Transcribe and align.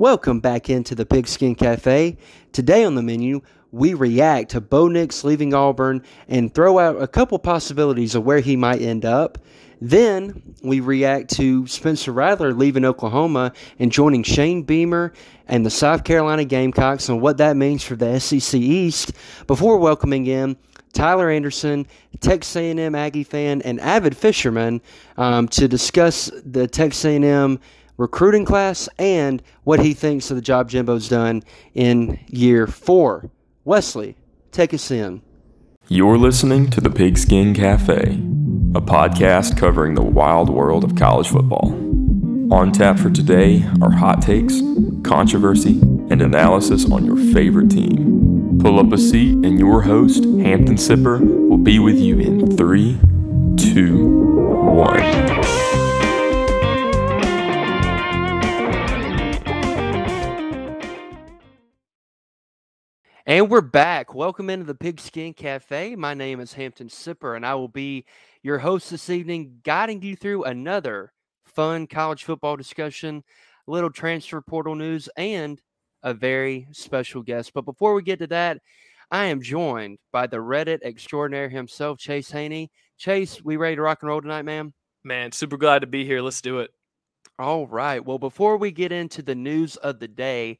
Welcome 0.00 0.40
back 0.40 0.70
into 0.70 0.94
the 0.94 1.04
Pigskin 1.04 1.54
Cafe. 1.54 2.16
Today 2.52 2.84
on 2.84 2.94
the 2.94 3.02
menu, 3.02 3.42
we 3.70 3.92
react 3.92 4.52
to 4.52 4.60
Bo 4.62 4.88
Nix 4.88 5.24
leaving 5.24 5.52
Auburn 5.52 6.02
and 6.26 6.54
throw 6.54 6.78
out 6.78 7.02
a 7.02 7.06
couple 7.06 7.38
possibilities 7.38 8.14
of 8.14 8.24
where 8.24 8.40
he 8.40 8.56
might 8.56 8.80
end 8.80 9.04
up. 9.04 9.36
Then 9.78 10.54
we 10.62 10.80
react 10.80 11.28
to 11.36 11.66
Spencer 11.66 12.12
Rattler 12.12 12.54
leaving 12.54 12.86
Oklahoma 12.86 13.52
and 13.78 13.92
joining 13.92 14.22
Shane 14.22 14.62
Beamer 14.62 15.12
and 15.46 15.66
the 15.66 15.70
South 15.70 16.02
Carolina 16.04 16.46
Gamecocks 16.46 17.10
and 17.10 17.20
what 17.20 17.36
that 17.36 17.58
means 17.58 17.84
for 17.84 17.94
the 17.94 18.18
SEC 18.20 18.58
East 18.58 19.12
before 19.46 19.76
welcoming 19.76 20.26
in 20.26 20.56
Tyler 20.94 21.28
Anderson, 21.28 21.86
Texas 22.20 22.56
A&M 22.56 22.94
Aggie 22.94 23.22
fan 23.22 23.60
and 23.62 23.78
avid 23.80 24.16
fisherman 24.16 24.80
um, 25.18 25.46
to 25.48 25.68
discuss 25.68 26.30
the 26.44 26.66
Texas 26.66 27.04
A&M 27.04 27.60
recruiting 28.00 28.46
class 28.46 28.88
and 28.98 29.42
what 29.64 29.78
he 29.78 29.92
thinks 29.92 30.30
of 30.30 30.36
the 30.36 30.42
job 30.42 30.70
Jimbo's 30.70 31.08
done 31.08 31.42
in 31.74 32.18
year 32.28 32.66
four. 32.66 33.30
Wesley, 33.64 34.16
take 34.50 34.72
us 34.72 34.90
in. 34.90 35.20
You're 35.86 36.16
listening 36.16 36.70
to 36.70 36.80
the 36.80 36.88
Pigskin 36.88 37.52
Cafe, 37.52 37.92
a 38.74 38.80
podcast 38.80 39.58
covering 39.58 39.94
the 39.94 40.02
wild 40.02 40.48
world 40.48 40.82
of 40.82 40.96
college 40.96 41.28
football. 41.28 41.72
On 42.52 42.72
tap 42.72 42.98
for 42.98 43.10
today 43.10 43.64
are 43.82 43.90
hot 43.90 44.22
takes, 44.22 44.60
controversy, 45.04 45.78
and 46.10 46.22
analysis 46.22 46.90
on 46.90 47.04
your 47.04 47.16
favorite 47.34 47.70
team. 47.70 48.58
Pull 48.60 48.80
up 48.80 48.92
a 48.92 48.98
seat, 48.98 49.34
and 49.44 49.58
your 49.58 49.82
host, 49.82 50.24
Hampton 50.24 50.76
Sipper, 50.76 51.20
will 51.20 51.58
be 51.58 51.78
with 51.78 51.98
you 51.98 52.18
in 52.18 52.56
three, 52.56 52.98
two, 53.56 54.06
one. 54.06 55.89
And 63.30 63.48
we're 63.48 63.60
back. 63.60 64.12
Welcome 64.12 64.50
into 64.50 64.64
the 64.64 64.74
Pigskin 64.74 65.34
Cafe. 65.34 65.94
My 65.94 66.14
name 66.14 66.40
is 66.40 66.54
Hampton 66.54 66.88
Sipper, 66.88 67.36
and 67.36 67.46
I 67.46 67.54
will 67.54 67.68
be 67.68 68.04
your 68.42 68.58
host 68.58 68.90
this 68.90 69.08
evening, 69.08 69.60
guiding 69.62 70.02
you 70.02 70.16
through 70.16 70.42
another 70.42 71.12
fun 71.44 71.86
college 71.86 72.24
football 72.24 72.56
discussion, 72.56 73.22
a 73.68 73.70
little 73.70 73.88
transfer 73.88 74.40
portal 74.40 74.74
news, 74.74 75.08
and 75.16 75.62
a 76.02 76.12
very 76.12 76.66
special 76.72 77.22
guest. 77.22 77.52
But 77.54 77.66
before 77.66 77.94
we 77.94 78.02
get 78.02 78.18
to 78.18 78.26
that, 78.26 78.58
I 79.12 79.26
am 79.26 79.40
joined 79.42 79.98
by 80.10 80.26
the 80.26 80.38
Reddit 80.38 80.82
extraordinaire 80.82 81.50
himself, 81.50 82.00
Chase 82.00 82.32
Haney. 82.32 82.72
Chase, 82.98 83.40
we 83.44 83.56
ready 83.56 83.76
to 83.76 83.82
rock 83.82 83.98
and 84.02 84.08
roll 84.08 84.20
tonight, 84.20 84.42
man? 84.42 84.72
Man, 85.04 85.30
super 85.30 85.56
glad 85.56 85.82
to 85.82 85.86
be 85.86 86.04
here. 86.04 86.20
Let's 86.20 86.40
do 86.40 86.58
it. 86.58 86.72
All 87.38 87.68
right. 87.68 88.04
Well, 88.04 88.18
before 88.18 88.56
we 88.56 88.72
get 88.72 88.90
into 88.90 89.22
the 89.22 89.36
news 89.36 89.76
of 89.76 90.00
the 90.00 90.08
day, 90.08 90.58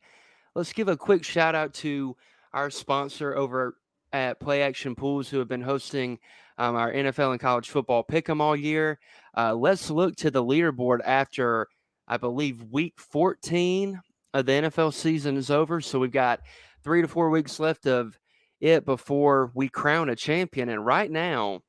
let's 0.55 0.73
give 0.73 0.87
a 0.87 0.97
quick 0.97 1.25
shout 1.25 1.57
out 1.57 1.75
to 1.75 2.15
our 2.53 2.71
sponsor 2.71 3.37
over 3.37 3.77
at 4.13 4.41
Play 4.41 4.63
Action 4.63 4.95
Pools, 4.95 5.29
who 5.29 5.39
have 5.39 5.49
been 5.49 5.63
hosting 5.63 6.19
um, 6.59 6.77
our 6.77 6.93
NFL 6.93 7.33
and 7.33 7.41
college 7.41 7.71
football 7.71 8.03
pick 8.03 8.29
'em 8.29 8.41
all 8.41 8.57
year. 8.57 8.99
Uh, 9.37 9.55
let's 9.55 9.91
look 9.91 10.17
to 10.17 10.31
the 10.31 10.45
leaderboard 10.45 10.99
after, 11.05 11.67
I 12.07 12.17
believe, 12.17 12.63
week 12.65 12.95
14 12.99 14.01
of 14.35 14.47
the 14.47 14.53
NFL 14.53 14.93
season 14.93 15.37
is 15.37 15.51
over. 15.51 15.81
So 15.81 15.99
we've 15.99 16.11
got 16.11 16.41
three 16.83 17.03
to 17.03 17.09
four 17.09 17.31
weeks 17.31 17.61
left 17.61 17.87
of 17.87 18.19
it 18.61 18.85
before 18.85 19.51
we 19.55 19.69
crown 19.69 20.11
a 20.11 20.17
champion. 20.17 20.69
And 20.69 20.85
right 20.85 21.11
now, 21.11 21.61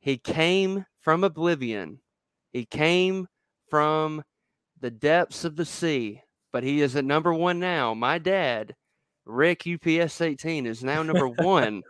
he 0.00 0.18
came 0.18 0.84
from 0.98 1.22
oblivion. 1.22 2.00
He 2.52 2.64
came 2.64 3.28
from 3.68 4.24
the 4.80 4.90
depths 4.90 5.44
of 5.44 5.56
the 5.56 5.64
sea, 5.64 6.22
but 6.52 6.64
he 6.64 6.80
is 6.82 6.96
at 6.96 7.04
number 7.04 7.32
one 7.32 7.60
now. 7.60 7.94
My 7.94 8.18
dad 8.18 8.74
Rick 9.24 9.66
UPS 9.66 10.20
18 10.20 10.66
is 10.66 10.82
now 10.82 11.02
number 11.02 11.28
one 11.28 11.82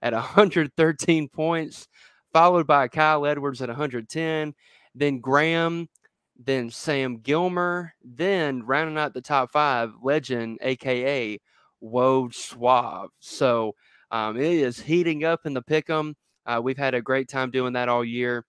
at 0.00 0.12
113 0.12 1.28
points, 1.28 1.88
followed 2.32 2.66
by 2.66 2.88
Kyle 2.88 3.24
Edwards 3.26 3.62
at 3.62 3.68
110, 3.68 4.54
then 4.94 5.20
Graham, 5.20 5.88
then 6.44 6.70
Sam 6.70 7.18
Gilmer, 7.18 7.94
then 8.02 8.64
rounding 8.64 8.98
out 8.98 9.14
the 9.14 9.20
top 9.20 9.52
five, 9.52 9.92
Legend, 10.02 10.58
aka 10.62 11.38
Woj 11.82 12.34
Suave. 12.34 13.10
So 13.20 13.74
um, 14.10 14.36
it 14.36 14.44
is 14.44 14.80
heating 14.80 15.24
up 15.24 15.46
in 15.46 15.54
the 15.54 15.62
pick'em. 15.62 16.14
Uh, 16.44 16.60
we've 16.62 16.78
had 16.78 16.94
a 16.94 17.02
great 17.02 17.28
time 17.28 17.50
doing 17.50 17.74
that 17.74 17.88
all 17.88 18.04
year, 18.04 18.44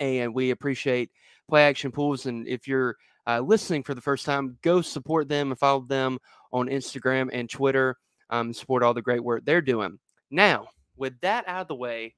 and 0.00 0.34
we 0.34 0.50
appreciate 0.50 1.10
Play 1.48 1.64
Action 1.64 1.92
Pools. 1.92 2.26
And 2.26 2.48
if 2.48 2.66
you're 2.66 2.96
uh, 3.26 3.40
listening 3.40 3.82
for 3.82 3.94
the 3.94 4.00
first 4.00 4.24
time, 4.24 4.58
go 4.62 4.80
support 4.80 5.28
them 5.28 5.50
and 5.50 5.58
follow 5.58 5.80
them 5.80 6.18
on 6.52 6.68
Instagram 6.68 7.28
and 7.32 7.48
Twitter. 7.48 7.96
Um, 8.30 8.52
support 8.52 8.82
all 8.82 8.94
the 8.94 9.02
great 9.02 9.22
work 9.22 9.44
they're 9.44 9.60
doing. 9.60 9.98
Now, 10.30 10.68
with 10.96 11.20
that 11.20 11.46
out 11.46 11.62
of 11.62 11.68
the 11.68 11.76
way, 11.76 12.14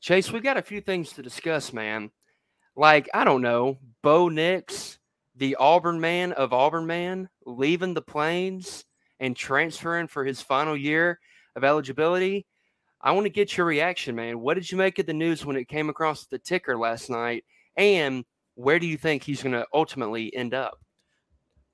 Chase, 0.00 0.32
we've 0.32 0.42
got 0.42 0.56
a 0.56 0.62
few 0.62 0.80
things 0.80 1.12
to 1.12 1.22
discuss, 1.22 1.72
man. 1.72 2.10
Like, 2.74 3.08
I 3.12 3.24
don't 3.24 3.42
know, 3.42 3.78
Bo 4.02 4.28
Nix, 4.28 4.98
the 5.36 5.56
Auburn 5.56 6.00
man 6.00 6.32
of 6.32 6.52
Auburn 6.52 6.86
man, 6.86 7.28
leaving 7.44 7.94
the 7.94 8.02
plains 8.02 8.84
and 9.20 9.36
transferring 9.36 10.08
for 10.08 10.24
his 10.24 10.40
final 10.40 10.76
year 10.76 11.20
of 11.54 11.64
eligibility. 11.64 12.46
I 13.00 13.12
want 13.12 13.26
to 13.26 13.30
get 13.30 13.56
your 13.56 13.66
reaction, 13.66 14.16
man. 14.16 14.40
What 14.40 14.54
did 14.54 14.70
you 14.70 14.78
make 14.78 14.98
of 14.98 15.06
the 15.06 15.12
news 15.12 15.44
when 15.44 15.56
it 15.56 15.68
came 15.68 15.88
across 15.88 16.26
the 16.26 16.38
ticker 16.38 16.78
last 16.78 17.10
night? 17.10 17.44
And 17.76 18.24
where 18.54 18.78
do 18.78 18.86
you 18.86 18.96
think 18.96 19.22
he's 19.22 19.42
going 19.42 19.52
to 19.52 19.66
ultimately 19.72 20.34
end 20.34 20.54
up? 20.54 20.78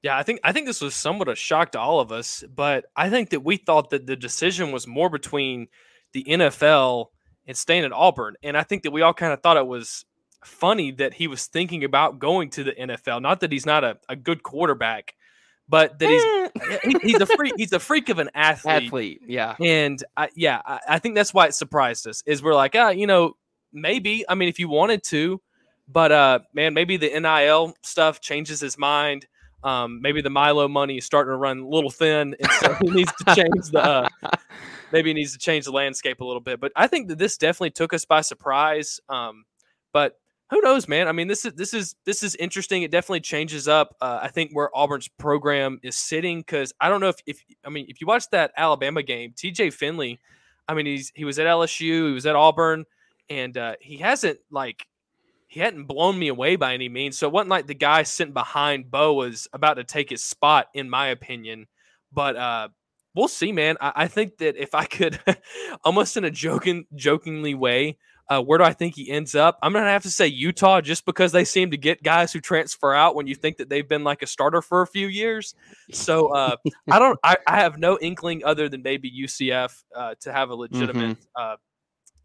Yeah, 0.02 0.16
I 0.16 0.22
think 0.22 0.40
I 0.44 0.52
think 0.52 0.66
this 0.66 0.80
was 0.80 0.94
somewhat 0.94 1.28
a 1.28 1.34
shock 1.34 1.72
to 1.72 1.80
all 1.80 2.00
of 2.00 2.12
us, 2.12 2.44
but 2.54 2.86
I 2.94 3.10
think 3.10 3.30
that 3.30 3.40
we 3.40 3.56
thought 3.56 3.90
that 3.90 4.06
the 4.06 4.16
decision 4.16 4.70
was 4.70 4.86
more 4.86 5.10
between 5.10 5.68
the 6.12 6.24
NFL 6.24 7.06
and 7.46 7.56
staying 7.56 7.84
at 7.84 7.92
Auburn, 7.92 8.36
and 8.42 8.56
I 8.56 8.62
think 8.62 8.84
that 8.84 8.92
we 8.92 9.02
all 9.02 9.14
kind 9.14 9.32
of 9.32 9.42
thought 9.42 9.56
it 9.56 9.66
was 9.66 10.04
funny 10.44 10.92
that 10.92 11.14
he 11.14 11.26
was 11.26 11.46
thinking 11.46 11.84
about 11.84 12.18
going 12.18 12.50
to 12.50 12.64
the 12.64 12.72
NFL. 12.72 13.22
Not 13.22 13.40
that 13.40 13.50
he's 13.50 13.66
not 13.66 13.82
a, 13.84 13.98
a 14.08 14.14
good 14.14 14.42
quarterback, 14.42 15.14
but 15.68 15.98
that 15.98 16.08
he's 16.08 16.82
he, 16.82 17.10
he's 17.10 17.20
a 17.20 17.26
freak. 17.26 17.54
He's 17.56 17.72
a 17.72 17.80
freak 17.80 18.08
of 18.08 18.18
an 18.18 18.30
athlete. 18.34 18.84
Athlete, 18.86 19.20
yeah. 19.26 19.56
And 19.60 20.02
I, 20.16 20.28
yeah, 20.34 20.60
I, 20.64 20.80
I 20.88 20.98
think 20.98 21.14
that's 21.14 21.34
why 21.34 21.46
it 21.46 21.54
surprised 21.54 22.06
us. 22.06 22.22
Is 22.26 22.42
we're 22.42 22.54
like, 22.54 22.74
ah, 22.74 22.90
you 22.90 23.06
know, 23.06 23.36
maybe. 23.72 24.24
I 24.28 24.34
mean, 24.34 24.48
if 24.48 24.58
you 24.58 24.68
wanted 24.68 25.02
to, 25.04 25.40
but 25.86 26.12
uh, 26.12 26.38
man, 26.54 26.74
maybe 26.74 26.96
the 26.96 27.18
NIL 27.18 27.74
stuff 27.82 28.20
changes 28.20 28.60
his 28.60 28.78
mind. 28.78 29.26
Um, 29.64 30.00
maybe 30.00 30.20
the 30.22 30.30
Milo 30.30 30.68
money 30.68 30.98
is 30.98 31.04
starting 31.04 31.32
to 31.32 31.36
run 31.36 31.58
a 31.58 31.68
little 31.68 31.90
thin, 31.90 32.36
and 32.38 32.50
so 32.60 32.74
he 32.80 32.90
needs 32.90 33.12
to 33.12 33.34
change 33.34 33.70
the. 33.72 33.82
Uh, 33.82 34.08
maybe 34.92 35.10
he 35.10 35.14
needs 35.14 35.32
to 35.32 35.38
change 35.38 35.64
the 35.64 35.72
landscape 35.72 36.20
a 36.20 36.24
little 36.24 36.40
bit. 36.40 36.60
But 36.60 36.72
I 36.76 36.86
think 36.86 37.08
that 37.08 37.18
this 37.18 37.36
definitely 37.36 37.70
took 37.70 37.92
us 37.92 38.04
by 38.04 38.20
surprise. 38.20 39.00
Um, 39.08 39.44
but 39.92 40.14
who 40.50 40.60
knows, 40.62 40.88
man? 40.88 41.08
I 41.08 41.12
mean, 41.12 41.28
this 41.28 41.44
is 41.44 41.52
this 41.54 41.74
is 41.74 41.94
this 42.04 42.22
is 42.22 42.34
interesting. 42.36 42.82
It 42.82 42.90
definitely 42.90 43.20
changes 43.20 43.68
up. 43.68 43.96
Uh, 44.00 44.20
I 44.22 44.28
think 44.28 44.52
where 44.52 44.70
Auburn's 44.76 45.08
program 45.08 45.78
is 45.82 45.96
sitting 45.96 46.40
because 46.40 46.72
I 46.80 46.88
don't 46.88 47.00
know 47.00 47.08
if 47.08 47.16
if 47.26 47.42
I 47.64 47.70
mean 47.70 47.86
if 47.88 48.00
you 48.00 48.06
watch 48.06 48.30
that 48.30 48.52
Alabama 48.56 49.02
game, 49.02 49.34
T.J. 49.36 49.70
Finley, 49.70 50.18
I 50.66 50.74
mean 50.74 50.86
he's 50.86 51.12
he 51.14 51.24
was 51.24 51.38
at 51.38 51.46
LSU, 51.46 52.08
he 52.08 52.12
was 52.12 52.26
at 52.26 52.34
Auburn, 52.34 52.84
and 53.28 53.56
uh, 53.58 53.74
he 53.80 53.98
hasn't 53.98 54.38
like 54.50 54.86
he 55.48 55.60
hadn't 55.60 55.84
blown 55.84 56.18
me 56.18 56.28
away 56.28 56.56
by 56.56 56.74
any 56.74 56.90
means. 56.90 57.18
So 57.18 57.26
it 57.26 57.32
wasn't 57.32 57.50
like 57.50 57.66
the 57.66 57.74
guy 57.74 58.02
sitting 58.02 58.34
behind 58.34 58.90
Bo 58.90 59.14
was 59.14 59.48
about 59.52 59.74
to 59.74 59.84
take 59.84 60.10
his 60.10 60.22
spot, 60.22 60.68
in 60.74 60.90
my 60.90 61.08
opinion. 61.08 61.66
But 62.12 62.36
uh, 62.36 62.68
we'll 63.14 63.28
see, 63.28 63.50
man. 63.50 63.76
I, 63.80 63.92
I 63.96 64.08
think 64.08 64.36
that 64.38 64.56
if 64.56 64.74
I 64.74 64.84
could, 64.84 65.18
almost 65.84 66.18
in 66.18 66.24
a 66.24 66.30
joking, 66.30 66.84
jokingly 66.94 67.54
way, 67.54 67.96
uh, 68.28 68.42
where 68.42 68.58
do 68.58 68.64
I 68.64 68.74
think 68.74 68.94
he 68.94 69.10
ends 69.10 69.34
up? 69.34 69.58
I'm 69.62 69.72
gonna 69.72 69.86
have 69.86 70.02
to 70.02 70.10
say 70.10 70.26
Utah, 70.26 70.82
just 70.82 71.06
because 71.06 71.32
they 71.32 71.46
seem 71.46 71.70
to 71.70 71.78
get 71.78 72.02
guys 72.02 72.30
who 72.30 72.40
transfer 72.40 72.92
out 72.92 73.14
when 73.14 73.26
you 73.26 73.34
think 73.34 73.56
that 73.56 73.70
they've 73.70 73.88
been 73.88 74.04
like 74.04 74.20
a 74.20 74.26
starter 74.26 74.60
for 74.60 74.82
a 74.82 74.86
few 74.86 75.06
years. 75.06 75.54
So 75.92 76.26
uh, 76.34 76.56
I 76.90 76.98
don't, 76.98 77.18
I, 77.24 77.38
I, 77.46 77.60
have 77.60 77.78
no 77.78 77.98
inkling 77.98 78.44
other 78.44 78.68
than 78.68 78.82
maybe 78.82 79.10
UCF 79.10 79.82
uh, 79.96 80.14
to 80.20 80.30
have 80.30 80.50
a 80.50 80.54
legitimate, 80.54 81.16
mm-hmm. 81.18 81.54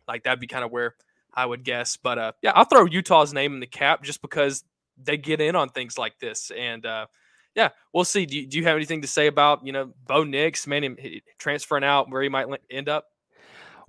like 0.10 0.24
that'd 0.24 0.42
be 0.42 0.48
kind 0.48 0.66
of 0.66 0.72
where 0.72 0.96
I 1.34 1.46
would 1.46 1.64
guess. 1.64 1.98
But 1.98 2.18
uh, 2.20 2.32
yeah, 2.42 2.52
I'll 2.56 2.66
throw 2.66 2.86
Utah's 2.86 3.34
name 3.34 3.54
in 3.54 3.60
the 3.60 3.68
cap 3.68 4.04
just 4.04 4.22
because 4.22 4.64
they 5.02 5.18
get 5.18 5.42
in 5.42 5.56
on 5.56 5.70
things 5.70 5.98
like 5.98 6.20
this. 6.20 6.52
And 6.56 6.86
uh, 6.86 7.08
yeah, 7.56 7.70
we'll 7.94 8.06
see. 8.06 8.26
Do 8.26 8.38
you, 8.38 8.48
do 8.48 8.58
you 8.58 8.64
have 8.66 8.76
anything 8.76 9.02
to 9.02 9.08
say 9.08 9.28
about 9.28 9.66
you 9.66 9.72
know 9.72 9.92
Bo 10.08 10.24
Nix, 10.24 10.68
man, 10.68 10.98
transferring 11.38 11.84
out 11.84 12.10
where 12.10 12.22
he 12.22 12.30
might 12.30 12.48
end 12.70 12.90
up? 12.90 13.06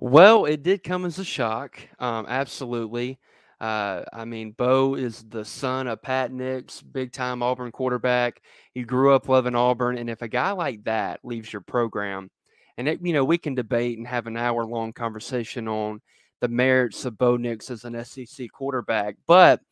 Well, 0.00 0.44
it 0.44 0.62
did 0.62 0.82
come 0.82 1.04
as 1.04 1.18
a 1.18 1.24
shock. 1.24 1.78
Um, 1.98 2.26
absolutely. 2.28 3.18
Uh, 3.60 4.04
I 4.12 4.24
mean, 4.24 4.50
Bo 4.50 4.96
is 4.96 5.24
the 5.28 5.44
son 5.44 5.86
of 5.86 6.02
Pat 6.02 6.32
Nix, 6.32 6.82
big 6.82 7.12
time 7.12 7.42
Auburn 7.42 7.70
quarterback. 7.70 8.42
He 8.72 8.82
grew 8.82 9.14
up 9.14 9.28
loving 9.28 9.54
Auburn, 9.54 9.96
and 9.96 10.10
if 10.10 10.20
a 10.20 10.28
guy 10.28 10.50
like 10.50 10.84
that 10.84 11.20
leaves 11.22 11.52
your 11.52 11.62
program, 11.62 12.30
and 12.76 12.88
it, 12.88 12.98
you 13.02 13.12
know, 13.12 13.24
we 13.24 13.38
can 13.38 13.54
debate 13.54 13.96
and 13.96 14.06
have 14.06 14.26
an 14.26 14.36
hour 14.36 14.66
long 14.66 14.92
conversation 14.92 15.68
on 15.68 16.02
the 16.44 16.48
merits 16.48 17.06
of 17.06 17.16
Bo 17.16 17.38
Nix 17.38 17.70
as 17.70 17.86
an 17.86 18.04
SEC 18.04 18.50
quarterback, 18.52 19.16
but 19.26 19.62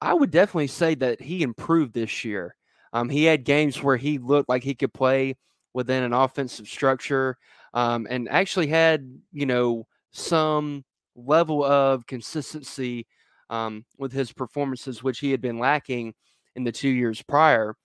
I 0.00 0.12
would 0.12 0.32
definitely 0.32 0.66
say 0.66 0.96
that 0.96 1.20
he 1.20 1.44
improved 1.44 1.94
this 1.94 2.24
year. 2.24 2.56
Um, 2.92 3.08
he 3.08 3.22
had 3.22 3.44
games 3.44 3.80
where 3.80 3.96
he 3.96 4.18
looked 4.18 4.48
like 4.48 4.64
he 4.64 4.74
could 4.74 4.92
play 4.92 5.36
within 5.74 6.02
an 6.02 6.12
offensive 6.12 6.66
structure 6.66 7.36
um, 7.72 8.08
and 8.10 8.28
actually 8.28 8.66
had, 8.66 9.16
you 9.32 9.46
know, 9.46 9.86
some 10.10 10.84
level 11.14 11.64
of 11.64 12.04
consistency 12.08 13.06
um, 13.48 13.84
with 13.96 14.10
his 14.10 14.32
performances, 14.32 15.04
which 15.04 15.20
he 15.20 15.30
had 15.30 15.40
been 15.40 15.60
lacking 15.60 16.14
in 16.56 16.64
the 16.64 16.72
two 16.72 16.88
years 16.88 17.22
prior. 17.22 17.76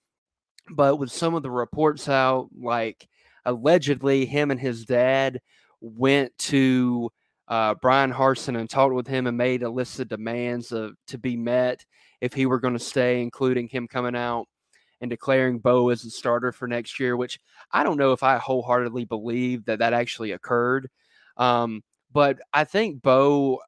But 0.71 0.95
with 0.95 1.11
some 1.11 1.35
of 1.35 1.43
the 1.43 1.51
reports 1.51 2.09
out, 2.09 2.49
like 2.59 3.07
allegedly 3.45 4.25
him 4.25 4.49
and 4.49 4.59
his 4.59 4.85
dad 4.85 5.39
went 5.81 6.35
to 6.39 7.11
uh, 7.47 7.75
Bryan 7.75 8.11
Harsin 8.11 8.59
and 8.59 8.69
talked 8.69 8.93
with 8.93 9.07
him 9.07 9.27
and 9.27 9.37
made 9.37 9.63
a 9.63 9.69
list 9.69 9.99
of 9.99 10.09
demands 10.09 10.71
of, 10.71 10.95
to 11.07 11.17
be 11.17 11.37
met 11.37 11.85
if 12.21 12.33
he 12.33 12.45
were 12.45 12.59
going 12.59 12.73
to 12.73 12.79
stay, 12.79 13.21
including 13.21 13.67
him 13.67 13.87
coming 13.87 14.15
out 14.15 14.47
and 15.01 15.09
declaring 15.09 15.59
Bo 15.59 15.89
as 15.89 16.03
a 16.03 16.09
starter 16.09 16.51
for 16.51 16.67
next 16.67 16.99
year, 16.99 17.15
which 17.15 17.39
I 17.71 17.83
don't 17.83 17.97
know 17.97 18.13
if 18.13 18.23
I 18.23 18.37
wholeheartedly 18.37 19.05
believe 19.05 19.65
that 19.65 19.79
that 19.79 19.93
actually 19.93 20.31
occurred. 20.31 20.89
Um, 21.37 21.83
but 22.11 22.39
I 22.53 22.63
think 22.63 23.01
Bo, 23.01 23.59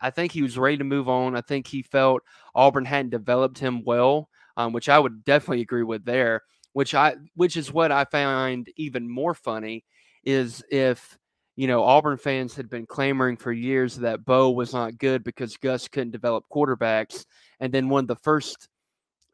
I 0.00 0.10
think 0.10 0.32
he 0.32 0.42
was 0.42 0.58
ready 0.58 0.76
to 0.78 0.84
move 0.84 1.08
on. 1.08 1.36
I 1.36 1.40
think 1.40 1.66
he 1.66 1.82
felt 1.82 2.22
Auburn 2.54 2.84
hadn't 2.84 3.10
developed 3.10 3.58
him 3.58 3.84
well, 3.84 4.28
um, 4.56 4.72
which 4.72 4.88
I 4.88 4.98
would 4.98 5.24
definitely 5.24 5.60
agree 5.62 5.84
with 5.84 6.04
there. 6.04 6.42
Which 6.72 6.94
I, 6.94 7.16
which 7.34 7.56
is 7.56 7.72
what 7.72 7.90
I 7.90 8.04
find 8.04 8.68
even 8.76 9.08
more 9.08 9.34
funny, 9.34 9.84
is 10.22 10.62
if 10.70 11.17
you 11.58 11.66
know, 11.66 11.82
Auburn 11.82 12.16
fans 12.16 12.54
had 12.54 12.70
been 12.70 12.86
clamoring 12.86 13.36
for 13.36 13.50
years 13.50 13.96
that 13.96 14.24
Bo 14.24 14.48
was 14.50 14.72
not 14.72 14.96
good 14.96 15.24
because 15.24 15.56
Gus 15.56 15.88
couldn't 15.88 16.12
develop 16.12 16.44
quarterbacks. 16.48 17.24
And 17.58 17.74
then 17.74 17.88
one 17.88 18.04
of 18.04 18.06
the 18.06 18.14
first 18.14 18.68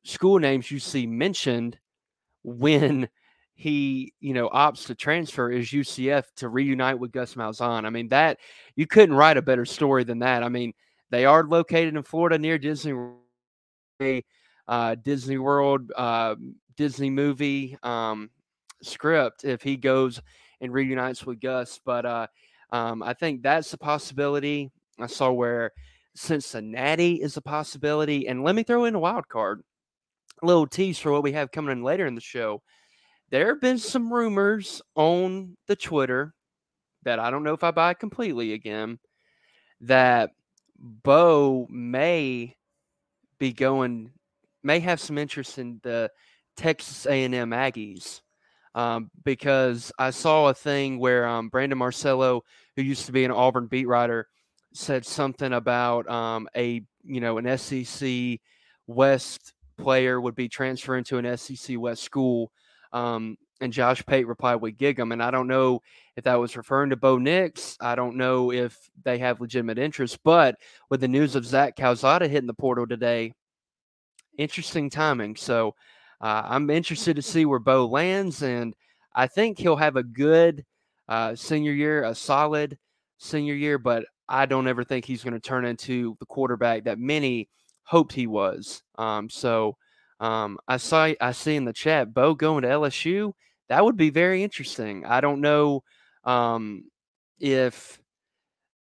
school 0.04 0.38
names 0.38 0.70
you 0.70 0.78
see 0.78 1.06
mentioned 1.06 1.78
when 2.42 3.10
he, 3.52 4.14
you 4.20 4.32
know, 4.32 4.48
opts 4.48 4.86
to 4.86 4.94
transfer 4.94 5.50
is 5.50 5.68
UCF 5.68 6.24
to 6.36 6.48
reunite 6.48 6.98
with 6.98 7.12
Gus 7.12 7.34
Malzahn. 7.34 7.84
I 7.84 7.90
mean, 7.90 8.08
that 8.08 8.38
you 8.74 8.86
couldn't 8.86 9.16
write 9.16 9.36
a 9.36 9.42
better 9.42 9.66
story 9.66 10.04
than 10.04 10.20
that. 10.20 10.42
I 10.42 10.48
mean, 10.48 10.72
they 11.10 11.26
are 11.26 11.44
located 11.44 11.94
in 11.94 12.02
Florida 12.04 12.38
near 12.38 12.56
Disney, 12.56 12.94
uh, 14.66 14.94
Disney 14.94 15.36
World, 15.36 15.92
uh, 15.94 16.36
Disney 16.74 17.10
movie 17.10 17.76
um, 17.82 18.30
script. 18.80 19.44
If 19.44 19.60
he 19.60 19.76
goes 19.76 20.22
and 20.60 20.72
reunites 20.72 21.24
with 21.24 21.40
Gus. 21.40 21.80
But 21.84 22.06
uh, 22.06 22.26
um, 22.70 23.02
I 23.02 23.14
think 23.14 23.42
that's 23.42 23.72
a 23.72 23.78
possibility. 23.78 24.70
I 24.98 25.06
saw 25.06 25.32
where 25.32 25.72
Cincinnati 26.14 27.20
is 27.20 27.36
a 27.36 27.42
possibility. 27.42 28.28
And 28.28 28.44
let 28.44 28.54
me 28.54 28.62
throw 28.62 28.84
in 28.84 28.94
a 28.94 29.00
wild 29.00 29.28
card, 29.28 29.62
a 30.42 30.46
little 30.46 30.66
tease 30.66 30.98
for 30.98 31.12
what 31.12 31.22
we 31.22 31.32
have 31.32 31.50
coming 31.50 31.72
in 31.72 31.82
later 31.82 32.06
in 32.06 32.14
the 32.14 32.20
show. 32.20 32.62
There 33.30 33.48
have 33.48 33.60
been 33.60 33.78
some 33.78 34.12
rumors 34.12 34.80
on 34.94 35.56
the 35.66 35.76
Twitter 35.76 36.34
that 37.02 37.18
I 37.18 37.30
don't 37.30 37.42
know 37.42 37.54
if 37.54 37.64
I 37.64 37.70
buy 37.70 37.94
completely 37.94 38.52
again 38.52 38.98
that 39.80 40.30
Bo 40.78 41.66
may 41.70 42.56
be 43.38 43.52
going, 43.52 44.12
may 44.62 44.80
have 44.80 45.00
some 45.00 45.18
interest 45.18 45.58
in 45.58 45.80
the 45.82 46.10
Texas 46.56 47.06
A&M 47.06 47.50
Aggies 47.50 48.20
um, 48.74 49.10
because 49.24 49.92
I 49.98 50.10
saw 50.10 50.48
a 50.48 50.54
thing 50.54 50.98
where 50.98 51.26
um, 51.26 51.48
Brandon 51.48 51.78
Marcello, 51.78 52.42
who 52.76 52.82
used 52.82 53.06
to 53.06 53.12
be 53.12 53.24
an 53.24 53.30
Auburn 53.30 53.66
beat 53.66 53.86
writer, 53.86 54.28
said 54.72 55.06
something 55.06 55.52
about 55.52 56.08
um, 56.08 56.48
a 56.56 56.82
you 57.04 57.20
know 57.20 57.38
an 57.38 57.58
SEC 57.58 58.40
West 58.86 59.52
player 59.78 60.20
would 60.20 60.34
be 60.34 60.48
transferring 60.48 61.04
to 61.04 61.18
an 61.18 61.36
SEC 61.36 61.78
West 61.78 62.02
school. 62.02 62.50
Um, 62.92 63.36
and 63.60 63.72
Josh 63.72 64.04
Pate 64.04 64.26
replied 64.26 64.56
with 64.56 64.76
Gig'em. 64.76 65.12
And 65.12 65.22
I 65.22 65.30
don't 65.30 65.46
know 65.46 65.80
if 66.16 66.24
that 66.24 66.34
was 66.34 66.56
referring 66.56 66.90
to 66.90 66.96
Bo 66.96 67.18
Nix. 67.18 67.76
I 67.80 67.94
don't 67.94 68.16
know 68.16 68.52
if 68.52 68.76
they 69.04 69.18
have 69.18 69.40
legitimate 69.40 69.78
interest. 69.78 70.18
But 70.24 70.56
with 70.90 71.00
the 71.00 71.08
news 71.08 71.34
of 71.34 71.46
Zach 71.46 71.76
Calzada 71.76 72.28
hitting 72.28 72.46
the 72.46 72.54
portal 72.54 72.86
today, 72.86 73.32
interesting 74.36 74.90
timing. 74.90 75.36
So 75.36 75.74
uh, 76.24 76.42
I'm 76.48 76.70
interested 76.70 77.16
to 77.16 77.22
see 77.22 77.44
where 77.44 77.58
Bo 77.58 77.84
lands, 77.84 78.42
and 78.42 78.74
I 79.14 79.26
think 79.26 79.58
he'll 79.58 79.76
have 79.76 79.96
a 79.96 80.02
good 80.02 80.64
uh, 81.06 81.34
senior 81.34 81.72
year, 81.72 82.02
a 82.04 82.14
solid 82.14 82.78
senior 83.18 83.52
year, 83.52 83.76
but 83.76 84.06
I 84.26 84.46
don't 84.46 84.66
ever 84.66 84.84
think 84.84 85.04
he's 85.04 85.22
going 85.22 85.34
to 85.34 85.40
turn 85.40 85.66
into 85.66 86.16
the 86.20 86.24
quarterback 86.24 86.84
that 86.84 86.98
many 86.98 87.50
hoped 87.82 88.14
he 88.14 88.26
was. 88.26 88.82
Um, 88.96 89.28
so 89.28 89.76
um, 90.18 90.56
I 90.66 90.78
saw 90.78 91.12
I 91.20 91.32
see 91.32 91.56
in 91.56 91.66
the 91.66 91.74
chat 91.74 92.14
Bo 92.14 92.34
going 92.34 92.62
to 92.62 92.68
LSU. 92.68 93.34
That 93.68 93.84
would 93.84 93.98
be 93.98 94.08
very 94.08 94.42
interesting. 94.42 95.04
I 95.04 95.20
don't 95.20 95.42
know 95.42 95.82
um, 96.24 96.84
if 97.38 98.00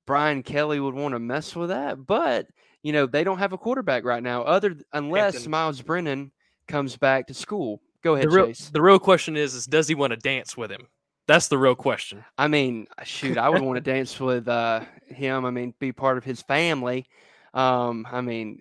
Brian 0.06 0.44
Kelly 0.44 0.78
would 0.78 0.94
want 0.94 1.16
to 1.16 1.18
mess 1.18 1.56
with 1.56 1.70
that, 1.70 2.06
but 2.06 2.46
you 2.84 2.92
know 2.92 3.06
they 3.06 3.24
don't 3.24 3.38
have 3.38 3.52
a 3.52 3.58
quarterback 3.58 4.04
right 4.04 4.22
now, 4.22 4.42
other 4.42 4.76
unless 4.92 5.48
Myles 5.48 5.82
Brennan 5.82 6.30
comes 6.68 6.96
back 6.96 7.26
to 7.28 7.34
school. 7.34 7.80
Go 8.02 8.14
ahead, 8.14 8.26
the 8.26 8.34
real, 8.34 8.46
Chase. 8.46 8.70
The 8.72 8.82
real 8.82 8.98
question 8.98 9.36
is, 9.36 9.54
is 9.54 9.66
does 9.66 9.88
he 9.88 9.94
want 9.94 10.12
to 10.12 10.16
dance 10.16 10.56
with 10.56 10.70
him? 10.70 10.88
That's 11.28 11.48
the 11.48 11.58
real 11.58 11.76
question. 11.76 12.24
I 12.36 12.48
mean, 12.48 12.88
shoot, 13.04 13.38
I 13.38 13.48
would 13.48 13.62
want 13.62 13.76
to 13.76 13.80
dance 13.92 14.18
with 14.18 14.48
uh, 14.48 14.84
him. 15.06 15.44
I 15.44 15.50
mean, 15.50 15.72
be 15.78 15.92
part 15.92 16.18
of 16.18 16.24
his 16.24 16.42
family. 16.42 17.06
Um, 17.54 18.06
I 18.10 18.20
mean, 18.20 18.60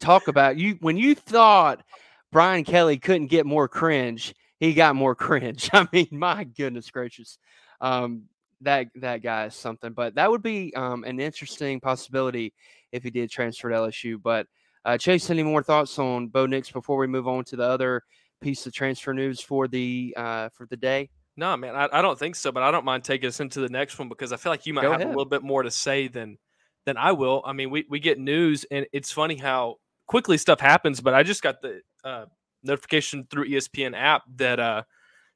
talk 0.00 0.28
about 0.28 0.56
you 0.56 0.78
when 0.80 0.96
you 0.96 1.14
thought 1.14 1.82
Brian 2.32 2.64
Kelly 2.64 2.98
couldn't 2.98 3.26
get 3.26 3.46
more 3.46 3.68
cringe, 3.68 4.34
he 4.58 4.74
got 4.74 4.96
more 4.96 5.14
cringe. 5.14 5.68
I 5.72 5.86
mean, 5.92 6.08
my 6.12 6.44
goodness 6.44 6.90
gracious. 6.90 7.38
Um, 7.80 8.24
that 8.62 8.88
that 8.96 9.22
guy 9.22 9.46
is 9.46 9.54
something, 9.54 9.92
but 9.92 10.14
that 10.16 10.30
would 10.30 10.42
be 10.42 10.74
um, 10.74 11.04
an 11.04 11.20
interesting 11.20 11.80
possibility 11.80 12.54
if 12.90 13.02
he 13.02 13.10
did 13.10 13.30
transfer 13.30 13.68
to 13.68 13.76
LSU. 13.76 14.20
But 14.20 14.46
uh, 14.84 14.98
Chase, 14.98 15.30
any 15.30 15.42
more 15.42 15.62
thoughts 15.62 15.98
on 15.98 16.28
Bo 16.28 16.46
Nix 16.46 16.70
before 16.70 16.96
we 16.96 17.06
move 17.06 17.28
on 17.28 17.44
to 17.44 17.56
the 17.56 17.64
other 17.64 18.02
piece 18.40 18.66
of 18.66 18.72
transfer 18.72 19.12
news 19.12 19.40
for 19.40 19.68
the 19.68 20.14
uh, 20.16 20.48
for 20.50 20.66
the 20.66 20.76
day? 20.76 21.10
No, 21.36 21.56
man, 21.56 21.76
I, 21.76 21.88
I, 21.92 22.02
don't 22.02 22.18
think 22.18 22.34
so, 22.34 22.50
but 22.50 22.64
I 22.64 22.72
don't 22.72 22.84
mind 22.84 23.04
taking 23.04 23.28
us 23.28 23.38
into 23.38 23.60
the 23.60 23.68
next 23.68 23.96
one 23.96 24.08
because 24.08 24.32
I 24.32 24.36
feel 24.36 24.50
like 24.50 24.66
you 24.66 24.74
might 24.74 24.82
Go 24.82 24.90
have 24.90 25.00
ahead. 25.00 25.06
a 25.06 25.16
little 25.16 25.24
bit 25.24 25.42
more 25.42 25.62
to 25.62 25.70
say 25.70 26.08
than 26.08 26.36
than 26.84 26.96
I 26.96 27.12
will. 27.12 27.42
I 27.46 27.52
mean, 27.52 27.70
we, 27.70 27.86
we 27.88 28.00
get 28.00 28.18
news, 28.18 28.64
and 28.70 28.86
it's 28.92 29.12
funny 29.12 29.36
how 29.36 29.76
quickly 30.08 30.36
stuff 30.36 30.58
happens. 30.58 31.00
But 31.00 31.14
I 31.14 31.22
just 31.22 31.42
got 31.42 31.62
the 31.62 31.80
uh, 32.02 32.24
notification 32.64 33.26
through 33.30 33.48
ESPN 33.50 33.96
app 33.96 34.22
that 34.36 34.58
uh, 34.58 34.82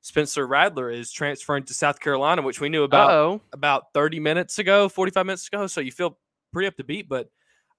Spencer 0.00 0.46
Rattler 0.46 0.90
is 0.90 1.12
transferring 1.12 1.64
to 1.64 1.74
South 1.74 2.00
Carolina, 2.00 2.42
which 2.42 2.60
we 2.60 2.68
knew 2.68 2.82
about 2.82 3.10
Uh-oh. 3.10 3.40
about 3.52 3.92
thirty 3.94 4.18
minutes 4.18 4.58
ago, 4.58 4.88
forty 4.88 5.12
five 5.12 5.26
minutes 5.26 5.46
ago. 5.46 5.68
So 5.68 5.80
you 5.80 5.92
feel 5.92 6.18
pretty 6.52 6.66
up 6.66 6.76
to 6.78 6.84
beat, 6.84 7.08
but 7.08 7.28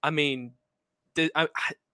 I 0.02 0.10
mean, 0.10 0.52
I, 1.34 1.48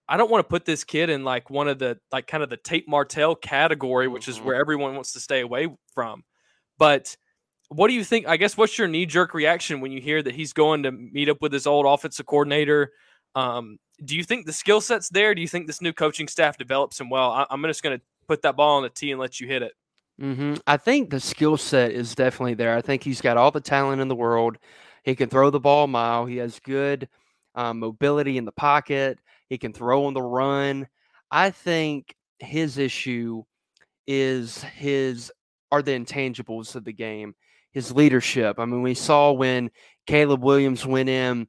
I 0.07 0.17
don't 0.17 0.29
want 0.29 0.45
to 0.45 0.49
put 0.49 0.65
this 0.65 0.83
kid 0.83 1.09
in 1.09 1.23
like 1.23 1.49
one 1.49 1.67
of 1.67 1.79
the 1.79 1.97
like 2.11 2.27
kind 2.27 2.43
of 2.43 2.49
the 2.49 2.57
Tate 2.57 2.87
Martell 2.87 3.35
category, 3.35 4.07
which 4.07 4.27
is 4.27 4.35
mm-hmm. 4.35 4.45
where 4.47 4.55
everyone 4.55 4.93
wants 4.93 5.13
to 5.13 5.19
stay 5.19 5.41
away 5.41 5.69
from. 5.93 6.23
But 6.77 7.15
what 7.69 7.87
do 7.87 7.93
you 7.93 8.03
think? 8.03 8.27
I 8.27 8.37
guess 8.37 8.57
what's 8.57 8.77
your 8.77 8.89
knee 8.89 9.05
jerk 9.05 9.33
reaction 9.33 9.79
when 9.79 9.91
you 9.91 10.01
hear 10.01 10.21
that 10.21 10.35
he's 10.35 10.51
going 10.51 10.83
to 10.83 10.91
meet 10.91 11.29
up 11.29 11.37
with 11.41 11.53
his 11.53 11.65
old 11.65 11.85
offensive 11.85 12.25
coordinator? 12.25 12.91
Um, 13.35 13.77
do 14.03 14.17
you 14.17 14.23
think 14.23 14.45
the 14.45 14.53
skill 14.53 14.81
set's 14.81 15.07
there? 15.09 15.33
Do 15.33 15.41
you 15.41 15.47
think 15.47 15.67
this 15.67 15.81
new 15.81 15.93
coaching 15.93 16.27
staff 16.27 16.57
develops 16.57 16.99
him 16.99 17.09
well? 17.09 17.31
I, 17.31 17.45
am 17.49 17.63
just 17.63 17.83
going 17.83 17.97
to 17.97 18.03
put 18.27 18.41
that 18.41 18.57
ball 18.57 18.77
on 18.77 18.83
the 18.83 18.89
tee 18.89 19.11
and 19.11 19.19
let 19.19 19.39
you 19.39 19.47
hit 19.47 19.61
it. 19.61 19.73
Mm-hmm. 20.21 20.55
I 20.67 20.75
think 20.75 21.09
the 21.09 21.19
skill 21.19 21.55
set 21.55 21.91
is 21.91 22.13
definitely 22.15 22.55
there. 22.55 22.75
I 22.75 22.81
think 22.81 23.03
he's 23.03 23.21
got 23.21 23.37
all 23.37 23.51
the 23.51 23.61
talent 23.61 24.01
in 24.01 24.09
the 24.09 24.15
world. 24.15 24.57
He 25.03 25.15
can 25.15 25.29
throw 25.29 25.49
the 25.49 25.59
ball 25.59 25.85
a 25.85 25.87
mile. 25.87 26.25
He 26.25 26.37
has 26.37 26.59
good 26.59 27.07
um, 27.55 27.79
mobility 27.79 28.37
in 28.37 28.45
the 28.45 28.51
pocket. 28.51 29.19
He 29.49 29.57
can 29.57 29.73
throw 29.73 30.05
on 30.05 30.13
the 30.13 30.21
run. 30.21 30.87
I 31.29 31.49
think 31.51 32.15
his 32.39 32.77
issue 32.77 33.43
is 34.07 34.63
his 34.63 35.31
are 35.71 35.81
the 35.81 35.91
intangibles 35.91 36.75
of 36.75 36.83
the 36.83 36.93
game, 36.93 37.33
his 37.71 37.91
leadership. 37.91 38.59
I 38.59 38.65
mean, 38.65 38.81
we 38.81 38.93
saw 38.93 39.31
when 39.31 39.71
Caleb 40.05 40.43
Williams 40.43 40.85
went 40.85 41.09
in 41.09 41.47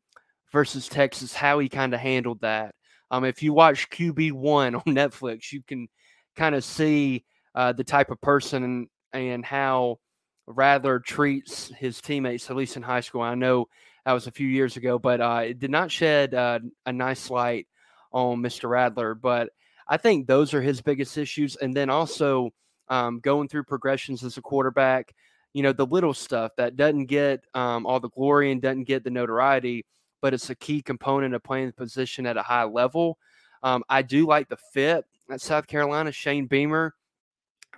versus 0.53 0.89
Texas 0.89 1.35
how 1.35 1.59
he 1.59 1.69
kind 1.69 1.95
of 1.95 2.01
handled 2.01 2.41
that. 2.43 2.75
Um, 3.11 3.25
if 3.25 3.43
you 3.43 3.53
watch 3.53 3.91
QB 3.91 4.33
one 4.33 4.75
on 4.77 4.83
Netflix, 4.83 5.53
you 5.53 5.63
can 5.63 5.89
kind 6.37 6.55
of 6.55 6.65
see 6.65 7.25
uh, 7.55 7.73
the 7.73 7.85
type 7.85 8.11
of 8.11 8.21
person 8.21 8.63
and, 8.65 8.89
and 9.13 9.45
how 9.45 9.99
Rattler 10.47 11.01
treats 11.01 11.73
his 11.79 12.01
teammates, 12.01 12.51
at 12.51 12.57
least 12.57 12.77
in 12.77 12.83
high 12.83 13.01
school. 13.01 13.23
I 13.23 13.35
know 13.35 13.67
that 14.05 14.13
was 14.13 14.27
a 14.27 14.33
few 14.33 14.49
years 14.49 14.77
ago, 14.77 14.99
but 14.99 15.21
uh, 15.21 15.43
it 15.45 15.59
did 15.59 15.71
not 15.71 15.91
shed 15.91 16.35
uh, 16.35 16.59
a 16.87 16.93
nice 16.93 17.31
light 17.31 17.67
on 18.13 18.43
Mr. 18.43 18.69
Rattler. 18.69 19.15
But 19.15 19.51
I 19.89 19.97
think 19.97 20.27
those 20.27 20.55
are 20.55 20.63
his 20.63 20.81
biggest 20.81 21.17
issues. 21.17 21.57
And 21.57 21.77
then 21.77 21.91
also 21.91 22.51
um, 22.89 23.21
going 23.21 23.49
through 23.49 23.65
progressions 23.65 24.25
as 24.25 24.37
a 24.37 24.43
quarterback, 24.43 25.15
you 25.53 25.63
know, 25.63 25.73
the 25.73 25.87
little 25.87 26.15
stuff 26.15 26.53
that 26.57 26.77
doesn't 26.77 27.07
get 27.07 27.45
um, 27.55 27.87
all 27.87 28.01
the 28.01 28.09
glory 28.11 28.51
and 28.51 28.61
doesn't 28.61 28.85
get 28.85 29.05
the 29.05 29.11
notoriety, 29.11 29.85
but 30.21 30.35
it's 30.35 30.51
a 30.51 30.55
key 30.55 30.83
component 30.83 31.35
of 31.35 31.43
playing 31.43 31.67
the 31.67 31.73
position 31.73 32.27
at 32.27 32.37
a 32.37 32.43
high 32.43 32.65
level. 32.65 33.19
Um, 33.63 33.85
I 33.89 34.03
do 34.03 34.27
like 34.27 34.49
the 34.49 34.57
fit. 34.73 35.05
at 35.31 35.41
South 35.41 35.67
Carolina, 35.67 36.11
Shane 36.11 36.47
Beamer, 36.47 36.95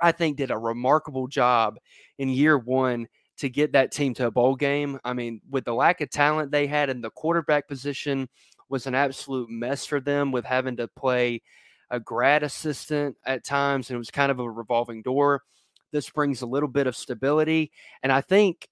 I 0.00 0.12
think 0.12 0.36
did 0.36 0.50
a 0.50 0.58
remarkable 0.58 1.26
job 1.26 1.78
in 2.18 2.28
year 2.28 2.58
one 2.58 3.08
to 3.38 3.48
get 3.48 3.72
that 3.72 3.92
team 3.92 4.14
to 4.14 4.26
a 4.26 4.30
bowl 4.30 4.54
game. 4.54 4.98
I 5.04 5.12
mean, 5.12 5.40
with 5.50 5.64
the 5.64 5.74
lack 5.74 6.00
of 6.00 6.10
talent 6.10 6.50
they 6.50 6.66
had 6.66 6.90
in 6.90 7.00
the 7.00 7.10
quarterback 7.10 7.68
position 7.68 8.28
was 8.68 8.86
an 8.86 8.94
absolute 8.94 9.50
mess 9.50 9.84
for 9.84 10.00
them 10.00 10.32
with 10.32 10.44
having 10.44 10.76
to 10.76 10.88
play 10.88 11.42
a 11.90 12.00
grad 12.00 12.42
assistant 12.42 13.16
at 13.26 13.44
times 13.44 13.90
and 13.90 13.96
it 13.96 13.98
was 13.98 14.10
kind 14.10 14.30
of 14.30 14.40
a 14.40 14.50
revolving 14.50 15.02
door. 15.02 15.42
This 15.92 16.10
brings 16.10 16.42
a 16.42 16.46
little 16.46 16.68
bit 16.68 16.86
of 16.86 16.96
stability 16.96 17.72
and 18.02 18.10
I 18.10 18.20
think 18.20 18.68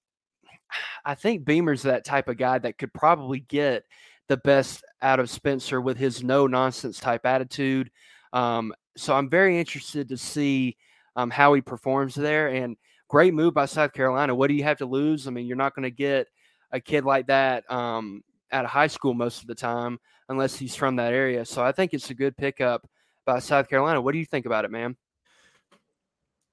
I 1.05 1.15
think 1.15 1.45
Beamer's 1.45 1.83
that 1.83 2.05
type 2.05 2.27
of 2.27 2.37
guy 2.37 2.57
that 2.59 2.77
could 2.77 2.93
probably 2.93 3.41
get 3.41 3.83
the 4.27 4.37
best 4.37 4.83
out 5.01 5.19
of 5.19 5.29
Spencer 5.29 5.81
with 5.81 5.97
his 5.97 6.23
no 6.23 6.47
nonsense 6.47 6.99
type 6.99 7.25
attitude. 7.25 7.91
Um, 8.31 8.73
so 8.95 9.13
I'm 9.13 9.29
very 9.29 9.59
interested 9.59 10.09
to 10.09 10.17
see 10.17 10.77
um, 11.15 11.29
how 11.29 11.53
he 11.53 11.61
performs 11.61 12.15
there. 12.15 12.47
And 12.47 12.77
great 13.13 13.35
move 13.35 13.53
by 13.53 13.67
South 13.67 13.93
Carolina. 13.93 14.33
What 14.33 14.47
do 14.47 14.55
you 14.55 14.63
have 14.63 14.79
to 14.79 14.87
lose? 14.87 15.27
I 15.27 15.29
mean, 15.29 15.45
you're 15.45 15.55
not 15.55 15.75
going 15.75 15.83
to 15.83 15.91
get 15.91 16.25
a 16.71 16.79
kid 16.79 17.05
like 17.05 17.27
that 17.27 17.63
um, 17.71 18.23
out 18.51 18.65
of 18.65 18.71
high 18.71 18.87
school 18.87 19.13
most 19.13 19.41
of 19.41 19.47
the 19.47 19.53
time 19.53 19.99
unless 20.29 20.55
he's 20.55 20.75
from 20.75 20.95
that 20.95 21.13
area. 21.13 21.45
So 21.45 21.63
I 21.63 21.73
think 21.73 21.93
it's 21.93 22.09
a 22.09 22.15
good 22.15 22.35
pickup 22.35 22.89
by 23.23 23.37
South 23.37 23.69
Carolina. 23.69 24.01
What 24.01 24.13
do 24.13 24.17
you 24.17 24.25
think 24.25 24.47
about 24.47 24.65
it, 24.65 24.71
man? 24.71 24.97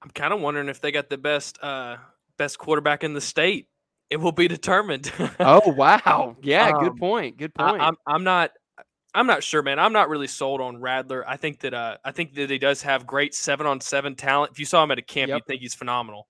I'm 0.03 0.11
kind 0.11 0.35
of 0.35 0.41
wondering 0.43 0.69
if 0.69 0.83
they 0.83 0.93
got 0.93 1.09
the 1.09 1.17
best 1.17 1.59
uh, 1.63 1.97
best 2.37 2.59
quarterback 2.59 3.05
in 3.05 3.15
the 3.15 3.23
state. 3.23 3.67
It 4.11 4.19
will 4.19 4.31
be 4.31 4.47
determined. 4.47 5.11
oh 5.41 5.63
wow, 5.67 6.37
yeah, 6.43 6.73
um, 6.77 6.85
good 6.85 6.97
point. 6.99 7.39
Good 7.39 7.55
point. 7.55 7.81
I, 7.81 7.87
I'm 7.87 7.97
I'm 8.07 8.25
not 8.25 8.51
I'm 9.15 9.27
not 9.27 9.43
sure, 9.43 9.63
man. 9.63 9.79
I'm 9.79 9.95
not 9.95 10.11
really 10.11 10.27
sold 10.27 10.61
on 10.61 10.79
Rattler. 10.79 11.27
I 11.27 11.39
think 11.39 11.61
that 11.61 11.73
uh, 11.73 11.97
I 12.05 12.13
think 12.13 12.35
that 12.35 12.51
he 12.51 12.59
does 12.59 12.83
have 12.83 13.07
great 13.07 13.35
seven 13.35 13.67
on 13.67 13.81
seven 13.81 14.15
talent. 14.15 14.53
If 14.53 14.59
you 14.59 14.67
saw 14.67 14.85
him 14.85 14.91
at 14.91 14.99
a 14.99 15.03
camp, 15.03 15.31
yep. 15.31 15.37
you'd 15.37 15.47
think 15.47 15.63
he's 15.63 15.75
phenomenal. 15.75 16.27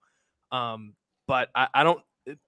Um, 0.52 0.94
but 1.26 1.48
I, 1.54 1.68
I 1.74 1.84
don't. 1.84 2.00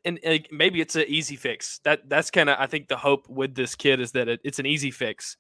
And, 0.04 0.20
and, 0.22 0.46
maybe 0.50 0.80
it's 0.80 0.96
an 0.96 1.04
easy 1.08 1.36
fix. 1.36 1.80
That 1.84 2.08
that's 2.08 2.30
kind 2.30 2.50
of 2.50 2.56
I 2.58 2.66
think 2.66 2.88
the 2.88 2.96
hope 2.96 3.28
with 3.28 3.54
this 3.54 3.74
kid 3.74 4.00
is 4.00 4.12
that 4.12 4.28
it, 4.28 4.40
it's 4.44 4.58
an 4.58 4.66
easy 4.66 4.90
fix, 4.90 5.36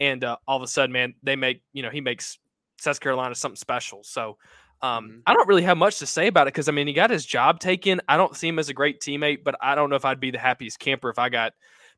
and 0.00 0.24
uh, 0.24 0.36
all 0.48 0.56
of 0.56 0.62
a 0.62 0.66
sudden, 0.66 0.92
man, 0.92 1.14
they 1.22 1.36
make 1.36 1.62
you 1.72 1.82
know 1.82 1.90
he 1.90 2.00
makes 2.00 2.38
South 2.78 3.00
Carolina 3.00 3.34
something 3.34 3.56
special. 3.56 4.02
So 4.02 4.38
um, 4.82 5.08
mm-hmm. 5.08 5.18
I 5.26 5.34
don't 5.34 5.48
really 5.48 5.62
have 5.62 5.78
much 5.78 5.98
to 5.98 6.06
say 6.06 6.26
about 6.26 6.46
it 6.46 6.54
because 6.54 6.68
I 6.68 6.72
mean 6.72 6.86
he 6.86 6.92
got 6.92 7.10
his 7.10 7.26
job 7.26 7.60
taken. 7.60 8.00
I 8.08 8.16
don't 8.16 8.36
see 8.36 8.48
him 8.48 8.58
as 8.58 8.68
a 8.68 8.74
great 8.74 9.00
teammate, 9.00 9.44
but 9.44 9.54
I 9.60 9.74
don't 9.74 9.90
know 9.90 9.96
if 9.96 10.04
I'd 10.04 10.20
be 10.20 10.30
the 10.30 10.38
happiest 10.38 10.78
camper 10.78 11.10
if 11.10 11.18
I 11.18 11.28
got 11.28 11.52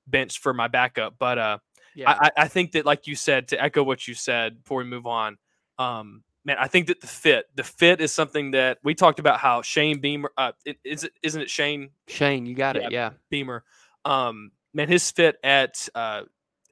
benched 0.07 0.39
for 0.39 0.55
my 0.55 0.69
backup. 0.69 1.15
But 1.19 1.39
uh, 1.39 1.59
yeah. 1.95 2.11
I, 2.11 2.31
I 2.37 2.49
think 2.49 2.73
that, 2.73 2.87
like 2.87 3.07
you 3.07 3.15
said, 3.17 3.49
to 3.49 3.63
echo 3.63 3.83
what 3.83 4.07
you 4.07 4.15
said 4.15 4.63
before 4.63 4.79
we 4.79 4.85
move 4.85 5.07
on, 5.07 5.39
um, 5.79 6.23
man, 6.47 6.57
I 6.59 6.69
think 6.69 6.87
that 6.87 7.01
the 7.01 7.07
fit, 7.09 7.47
the 7.57 7.65
fit 7.65 8.01
is 8.01 8.13
something 8.13 8.53
that 8.53 8.79
we 8.85 8.95
talked 8.95 9.19
about. 9.19 9.41
How 9.41 9.61
Shane 9.61 10.01
Beamer, 10.01 10.31
uh, 10.39 10.53
it, 10.65 10.79
is 10.85 11.05
it, 11.05 11.13
isn't 11.23 11.43
it 11.43 11.51
Shane? 11.51 11.91
Shane, 12.07 12.47
you 12.47 12.55
got 12.55 12.77
yeah, 12.77 12.87
it, 12.87 12.93
yeah. 12.93 13.11
Beamer, 13.29 13.65
um, 14.05 14.53
man, 14.73 14.89
his 14.89 15.11
fit 15.11 15.37
at 15.43 15.89
uh, 15.95 16.23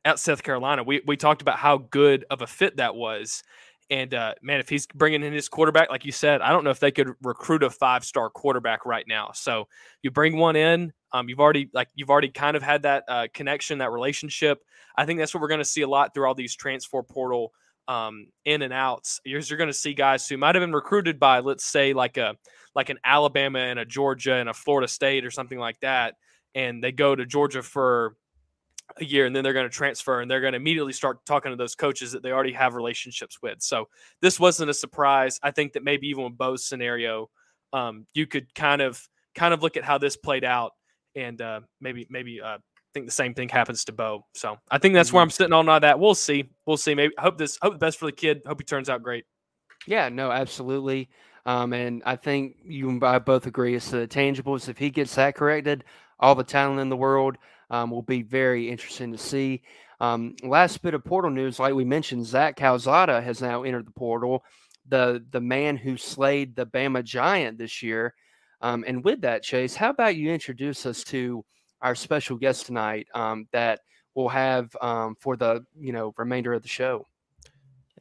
at 0.05 0.19
South 0.19 0.43
Carolina, 0.43 0.85
we 0.85 1.03
we 1.07 1.17
talked 1.17 1.43
about 1.43 1.59
how 1.59 1.79
good 1.79 2.25
of 2.31 2.41
a 2.41 2.47
fit 2.47 2.77
that 2.77 2.95
was. 2.95 3.43
And 3.91 4.15
uh, 4.15 4.35
man, 4.41 4.61
if 4.61 4.69
he's 4.71 4.87
bringing 4.87 5.23
in 5.23 5.35
his 5.35 5.49
quarterback, 5.49 5.91
like 5.91 6.07
you 6.07 6.13
said, 6.13 6.41
I 6.41 6.51
don't 6.51 6.65
know 6.65 6.71
if 6.71 6.81
they 6.81 6.91
could 6.91 7.13
recruit 7.23 7.63
a 7.63 7.69
five 7.69 8.05
star 8.05 8.31
quarterback 8.31 8.87
right 8.87 9.05
now. 9.07 9.33
So 9.35 9.69
you 10.03 10.11
bring 10.11 10.39
one 10.39 10.57
in, 10.57 10.93
um, 11.13 11.29
you've 11.29 11.41
already 11.41 11.69
like 11.75 11.89
you've 11.95 12.11
already 12.11 12.31
kind 12.31 12.57
of 12.57 12.63
had 12.63 12.83
that 12.83 13.05
uh, 13.09 13.27
connection, 13.35 13.79
that 13.79 13.91
relationship. 13.91 14.63
I 14.97 15.05
think 15.05 15.19
that's 15.19 15.35
what 15.35 15.41
we're 15.43 15.49
going 15.49 15.59
to 15.59 15.65
see 15.65 15.83
a 15.83 15.89
lot 15.89 16.15
through 16.15 16.27
all 16.27 16.35
these 16.35 16.55
transfer 16.55 17.03
portal 17.03 17.53
um, 17.89 18.27
in 18.45 18.63
and 18.63 18.73
outs. 18.73 19.21
You're, 19.25 19.41
you're 19.41 19.59
going 19.59 19.69
to 19.69 19.75
see 19.75 19.95
guys 19.95 20.29
who 20.29 20.37
might 20.37 20.55
have 20.55 20.63
been 20.63 20.73
recruited 20.73 21.19
by, 21.19 21.41
let's 21.41 21.65
say, 21.65 21.93
like 21.93 22.17
a 22.17 22.37
like 22.75 22.91
an 22.91 22.99
Alabama 23.05 23.61
and 23.61 23.79
a 23.79 23.85
Georgia 23.85 24.35
and 24.35 24.49
a 24.49 24.55
Florida 24.55 24.89
State 24.89 25.25
or 25.25 25.31
something 25.31 25.59
like 25.59 25.79
that, 25.81 26.15
and 26.55 26.83
they 26.83 26.93
go 26.93 27.15
to 27.15 27.25
Georgia 27.25 27.63
for 27.63 28.17
a 28.99 29.05
year 29.05 29.27
and 29.27 29.35
then 29.35 29.43
they're 29.43 29.53
going 29.53 29.69
to 29.69 29.75
transfer 29.75 30.21
and 30.21 30.31
they're 30.31 30.41
going 30.41 30.53
to 30.53 30.59
immediately 30.59 30.93
start 30.93 31.25
talking 31.25 31.51
to 31.51 31.57
those 31.57 31.75
coaches 31.75 32.13
that 32.13 32.23
they 32.23 32.33
already 32.33 32.53
have 32.53 32.75
relationships 32.75 33.39
with. 33.43 33.63
So 33.63 33.89
this 34.21 34.39
wasn't 34.39 34.71
a 34.71 34.75
surprise. 34.75 35.41
I 35.43 35.53
think 35.53 35.73
that 35.73 35.83
maybe 35.83 36.09
even 36.09 36.25
with 36.25 36.37
Bo's 36.37 36.67
scenario, 36.67 37.31
um, 37.73 38.07
you 38.15 38.27
could 38.27 38.55
kind 38.55 38.83
of 38.83 39.01
kind 39.35 39.55
of 39.55 39.63
look 39.63 39.77
at 39.77 39.85
how 39.85 39.99
this 39.99 40.17
played 40.17 40.45
out 40.45 40.73
and 41.17 41.41
uh, 41.41 41.61
maybe 41.81 42.07
maybe 42.11 42.41
uh, 42.41 42.59
think 42.95 43.07
the 43.07 43.13
same 43.13 43.35
thing 43.35 43.49
happens 43.49 43.85
to 43.85 43.93
Bo. 43.93 44.25
So 44.35 44.57
I 44.71 44.79
think 44.79 44.95
that's 44.95 45.09
mm-hmm. 45.09 45.17
where 45.17 45.23
I'm 45.23 45.31
sitting 45.31 45.53
on 45.53 45.69
all 45.69 45.81
that. 45.81 45.99
We'll 45.99 46.15
see. 46.15 46.49
We'll 46.67 46.77
see. 46.77 46.95
Maybe 46.95 47.13
hope 47.19 47.37
this 47.37 47.59
hope 47.61 47.75
the 47.75 47.79
best 47.79 47.99
for 47.99 48.07
the 48.07 48.13
kid. 48.13 48.43
Hope 48.47 48.61
he 48.61 48.65
turns 48.65 48.89
out 48.89 49.03
great. 49.03 49.25
Yeah, 49.87 50.09
no, 50.09 50.31
absolutely. 50.31 51.11
Um, 51.45 51.75
and 51.75 52.03
I 52.07 52.17
think 52.17 52.57
you 52.65 52.89
and 52.89 53.05
I 53.05 53.19
both 53.19 53.47
agree 53.47 53.75
as 53.75 53.91
to 53.91 53.99
the 53.99 54.09
tangibles. 54.09 54.69
If 54.69 54.79
he 54.79 54.89
gets 54.89 55.15
that 55.17 55.35
corrected, 55.35 55.85
all 56.19 56.35
the 56.35 56.45
talent 56.45 56.81
in 56.81 56.89
the 56.89 56.97
world 56.97 57.37
um, 57.69 57.91
will 57.91 58.03
be 58.03 58.23
very 58.23 58.71
interesting 58.71 59.13
to 59.13 59.19
see. 59.19 59.63
Um, 60.01 60.37
last 60.43 60.81
bit 60.81 60.95
of 60.95 61.05
portal 61.05 61.31
news, 61.31 61.59
like 61.59 61.75
we 61.75 61.85
mentioned, 61.85 62.25
Zach 62.25 62.57
Calzada 62.57 63.21
has 63.21 63.43
now 63.43 63.63
entered 63.63 63.87
the 63.87 63.93
portal. 63.93 64.43
The 64.89 65.25
the 65.31 65.41
man 65.41 65.77
who 65.77 65.97
slayed 65.97 66.57
the 66.57 66.67
Bama 66.67 67.05
Giant 67.05 67.59
this 67.59 67.83
year 67.83 68.15
um, 68.65 68.83
and 68.87 69.05
with 69.05 69.21
that, 69.21 69.43
Chase, 69.43 69.75
how 69.77 69.91
about 69.91 70.17
you 70.17 70.33
introduce 70.33 70.87
us 70.87 71.05
to 71.05 71.45
our 71.83 71.95
special 71.95 72.37
guest 72.37 72.67
tonight 72.67 73.07
um, 73.15 73.47
that 73.53 73.81
we'll 74.15 74.29
have 74.29 74.75
um, 74.81 75.17
for 75.19 75.37
the 75.37 75.65
you 75.79 75.93
know 75.93 76.15
remainder 76.17 76.53
of 76.53 76.63
the 76.63 76.69
show? 76.69 77.07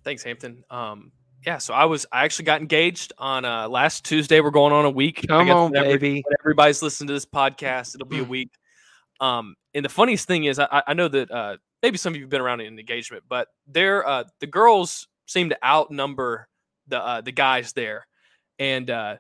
Thanks, 0.03 0.23
Hampton. 0.23 0.63
Um, 0.69 1.11
yeah, 1.45 1.57
so 1.57 1.73
I 1.73 1.85
was 1.85 2.05
I 2.11 2.23
actually 2.23 2.45
got 2.45 2.61
engaged 2.61 3.13
on 3.17 3.45
uh, 3.45 3.67
last 3.67 4.05
Tuesday. 4.05 4.39
We're 4.39 4.51
going 4.51 4.73
on 4.73 4.85
a 4.85 4.89
week. 4.89 5.25
Come 5.27 5.49
on, 5.49 5.71
baby! 5.71 6.23
everybody's 6.41 6.81
listening 6.81 7.07
to 7.07 7.13
this 7.13 7.25
podcast, 7.25 7.95
it'll 7.95 8.07
be 8.07 8.19
a 8.19 8.23
week. 8.23 8.51
Um, 9.19 9.55
and 9.73 9.83
the 9.83 9.89
funniest 9.89 10.27
thing 10.27 10.45
is, 10.45 10.59
I, 10.59 10.83
I 10.87 10.93
know 10.93 11.07
that 11.07 11.31
uh, 11.31 11.57
maybe 11.81 11.97
some 11.97 12.13
of 12.13 12.17
you 12.17 12.23
have 12.23 12.29
been 12.29 12.41
around 12.41 12.61
in 12.61 12.79
engagement, 12.79 13.23
but 13.27 13.47
they're 13.67 14.07
uh, 14.07 14.23
the 14.39 14.47
girls 14.47 15.07
seem 15.25 15.49
to 15.49 15.65
outnumber 15.65 16.47
the 16.87 17.01
uh, 17.03 17.21
the 17.21 17.31
guys 17.31 17.73
there, 17.73 18.07
and 18.59 18.89
uh, 18.89 19.17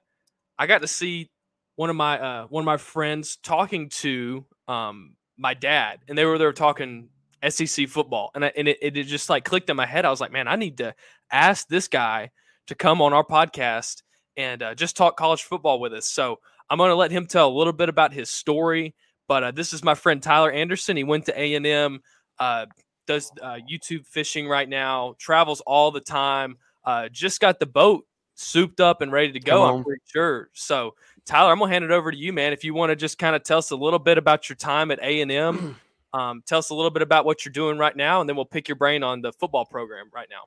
I 0.57 0.67
got 0.67 0.81
to 0.81 0.87
see 0.87 1.29
one 1.75 1.89
of 1.89 1.95
my 1.95 2.19
uh, 2.19 2.47
one 2.47 2.61
of 2.61 2.65
my 2.65 2.77
friends 2.77 3.37
talking 3.37 3.89
to 3.89 4.45
um, 4.67 5.15
my 5.37 5.53
dad, 5.53 5.99
and 6.07 6.17
they 6.17 6.25
were 6.25 6.37
they 6.37 6.45
were 6.45 6.53
talking 6.53 7.09
SEC 7.47 7.89
football, 7.89 8.31
and 8.35 8.45
I, 8.45 8.51
and 8.55 8.67
it, 8.67 8.77
it 8.81 9.03
just 9.03 9.29
like 9.29 9.45
clicked 9.45 9.69
in 9.69 9.75
my 9.75 9.85
head. 9.85 10.05
I 10.05 10.09
was 10.09 10.21
like, 10.21 10.31
man, 10.31 10.47
I 10.47 10.55
need 10.55 10.77
to 10.77 10.95
ask 11.31 11.67
this 11.67 11.87
guy 11.87 12.31
to 12.67 12.75
come 12.75 13.01
on 13.01 13.13
our 13.13 13.25
podcast 13.25 14.03
and 14.37 14.63
uh, 14.63 14.75
just 14.75 14.95
talk 14.95 15.17
college 15.17 15.43
football 15.43 15.79
with 15.79 15.93
us. 15.93 16.07
So 16.07 16.39
I'm 16.69 16.77
going 16.77 16.89
to 16.89 16.95
let 16.95 17.11
him 17.11 17.25
tell 17.25 17.49
a 17.49 17.55
little 17.55 17.73
bit 17.73 17.89
about 17.89 18.13
his 18.13 18.29
story. 18.29 18.95
But 19.27 19.43
uh, 19.43 19.51
this 19.51 19.73
is 19.73 19.83
my 19.83 19.95
friend 19.95 20.21
Tyler 20.21 20.51
Anderson. 20.51 20.97
He 20.97 21.03
went 21.03 21.25
to 21.25 21.39
A 21.39 21.55
and 21.55 21.65
M, 21.65 22.01
uh, 22.39 22.65
does 23.07 23.31
uh, 23.41 23.57
YouTube 23.69 24.05
fishing 24.05 24.47
right 24.47 24.67
now, 24.67 25.15
travels 25.19 25.61
all 25.61 25.91
the 25.91 26.01
time. 26.01 26.57
Uh, 26.85 27.09
just 27.09 27.39
got 27.39 27.59
the 27.59 27.65
boat 27.65 28.05
souped 28.35 28.79
up 28.79 29.01
and 29.01 29.11
ready 29.11 29.31
to 29.33 29.39
go. 29.39 29.63
I'm 29.63 29.83
pretty 29.83 30.01
sure. 30.05 30.49
So 30.53 30.95
Tyler, 31.25 31.51
I'm 31.51 31.59
gonna 31.59 31.71
hand 31.71 31.85
it 31.85 31.91
over 31.91 32.11
to 32.11 32.17
you, 32.17 32.33
man. 32.33 32.51
If 32.51 32.63
you 32.63 32.73
want 32.73 32.89
to 32.89 32.95
just 32.95 33.17
kind 33.17 33.35
of 33.35 33.43
tell 33.43 33.57
us 33.57 33.71
a 33.71 33.75
little 33.75 33.99
bit 33.99 34.17
about 34.17 34.49
your 34.49 34.57
time 34.57 34.91
at 34.91 34.99
A 35.01 35.21
and 35.21 35.31
M, 35.31 35.77
um, 36.13 36.43
tell 36.45 36.59
us 36.59 36.69
a 36.69 36.75
little 36.75 36.91
bit 36.91 37.01
about 37.01 37.25
what 37.25 37.45
you're 37.45 37.53
doing 37.53 37.77
right 37.77 37.95
now, 37.95 38.19
and 38.19 38.27
then 38.27 38.35
we'll 38.35 38.45
pick 38.45 38.67
your 38.67 38.75
brain 38.75 39.03
on 39.03 39.21
the 39.21 39.31
football 39.31 39.65
program 39.65 40.09
right 40.13 40.27
now. 40.29 40.43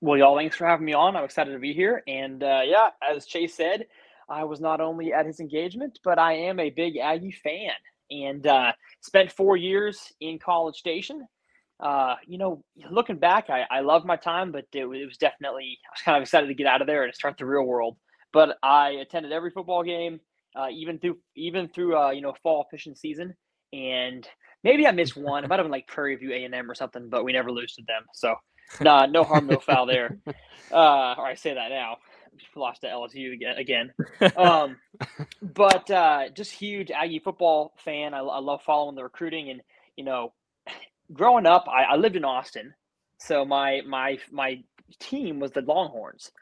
Well, 0.00 0.18
y'all, 0.18 0.36
thanks 0.36 0.56
for 0.56 0.66
having 0.66 0.84
me 0.84 0.92
on. 0.92 1.16
I'm 1.16 1.24
excited 1.24 1.52
to 1.52 1.58
be 1.60 1.72
here, 1.72 2.02
and 2.08 2.42
uh, 2.42 2.62
yeah, 2.64 2.88
as 3.08 3.26
Chase 3.26 3.54
said, 3.54 3.86
I 4.28 4.42
was 4.42 4.60
not 4.60 4.80
only 4.80 5.12
at 5.12 5.26
his 5.26 5.38
engagement, 5.38 6.00
but 6.02 6.18
I 6.18 6.32
am 6.32 6.58
a 6.58 6.70
big 6.70 6.96
Aggie 6.96 7.30
fan, 7.30 7.70
and 8.10 8.44
uh, 8.46 8.72
spent 9.02 9.30
four 9.30 9.56
years 9.56 10.12
in 10.20 10.40
College 10.40 10.76
Station. 10.76 11.26
Uh, 11.78 12.16
you 12.26 12.38
know, 12.38 12.64
looking 12.90 13.16
back, 13.16 13.50
I, 13.50 13.66
I 13.70 13.80
love 13.80 14.04
my 14.04 14.16
time, 14.16 14.50
but 14.50 14.66
it, 14.72 14.84
it 14.84 15.06
was 15.06 15.16
definitely 15.16 15.78
I 15.88 15.92
was 15.92 16.02
kind 16.02 16.16
of 16.16 16.22
excited 16.22 16.48
to 16.48 16.54
get 16.54 16.66
out 16.66 16.80
of 16.80 16.88
there 16.88 17.04
and 17.04 17.14
start 17.14 17.38
the 17.38 17.46
real 17.46 17.64
world. 17.64 17.96
But 18.32 18.58
I 18.62 18.90
attended 18.90 19.32
every 19.32 19.50
football 19.50 19.82
game, 19.82 20.20
uh, 20.56 20.68
even 20.70 20.98
through 20.98 21.18
even 21.36 21.68
through 21.68 21.96
uh, 21.98 22.10
you 22.10 22.20
know 22.20 22.34
fall 22.42 22.66
fishing 22.70 22.94
season. 22.94 23.34
And 23.72 24.26
maybe 24.64 24.86
I 24.86 24.92
missed 24.92 25.16
one. 25.16 25.44
It 25.44 25.48
might 25.48 25.58
have 25.58 25.64
been 25.64 25.72
like 25.72 25.86
Prairie 25.86 26.16
View 26.16 26.32
A 26.32 26.44
and 26.44 26.54
M 26.54 26.70
or 26.70 26.74
something, 26.74 27.08
but 27.08 27.24
we 27.24 27.32
never 27.32 27.50
lose 27.50 27.74
to 27.76 27.82
them. 27.86 28.04
So, 28.14 28.34
nah, 28.80 29.06
no 29.06 29.24
harm, 29.24 29.46
no 29.46 29.58
foul 29.58 29.86
there. 29.86 30.18
Uh, 30.70 31.14
or 31.18 31.26
I 31.26 31.34
say 31.34 31.54
that 31.54 31.70
now. 31.70 31.98
Lost 32.56 32.80
to 32.80 32.86
LSU 32.86 33.38
again. 33.58 33.92
Um, 34.36 34.76
but 35.42 35.90
uh, 35.90 36.30
just 36.30 36.50
huge 36.50 36.90
Aggie 36.90 37.18
football 37.18 37.74
fan. 37.76 38.14
I, 38.14 38.18
I 38.20 38.40
love 38.40 38.62
following 38.62 38.96
the 38.96 39.02
recruiting, 39.02 39.50
and 39.50 39.60
you 39.96 40.04
know, 40.04 40.32
growing 41.12 41.46
up, 41.46 41.66
I, 41.68 41.84
I 41.84 41.96
lived 41.96 42.16
in 42.16 42.24
Austin, 42.24 42.74
so 43.18 43.44
my 43.44 43.82
my 43.86 44.18
my 44.30 44.62
team 44.98 45.40
was 45.40 45.52
the 45.52 45.60
Longhorns 45.60 46.32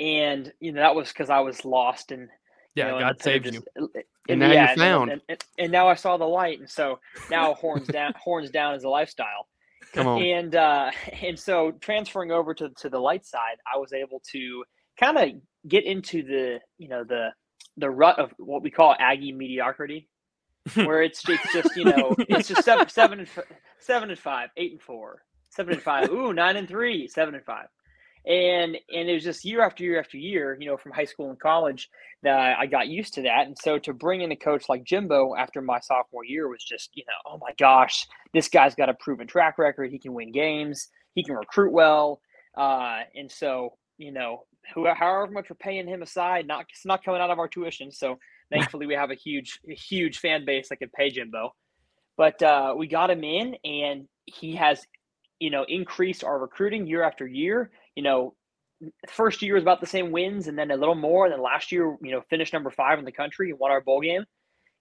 and 0.00 0.52
you 0.58 0.72
know 0.72 0.80
that 0.80 0.96
was 0.96 1.08
because 1.08 1.30
I 1.30 1.40
was 1.40 1.64
lost 1.64 2.10
and 2.10 2.28
yeah, 2.74 2.90
know, 2.90 3.00
God 3.00 3.22
saved 3.22 3.44
just, 3.44 3.54
you. 3.54 3.64
And, 3.76 3.88
and 4.28 4.40
now 4.40 4.52
yeah, 4.52 4.70
you 4.70 4.76
found. 4.76 5.10
And, 5.10 5.22
and, 5.28 5.44
and, 5.58 5.72
now 5.72 5.88
I 5.88 5.94
saw 5.94 6.16
the 6.16 6.24
light, 6.24 6.60
and 6.60 6.70
so 6.70 7.00
now 7.30 7.54
horns 7.54 7.88
down, 7.88 8.12
horns 8.22 8.50
down 8.50 8.74
is 8.74 8.84
a 8.84 8.88
lifestyle. 8.88 9.48
Come 9.92 10.06
on. 10.06 10.22
and 10.22 10.54
uh, 10.54 10.90
and 11.22 11.38
so 11.38 11.72
transferring 11.80 12.30
over 12.30 12.54
to 12.54 12.70
to 12.78 12.88
the 12.88 12.98
light 12.98 13.26
side, 13.26 13.56
I 13.72 13.78
was 13.78 13.92
able 13.92 14.22
to 14.32 14.64
kind 14.98 15.18
of 15.18 15.30
get 15.68 15.84
into 15.84 16.22
the 16.22 16.60
you 16.78 16.88
know 16.88 17.04
the 17.04 17.30
the 17.76 17.90
rut 17.90 18.18
of 18.18 18.32
what 18.38 18.62
we 18.62 18.70
call 18.70 18.94
Aggie 18.98 19.32
mediocrity, 19.32 20.08
where 20.74 21.02
it's 21.02 21.22
just, 21.22 21.44
it's 21.44 21.52
just 21.52 21.76
you 21.76 21.84
know 21.84 22.14
it's 22.28 22.48
just 22.48 22.64
seven 22.64 22.88
seven 22.88 23.20
and 23.20 23.28
seven 23.80 24.10
and 24.10 24.18
five, 24.18 24.50
eight 24.56 24.72
and 24.72 24.82
four, 24.82 25.22
seven 25.50 25.74
and 25.74 25.82
five, 25.82 26.08
ooh 26.10 26.32
nine 26.32 26.56
and 26.56 26.68
three, 26.68 27.08
seven 27.08 27.34
and 27.34 27.44
five, 27.44 27.66
and 28.26 28.76
and 28.92 29.08
it 29.08 29.14
was 29.14 29.24
just 29.24 29.44
year 29.44 29.62
after 29.62 29.84
year 29.84 29.98
after 29.98 30.18
year, 30.18 30.56
you 30.60 30.66
know, 30.66 30.76
from 30.76 30.92
high 30.92 31.04
school 31.04 31.30
and 31.30 31.40
college 31.40 31.88
that 32.22 32.58
I 32.58 32.66
got 32.66 32.88
used 32.88 33.14
to 33.14 33.22
that, 33.22 33.46
and 33.46 33.56
so 33.58 33.78
to 33.78 33.92
bring 33.92 34.20
in 34.20 34.32
a 34.32 34.36
coach 34.36 34.68
like 34.68 34.84
Jimbo 34.84 35.34
after 35.36 35.62
my 35.62 35.80
sophomore 35.80 36.24
year 36.24 36.48
was 36.48 36.62
just 36.62 36.90
you 36.94 37.04
know 37.06 37.32
oh 37.32 37.38
my 37.38 37.52
gosh, 37.58 38.06
this 38.34 38.48
guy's 38.48 38.74
got 38.74 38.88
a 38.88 38.94
proven 38.94 39.26
track 39.26 39.58
record, 39.58 39.90
he 39.90 39.98
can 39.98 40.12
win 40.12 40.32
games, 40.32 40.88
he 41.14 41.24
can 41.24 41.34
recruit 41.34 41.72
well, 41.72 42.20
uh, 42.56 43.00
and 43.14 43.30
so 43.30 43.74
you 43.98 44.12
know 44.12 44.44
who, 44.74 44.86
however 44.86 45.30
much 45.32 45.50
we're 45.50 45.56
paying 45.56 45.86
him 45.86 46.02
aside, 46.02 46.46
not 46.46 46.66
it's 46.70 46.86
not 46.86 47.04
coming 47.04 47.20
out 47.20 47.30
of 47.30 47.38
our 47.38 47.48
tuition. 47.48 47.90
So 47.90 48.18
thankfully, 48.52 48.86
we 48.86 48.94
have 48.94 49.10
a 49.10 49.14
huge, 49.14 49.60
a 49.68 49.74
huge 49.74 50.18
fan 50.18 50.44
base 50.44 50.68
that 50.68 50.76
can 50.76 50.90
pay 50.94 51.10
Jimbo. 51.10 51.54
But 52.16 52.42
uh, 52.42 52.74
we 52.76 52.86
got 52.86 53.10
him 53.10 53.24
in, 53.24 53.56
and 53.64 54.06
he 54.26 54.56
has, 54.56 54.84
you 55.38 55.50
know, 55.50 55.64
increased 55.68 56.24
our 56.24 56.38
recruiting 56.38 56.86
year 56.86 57.02
after 57.02 57.26
year. 57.26 57.70
You 57.96 58.02
know, 58.02 58.34
first 59.08 59.42
year 59.42 59.54
was 59.54 59.62
about 59.62 59.80
the 59.80 59.86
same 59.86 60.12
wins, 60.12 60.48
and 60.48 60.58
then 60.58 60.70
a 60.70 60.76
little 60.76 60.94
more. 60.94 61.26
And 61.26 61.32
then 61.32 61.42
last 61.42 61.72
year, 61.72 61.96
you 62.02 62.12
know, 62.12 62.22
finished 62.30 62.52
number 62.52 62.70
five 62.70 62.98
in 62.98 63.04
the 63.04 63.12
country 63.12 63.50
and 63.50 63.58
won 63.58 63.70
our 63.70 63.80
bowl 63.80 64.00
game. 64.00 64.24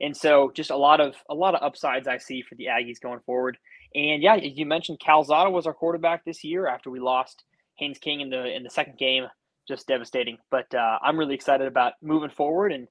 And 0.01 0.16
so, 0.16 0.51
just 0.56 0.72
a 0.72 0.78
lot 0.78 1.01
of 1.01 1.16
a 1.30 1.36
lot 1.36 1.56
of 1.56 1.63
upsides 1.63 2.08
I 2.08 2.18
see 2.18 2.42
for 2.42 2.56
the 2.56 2.66
Aggies 2.66 3.01
going 3.01 3.20
forward. 3.25 3.58
And 3.96 4.22
yeah, 4.22 4.36
you 4.36 4.66
mentioned 4.66 5.00
Calzada 5.04 5.50
was 5.50 5.66
our 5.66 5.74
quarterback 5.74 6.24
this 6.24 6.44
year 6.44 6.68
after 6.68 6.89
we 6.89 7.00
lost 7.00 7.44
Haynes 7.78 7.98
King 8.00 8.22
in 8.22 8.30
the 8.30 8.46
in 8.46 8.63
the 8.63 8.70
second 8.70 8.98
game 8.98 9.25
just 9.70 9.88
devastating. 9.88 10.38
But 10.51 10.74
uh, 10.74 11.00
I'm 11.01 11.18
really 11.18 11.36
excited 11.36 11.68
about 11.68 11.94
moving 12.01 12.30
forward, 12.30 12.74
and 12.74 12.88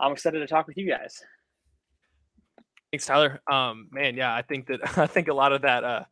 I'm 0.00 0.12
excited 0.12 0.38
to 0.38 0.46
talk 0.46 0.66
with 0.66 0.78
you 0.78 0.88
guys. 0.88 1.20
Thanks, 2.90 3.06
Tyler. 3.06 3.40
Um, 3.50 3.88
man, 3.92 4.16
yeah, 4.16 4.34
I 4.34 4.42
think 4.42 4.66
that 4.68 4.80
I 4.98 5.06
think 5.06 5.28
a 5.28 5.34
lot 5.34 5.52
of 5.52 5.62
that 5.62 5.84
uh, 5.84 6.04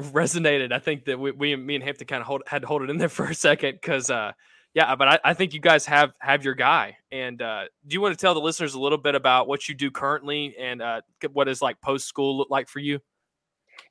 resonated. 0.00 0.72
I 0.72 0.78
think 0.78 1.04
that 1.06 1.18
we, 1.18 1.32
we 1.32 1.56
me 1.56 1.74
and 1.74 1.84
Hampton 1.84 2.06
kind 2.06 2.20
of 2.20 2.26
hold, 2.26 2.42
had 2.46 2.62
to 2.62 2.68
hold 2.68 2.82
it 2.82 2.90
in 2.90 2.98
there 2.98 3.08
for 3.10 3.26
a 3.26 3.34
second 3.34 3.78
because, 3.80 4.10
uh, 4.10 4.32
yeah, 4.74 4.94
but 4.94 5.08
I, 5.08 5.18
I, 5.24 5.34
think 5.34 5.52
you 5.52 5.60
guys 5.60 5.84
have 5.86 6.12
have 6.20 6.44
your 6.44 6.54
guy. 6.54 6.96
And 7.10 7.42
uh, 7.42 7.64
do 7.86 7.94
you 7.94 8.00
want 8.00 8.16
to 8.16 8.20
tell 8.20 8.32
the 8.34 8.40
listeners 8.40 8.74
a 8.74 8.80
little 8.80 8.98
bit 8.98 9.14
about 9.14 9.46
what 9.46 9.68
you 9.68 9.74
do 9.74 9.90
currently 9.90 10.54
and 10.58 10.80
uh, 10.80 11.02
what 11.32 11.48
is 11.48 11.60
like 11.60 11.80
post 11.82 12.08
school 12.08 12.38
look 12.38 12.48
like 12.50 12.68
for 12.68 12.78
you? 12.78 12.98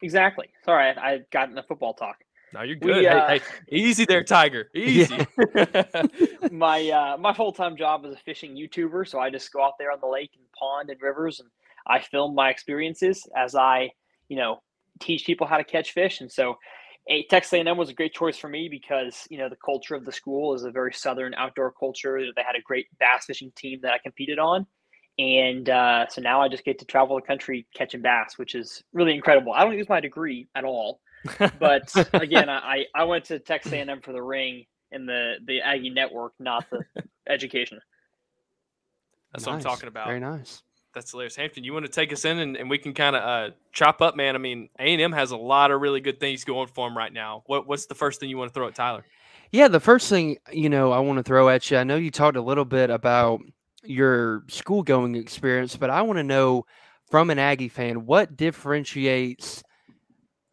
Exactly. 0.01 0.48
Sorry, 0.65 0.89
I, 0.89 1.13
I 1.13 1.20
got 1.31 1.50
in 1.50 1.55
the 1.55 1.63
football 1.63 1.93
talk. 1.93 2.17
No, 2.53 2.63
you're 2.63 2.75
good. 2.75 2.98
We, 2.98 3.08
uh, 3.08 3.27
hey, 3.27 3.39
hey, 3.70 3.77
easy 3.77 4.05
there, 4.05 4.24
Tiger. 4.24 4.70
Easy. 4.75 5.25
my 6.51 6.89
uh, 6.89 7.17
my 7.17 7.34
full 7.34 7.53
time 7.53 7.77
job 7.77 8.05
is 8.05 8.13
a 8.13 8.17
fishing 8.17 8.55
YouTuber, 8.55 9.08
so 9.08 9.20
I 9.20 9.29
just 9.29 9.51
go 9.53 9.63
out 9.63 9.77
there 9.79 9.91
on 9.91 10.00
the 10.01 10.08
lake 10.08 10.31
and 10.36 10.46
pond 10.51 10.89
and 10.89 11.01
rivers, 11.01 11.39
and 11.39 11.50
I 11.88 12.00
film 12.00 12.36
my 12.36 12.50
experiences 12.50 13.25
as 13.38 13.55
I, 13.55 13.91
you 14.27 14.36
know, 14.36 14.62
teach 15.01 15.25
people 15.25 15.48
how 15.48 15.58
to 15.58 15.63
catch 15.63 15.91
fish. 15.91 16.22
And 16.22 16.31
so, 16.31 16.55
a, 17.10 17.24
Texas 17.25 17.53
A&M 17.53 17.77
was 17.77 17.89
a 17.89 17.93
great 17.93 18.13
choice 18.13 18.38
for 18.38 18.48
me 18.48 18.70
because 18.70 19.27
you 19.29 19.38
know 19.38 19.50
the 19.50 19.58
culture 19.63 19.96
of 19.96 20.05
the 20.05 20.12
school 20.12 20.53
is 20.53 20.63
a 20.63 20.72
very 20.72 20.93
southern 20.93 21.34
outdoor 21.34 21.72
culture. 21.72 22.20
They 22.36 22.43
had 22.43 22.55
a 22.55 22.62
great 22.62 22.86
bass 23.00 23.25
fishing 23.25 23.51
team 23.55 23.79
that 23.81 23.93
I 23.93 23.98
competed 23.98 24.38
on, 24.38 24.67
and 25.17 25.70
uh, 25.70 26.05
so 26.10 26.22
now 26.22 26.41
I 26.41 26.48
just 26.48 26.63
get 26.63 26.77
to 26.79 26.86
travel 26.86 27.15
the 27.15 27.24
country 27.24 27.65
catching 27.75 28.01
bass, 28.01 28.38
which 28.38 28.53
is 28.53 28.84
really 28.93 29.15
incredible. 29.15 29.51
I 29.51 29.63
don't 29.63 29.77
use 29.77 29.89
my 29.89 30.00
degree 30.00 30.48
at 30.55 30.63
all 30.63 31.01
but 31.60 31.93
again, 32.13 32.50
I, 32.50 32.86
I 32.96 33.03
went 33.03 33.25
to 33.25 33.39
Texas 33.39 33.72
A&M 33.72 34.01
for 34.01 34.12
the 34.12 34.22
ring 34.22 34.65
in 34.91 35.05
the 35.05 35.36
the 35.46 35.62
Aggie 35.62 35.89
network, 35.89 36.34
not 36.39 36.65
the 36.70 36.84
education. 37.29 37.79
That's 39.31 39.46
nice. 39.46 39.48
what 39.48 39.55
I'm 39.58 39.62
talking 39.62 39.87
about. 39.87 40.07
Very 40.07 40.20
nice. 40.20 40.61
That's 40.93 41.11
hilarious. 41.11 41.35
Hampton, 41.35 41.63
you 41.63 41.73
want 41.73 41.85
to 41.85 41.91
take 41.91 42.11
us 42.11 42.25
in 42.25 42.39
and, 42.39 42.57
and 42.57 42.69
we 42.69 42.77
can 42.77 42.93
kind 42.93 43.15
of 43.15 43.23
uh, 43.23 43.53
chop 43.71 44.01
up, 44.01 44.15
man. 44.15 44.35
I 44.35 44.39
mean, 44.39 44.69
A&M 44.79 45.11
has 45.13 45.31
a 45.31 45.37
lot 45.37 45.71
of 45.71 45.79
really 45.79 46.01
good 46.01 46.19
things 46.19 46.43
going 46.43 46.67
for 46.67 46.87
them 46.87 46.97
right 46.97 47.13
now. 47.13 47.43
What, 47.45 47.67
what's 47.67 47.85
the 47.85 47.95
first 47.95 48.19
thing 48.19 48.29
you 48.29 48.37
want 48.37 48.49
to 48.49 48.53
throw 48.53 48.67
at 48.67 48.75
Tyler? 48.75 49.05
Yeah, 49.51 49.67
the 49.67 49.79
first 49.79 50.09
thing, 50.09 50.37
you 50.51 50.69
know, 50.69 50.91
I 50.91 50.99
want 50.99 51.17
to 51.17 51.23
throw 51.23 51.49
at 51.49 51.69
you, 51.71 51.77
I 51.77 51.83
know 51.83 51.95
you 51.95 52.11
talked 52.11 52.37
a 52.37 52.41
little 52.41 52.65
bit 52.65 52.89
about 52.89 53.41
your 53.83 54.43
school 54.47 54.83
going 54.83 55.15
experience, 55.15 55.75
but 55.75 55.89
I 55.89 56.01
want 56.01 56.17
to 56.17 56.23
know 56.23 56.65
from 57.09 57.29
an 57.29 57.39
Aggie 57.39 57.69
fan, 57.69 58.05
what 58.05 58.37
differentiates 58.37 59.63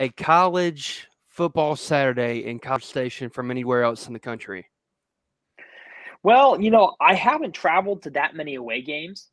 a 0.00 0.08
college 0.10 1.06
football 1.26 1.76
Saturday 1.76 2.44
in 2.46 2.58
College 2.58 2.84
Station 2.84 3.30
from 3.30 3.50
anywhere 3.50 3.84
else 3.84 4.08
in 4.08 4.12
the 4.12 4.18
country? 4.18 4.66
Well, 6.24 6.60
you 6.60 6.70
know, 6.70 6.96
I 7.00 7.14
haven't 7.14 7.52
traveled 7.52 8.02
to 8.02 8.10
that 8.10 8.34
many 8.34 8.56
away 8.56 8.82
games. 8.82 9.28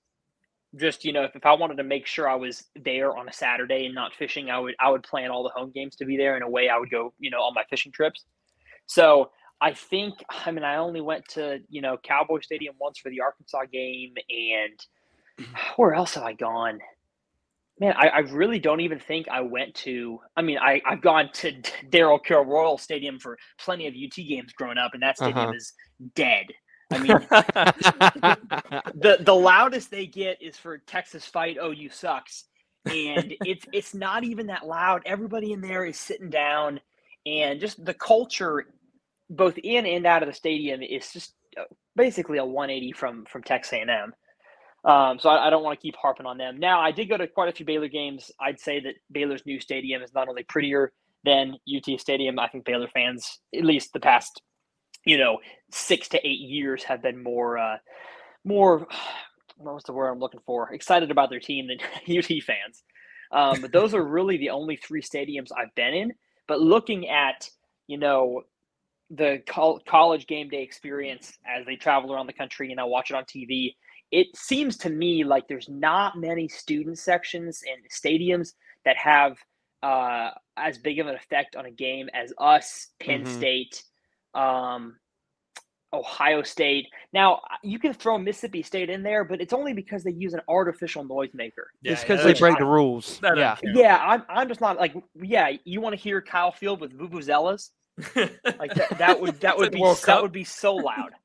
Just 0.77 1.05
you 1.05 1.13
know, 1.13 1.23
if, 1.23 1.35
if 1.35 1.45
I 1.45 1.53
wanted 1.53 1.77
to 1.77 1.83
make 1.83 2.05
sure 2.05 2.29
I 2.29 2.35
was 2.35 2.65
there 2.75 3.15
on 3.15 3.29
a 3.29 3.33
Saturday 3.33 3.85
and 3.85 3.95
not 3.95 4.13
fishing, 4.13 4.49
I 4.49 4.59
would 4.59 4.75
I 4.79 4.89
would 4.89 5.03
plan 5.03 5.31
all 5.31 5.43
the 5.43 5.49
home 5.49 5.71
games 5.73 5.95
to 5.97 6.05
be 6.05 6.17
there. 6.17 6.35
In 6.35 6.43
a 6.43 6.49
way, 6.49 6.69
I 6.69 6.77
would 6.77 6.89
go 6.89 7.13
you 7.19 7.29
know 7.29 7.39
on 7.39 7.53
my 7.53 7.63
fishing 7.69 7.91
trips. 7.91 8.25
So 8.85 9.31
I 9.61 9.73
think 9.73 10.15
I 10.29 10.51
mean 10.51 10.63
I 10.63 10.77
only 10.77 11.01
went 11.01 11.27
to 11.29 11.59
you 11.69 11.81
know 11.81 11.97
Cowboy 11.97 12.41
Stadium 12.41 12.75
once 12.79 12.99
for 12.99 13.09
the 13.09 13.21
Arkansas 13.21 13.65
game, 13.71 14.13
and 14.29 15.47
where 15.75 15.93
else 15.93 16.15
have 16.15 16.23
I 16.23 16.33
gone? 16.33 16.79
Man, 17.77 17.93
I, 17.97 18.07
I, 18.07 18.19
really 18.19 18.57
don't 18.57 18.79
even 18.79 18.99
think 18.99 19.27
I 19.27 19.41
went 19.41 19.75
to. 19.75 20.21
I 20.37 20.41
mean, 20.41 20.57
I, 20.57 20.81
I've 20.85 21.01
gone 21.01 21.29
to 21.33 21.51
Darrell 21.89 22.19
K 22.19 22.33
Royal 22.33 22.77
Stadium 22.77 23.19
for 23.19 23.37
plenty 23.59 23.85
of 23.87 23.93
UT 23.93 24.15
games 24.15 24.53
growing 24.53 24.77
up, 24.77 24.93
and 24.93 25.03
that 25.03 25.17
stadium 25.17 25.37
uh-huh. 25.37 25.53
is 25.53 25.73
dead. 26.15 26.45
I 26.91 26.97
mean, 26.99 27.17
the 28.95 29.17
the 29.19 29.33
loudest 29.33 29.91
they 29.91 30.05
get 30.05 30.41
is 30.41 30.57
for 30.57 30.77
Texas 30.79 31.25
fight. 31.25 31.57
Oh, 31.59 31.71
you 31.71 31.89
sucks, 31.89 32.45
and 32.85 33.33
it's 33.41 33.65
it's 33.73 33.93
not 33.93 34.23
even 34.23 34.47
that 34.47 34.65
loud. 34.65 35.01
Everybody 35.05 35.51
in 35.51 35.61
there 35.61 35.85
is 35.85 35.99
sitting 35.99 36.29
down, 36.29 36.79
and 37.25 37.59
just 37.59 37.83
the 37.83 37.93
culture, 37.93 38.65
both 39.29 39.57
in 39.57 39.85
and 39.85 40.05
out 40.05 40.23
of 40.23 40.27
the 40.27 40.33
stadium, 40.33 40.81
is 40.81 41.11
just 41.11 41.33
uh, 41.59 41.63
basically 41.95 42.37
a 42.37 42.45
180 42.45 42.91
from 42.93 43.25
from 43.25 43.43
Texas 43.43 43.73
A&M. 43.73 44.13
Um, 44.85 45.17
so 45.19 45.29
I, 45.29 45.47
I 45.47 45.49
don't 45.49 45.63
want 45.63 45.79
to 45.79 45.81
keep 45.81 45.95
harping 45.95 46.27
on 46.27 46.37
them. 46.37 46.59
Now, 46.59 46.79
I 46.79 46.91
did 46.91 47.09
go 47.09 47.17
to 47.17 47.27
quite 47.27 47.49
a 47.49 47.51
few 47.51 47.65
Baylor 47.65 47.87
games. 47.87 48.31
I'd 48.39 48.59
say 48.59 48.79
that 48.81 48.93
Baylor's 49.11 49.43
new 49.45 49.59
stadium 49.59 50.03
is 50.03 50.13
not 50.13 50.27
only 50.29 50.43
prettier 50.43 50.93
than 51.23 51.55
UT 51.67 51.99
Stadium. 51.99 52.37
I 52.37 52.47
think 52.47 52.65
Baylor 52.65 52.87
fans, 52.93 53.39
at 53.55 53.65
least 53.65 53.93
the 53.93 53.99
past, 53.99 54.41
you 55.05 55.17
know, 55.17 55.39
six 55.71 56.09
to 56.09 56.27
eight 56.27 56.39
years, 56.39 56.83
have 56.83 57.01
been 57.01 57.21
more, 57.21 57.57
uh, 57.57 57.77
more. 58.43 58.87
What 59.57 59.73
was 59.73 59.83
the 59.85 59.93
word 59.93 60.09
I'm 60.09 60.19
looking 60.19 60.41
for? 60.45 60.73
Excited 60.73 61.11
about 61.11 61.29
their 61.29 61.39
team 61.39 61.67
than 61.67 61.77
UT 62.17 62.25
fans. 62.25 62.83
Um, 63.31 63.61
but 63.61 63.71
those 63.71 63.93
are 63.93 64.03
really 64.05 64.35
the 64.35 64.49
only 64.49 64.75
three 64.75 65.01
stadiums 65.01 65.47
I've 65.57 65.73
been 65.75 65.93
in. 65.93 66.13
But 66.45 66.59
looking 66.59 67.07
at, 67.07 67.49
you 67.87 67.97
know, 67.97 68.41
the 69.09 69.41
college 69.87 70.27
game 70.27 70.49
day 70.49 70.61
experience 70.61 71.37
as 71.47 71.65
they 71.65 71.77
travel 71.77 72.13
around 72.13 72.27
the 72.27 72.33
country 72.33 72.71
and 72.71 72.81
I 72.81 72.83
watch 72.83 73.11
it 73.11 73.15
on 73.15 73.23
TV, 73.23 73.75
it 74.11 74.27
seems 74.35 74.77
to 74.79 74.89
me 74.89 75.23
like 75.23 75.47
there's 75.47 75.69
not 75.69 76.17
many 76.17 76.47
student 76.47 76.97
sections 76.97 77.63
and 77.65 77.81
stadiums 77.89 78.53
that 78.83 78.97
have 78.97 79.37
uh, 79.83 80.31
as 80.57 80.77
big 80.77 80.99
of 80.99 81.07
an 81.07 81.15
effect 81.15 81.55
on 81.55 81.65
a 81.65 81.71
game 81.71 82.09
as 82.13 82.33
us, 82.39 82.87
Penn 82.99 83.23
mm-hmm. 83.23 83.37
State, 83.37 83.83
um, 84.35 84.97
Ohio 85.93 86.43
State. 86.43 86.87
Now 87.13 87.41
you 87.63 87.79
can 87.79 87.93
throw 87.93 88.17
Mississippi 88.17 88.61
State 88.61 88.89
in 88.89 89.01
there, 89.01 89.23
but 89.23 89.41
it's 89.41 89.53
only 89.53 89.73
because 89.73 90.03
they 90.03 90.11
use 90.11 90.33
an 90.33 90.41
artificial 90.47 91.03
noisemaker. 91.05 91.67
Yeah, 91.81 91.93
it's 91.93 92.01
because 92.01 92.19
yeah, 92.19 92.33
they 92.33 92.39
break 92.39 92.55
I, 92.55 92.59
the 92.59 92.65
rules. 92.65 93.19
Yeah, 93.23 93.57
yeah. 93.63 93.97
I'm, 93.97 94.23
I'm 94.29 94.47
just 94.47 94.61
not 94.61 94.77
like 94.77 94.95
yeah. 95.15 95.51
You 95.63 95.81
want 95.81 95.95
to 95.95 96.01
hear 96.01 96.21
Kyle 96.21 96.51
Field 96.51 96.81
with 96.81 96.97
vuvuzelas? 96.97 97.69
like 98.15 98.73
that, 98.73 98.97
that 98.97 99.21
would 99.21 99.39
that 99.39 99.57
would 99.57 99.71
be 99.71 99.81
that 100.05 100.21
would 100.21 100.33
be 100.33 100.43
so 100.43 100.75
loud. 100.75 101.11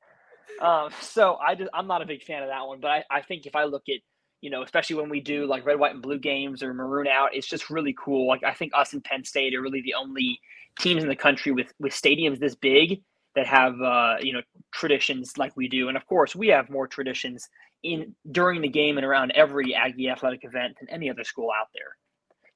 Um, 0.61 0.91
so 1.01 1.37
I 1.37 1.55
just, 1.55 1.71
I'm 1.73 1.87
not 1.87 2.03
a 2.03 2.05
big 2.05 2.21
fan 2.21 2.43
of 2.43 2.49
that 2.49 2.67
one, 2.67 2.79
but 2.79 2.91
I, 2.91 3.03
I 3.09 3.21
think 3.23 3.47
if 3.47 3.55
I 3.55 3.63
look 3.63 3.81
at, 3.89 3.95
you 4.41 4.51
know, 4.51 4.61
especially 4.61 4.95
when 4.97 5.09
we 5.09 5.19
do 5.19 5.47
like 5.47 5.65
red, 5.65 5.79
white, 5.79 5.93
and 5.93 6.03
blue 6.03 6.19
games 6.19 6.61
or 6.61 6.71
maroon 6.71 7.07
out, 7.07 7.33
it's 7.33 7.47
just 7.47 7.71
really 7.71 7.95
cool. 7.97 8.27
Like 8.27 8.43
I 8.43 8.53
think 8.53 8.71
us 8.75 8.93
and 8.93 9.03
Penn 9.03 9.23
State 9.23 9.55
are 9.55 9.61
really 9.61 9.81
the 9.81 9.95
only 9.95 10.39
teams 10.79 11.03
in 11.03 11.09
the 11.09 11.15
country 11.15 11.51
with 11.51 11.73
with 11.79 11.93
stadiums 11.93 12.39
this 12.39 12.55
big 12.55 13.01
that 13.35 13.47
have 13.47 13.79
uh, 13.81 14.15
you 14.21 14.33
know 14.33 14.41
traditions 14.71 15.37
like 15.37 15.55
we 15.55 15.67
do, 15.67 15.87
and 15.87 15.97
of 15.97 16.05
course 16.05 16.35
we 16.35 16.47
have 16.47 16.69
more 16.69 16.87
traditions 16.87 17.47
in 17.83 18.15
during 18.31 18.61
the 18.61 18.67
game 18.67 18.97
and 18.97 19.05
around 19.05 19.31
every 19.31 19.73
Aggie 19.73 20.09
athletic 20.09 20.43
event 20.43 20.77
than 20.79 20.89
any 20.89 21.09
other 21.09 21.23
school 21.23 21.49
out 21.49 21.67
there. 21.73 21.95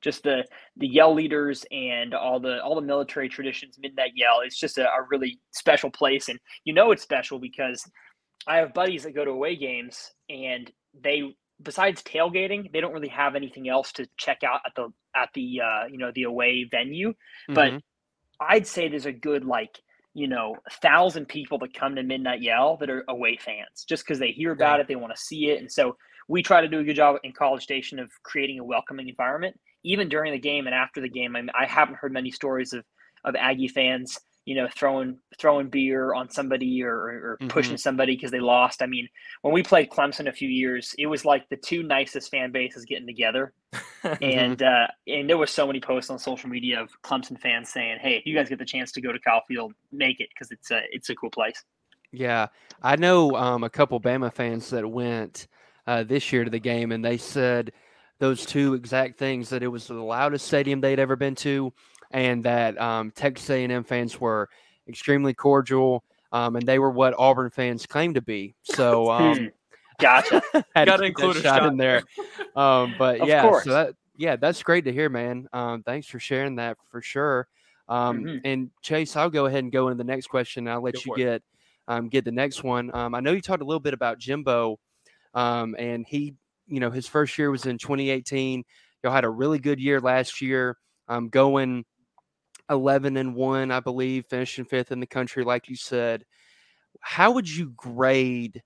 Just 0.01 0.23
the 0.23 0.43
the 0.77 0.87
yell 0.87 1.13
leaders 1.13 1.65
and 1.71 2.13
all 2.13 2.39
the 2.39 2.61
all 2.63 2.75
the 2.75 2.81
military 2.81 3.29
traditions 3.29 3.77
midnight 3.79 4.11
yell 4.15 4.41
it's 4.43 4.59
just 4.59 4.77
a, 4.77 4.87
a, 4.87 5.07
really 5.09 5.39
special 5.51 5.89
place. 5.89 6.29
And 6.29 6.39
you 6.63 6.73
know 6.73 6.91
it's 6.91 7.03
special 7.03 7.39
because 7.39 7.83
i 8.47 8.57
have 8.57 8.73
buddies 8.75 9.01
that 9.03 9.15
go 9.15 9.25
to 9.25 9.31
away 9.31 9.55
games 9.55 10.11
and 10.29 10.71
they 11.03 11.23
besides 11.63 12.03
tailgating 12.03 12.71
they 12.71 12.81
don't 12.81 12.93
really 12.93 13.07
have 13.07 13.35
anything 13.35 13.67
else 13.67 13.91
to 13.93 14.07
check 14.17 14.43
out 14.43 14.59
at 14.65 14.73
the 14.75 14.89
at 15.15 15.29
the 15.33 15.61
uh, 15.61 15.85
you 15.89 15.97
know 15.97 16.11
the 16.13 16.23
away 16.23 16.67
venue, 16.69 17.13
but 17.47 17.73
Mhm. 17.73 17.81
I'd 18.39 18.67
say 18.67 18.87
there's 18.87 19.05
a 19.05 19.11
good 19.11 19.45
like 19.45 19.79
you 20.13 20.27
know 20.27 20.55
thousand 20.81 21.27
people 21.27 21.57
that 21.59 21.73
come 21.73 21.95
to 21.95 22.03
Midnight 22.03 22.41
Yell 22.41 22.77
that 22.77 22.89
are 22.89 23.03
away 23.07 23.37
fans 23.37 23.85
just 23.87 24.05
because 24.05 24.19
they 24.19 24.31
hear 24.31 24.51
about 24.51 24.79
it, 24.79 24.87
they 24.87 24.95
want 24.95 25.15
to 25.15 25.21
see 25.21 25.49
it, 25.49 25.59
and 25.59 25.71
so 25.71 25.97
we 26.27 26.41
try 26.41 26.61
to 26.61 26.67
do 26.67 26.79
a 26.79 26.83
good 26.83 26.95
job 26.95 27.17
in 27.23 27.31
College 27.33 27.63
Station 27.63 27.99
of 27.99 28.09
creating 28.23 28.59
a 28.59 28.63
welcoming 28.63 29.09
environment, 29.09 29.59
even 29.83 30.09
during 30.09 30.31
the 30.31 30.39
game 30.39 30.65
and 30.65 30.75
after 30.75 30.99
the 30.99 31.09
game. 31.09 31.35
I, 31.35 31.41
mean, 31.41 31.51
I 31.59 31.65
haven't 31.65 31.97
heard 31.97 32.13
many 32.13 32.31
stories 32.31 32.73
of 32.73 32.83
of 33.23 33.35
Aggie 33.35 33.67
fans, 33.67 34.19
you 34.45 34.55
know, 34.55 34.67
throwing 34.75 35.17
throwing 35.39 35.69
beer 35.69 36.13
on 36.13 36.29
somebody 36.29 36.83
or, 36.83 36.95
or 36.95 37.37
Mhm. 37.41 37.49
pushing 37.49 37.77
somebody 37.77 38.15
because 38.15 38.31
they 38.31 38.39
lost. 38.39 38.81
I 38.81 38.85
mean, 38.85 39.09
when 39.41 39.53
we 39.53 39.63
played 39.63 39.89
Clemson 39.89 40.27
a 40.27 40.31
few 40.31 40.49
years, 40.49 40.95
it 40.97 41.07
was 41.07 41.25
like 41.25 41.49
the 41.49 41.57
two 41.57 41.83
nicest 41.83 42.31
fan 42.31 42.51
bases 42.51 42.85
getting 42.85 43.07
together 43.07 43.53
and 44.21 44.61
uh, 44.61 44.87
and 45.07 45.29
there 45.29 45.37
were 45.37 45.47
so 45.47 45.67
many 45.67 45.79
posts 45.79 46.09
on 46.09 46.19
social 46.19 46.49
media 46.49 46.81
of 46.81 46.89
Clemson 47.03 47.39
fans 47.39 47.69
saying, 47.69 47.97
"Hey, 47.99 48.15
if 48.15 48.25
you 48.25 48.35
guys 48.35 48.49
get 48.49 48.59
the 48.59 48.65
chance 48.65 48.91
to 48.93 49.01
go 49.01 49.11
to 49.11 49.19
Kyle 49.19 49.43
Field, 49.47 49.73
make 49.91 50.19
it 50.19 50.29
because 50.29 50.51
it's 50.51 50.71
a 50.71 50.81
it's 50.91 51.09
a 51.09 51.15
cool 51.15 51.31
place." 51.31 51.63
Yeah, 52.11 52.47
I 52.81 52.95
know 52.95 53.35
um, 53.35 53.63
a 53.63 53.69
couple 53.69 53.99
Bama 53.99 54.31
fans 54.31 54.69
that 54.69 54.89
went 54.89 55.47
uh, 55.87 56.03
this 56.03 56.31
year 56.31 56.43
to 56.43 56.49
the 56.49 56.59
game, 56.59 56.91
and 56.91 57.03
they 57.03 57.17
said 57.17 57.71
those 58.19 58.45
two 58.45 58.73
exact 58.73 59.17
things: 59.17 59.49
that 59.49 59.63
it 59.63 59.67
was 59.67 59.87
the 59.87 59.95
loudest 59.95 60.45
stadium 60.45 60.81
they'd 60.81 60.99
ever 60.99 61.15
been 61.15 61.35
to, 61.35 61.73
and 62.11 62.43
that 62.43 62.79
um, 62.79 63.11
Texas 63.11 63.49
A&M 63.49 63.83
fans 63.83 64.19
were 64.19 64.49
extremely 64.87 65.33
cordial, 65.33 66.03
um, 66.31 66.55
and 66.55 66.67
they 66.67 66.79
were 66.79 66.91
what 66.91 67.13
Auburn 67.17 67.49
fans 67.49 67.85
claim 67.85 68.13
to 68.13 68.21
be. 68.21 68.55
So, 68.63 69.09
um, 69.11 69.37
Hmm. 69.37 69.45
Gotcha. 69.99 70.41
had 70.75 70.87
Gotta 70.87 71.05
include 71.05 71.37
a 71.37 71.41
shot 71.41 71.59
shot 71.59 71.67
in 71.67 71.77
there. 71.77 72.03
Um, 72.55 72.95
but 72.97 73.27
yeah, 73.27 73.41
course. 73.41 73.65
so 73.65 73.71
that 73.71 73.95
yeah, 74.15 74.37
that's 74.37 74.63
great 74.63 74.85
to 74.85 74.93
hear, 74.93 75.09
man. 75.09 75.47
Um, 75.51 75.83
thanks 75.83 76.07
for 76.07 76.19
sharing 76.19 76.55
that 76.55 76.77
for 76.89 77.01
sure. 77.01 77.49
Um, 77.89 78.23
Mhm. 78.23 78.41
And 78.45 78.71
Chase, 78.81 79.17
I'll 79.17 79.29
go 79.29 79.45
ahead 79.45 79.63
and 79.63 79.73
go 79.73 79.87
into 79.89 79.97
the 79.97 80.05
next 80.05 80.27
question. 80.27 80.65
And 80.65 80.73
I'll 80.73 80.81
let 80.81 80.93
Go 80.93 81.01
you 81.05 81.15
get 81.17 81.43
um, 81.89 82.07
get 82.07 82.23
the 82.23 82.31
next 82.31 82.63
one. 82.63 82.95
Um, 82.95 83.13
I 83.13 83.19
know 83.19 83.33
you 83.33 83.41
talked 83.41 83.61
a 83.61 83.65
little 83.65 83.81
bit 83.81 83.93
about 83.93 84.17
Jimbo, 84.17 84.79
um, 85.33 85.75
and 85.77 86.05
he, 86.07 86.33
you 86.67 86.79
know, 86.79 86.91
his 86.91 87.07
first 87.07 87.37
year 87.37 87.51
was 87.51 87.65
in 87.65 87.77
2018. 87.77 88.63
Y'all 89.03 89.11
had 89.11 89.25
a 89.25 89.29
really 89.29 89.59
good 89.59 89.79
year 89.81 89.99
last 89.99 90.41
year, 90.41 90.77
um, 91.09 91.27
going 91.27 91.83
11 92.69 93.17
and 93.17 93.35
one, 93.35 93.71
I 93.71 93.79
believe, 93.79 94.25
finishing 94.25 94.65
fifth 94.65 94.91
in 94.91 94.99
the 94.99 95.07
country, 95.07 95.43
like 95.43 95.69
you 95.69 95.75
said. 95.75 96.25
How 97.01 97.31
would 97.31 97.49
you 97.49 97.71
grade 97.75 98.63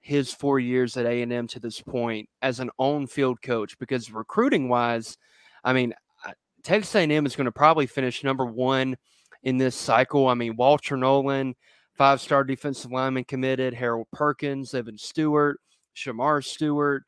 his 0.00 0.32
four 0.32 0.58
years 0.58 0.96
at 0.96 1.06
A 1.06 1.22
and 1.22 1.32
M 1.32 1.46
to 1.48 1.60
this 1.60 1.80
point 1.80 2.28
as 2.42 2.60
an 2.60 2.70
on-field 2.78 3.42
coach? 3.42 3.78
Because 3.78 4.12
recruiting 4.12 4.68
wise, 4.68 5.16
I 5.64 5.72
mean, 5.72 5.94
Texas 6.62 6.94
A&M 6.94 7.26
is 7.26 7.36
going 7.36 7.46
to 7.46 7.52
probably 7.52 7.86
finish 7.86 8.22
number 8.22 8.44
one 8.44 8.96
in 9.42 9.58
this 9.58 9.74
cycle. 9.74 10.28
I 10.28 10.34
mean, 10.34 10.56
Walter 10.56 10.96
Nolan, 10.96 11.54
five-star 11.94 12.44
defensive 12.44 12.92
lineman 12.92 13.24
committed, 13.24 13.74
Harold 13.74 14.08
Perkins, 14.12 14.74
Evan 14.74 14.98
Stewart, 14.98 15.58
Shemar 15.96 16.44
Stewart, 16.44 17.04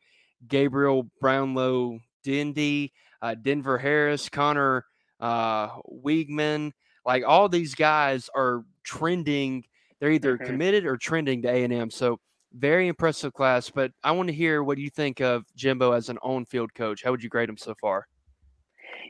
Gabriel 0.48 1.10
Brownlow 1.20 1.98
Dindy, 2.24 2.92
uh, 3.20 3.34
Denver 3.34 3.78
Harris, 3.78 4.28
Conner 4.28 4.84
uh, 5.22 5.68
Weigman. 6.04 6.72
Like 7.06 7.24
all 7.26 7.48
these 7.48 7.74
guys 7.74 8.28
are 8.34 8.64
trending. 8.84 9.64
They're 9.98 10.10
either 10.10 10.36
Mhm. 10.36 10.46
committed 10.46 10.84
or 10.84 10.98
trending 10.98 11.40
to 11.42 11.48
A&M. 11.48 11.90
So 11.90 12.20
very 12.52 12.88
impressive 12.88 13.32
class. 13.32 13.70
But 13.70 13.92
I 14.04 14.12
want 14.12 14.28
to 14.28 14.34
hear 14.34 14.62
what 14.62 14.76
you 14.76 14.90
think 14.90 15.20
of 15.20 15.44
Jimbo 15.56 15.92
as 15.92 16.10
an 16.10 16.18
on-field 16.18 16.74
coach. 16.74 17.02
How 17.02 17.10
would 17.10 17.22
you 17.22 17.30
grade 17.30 17.48
him 17.48 17.56
so 17.56 17.74
far? 17.80 18.06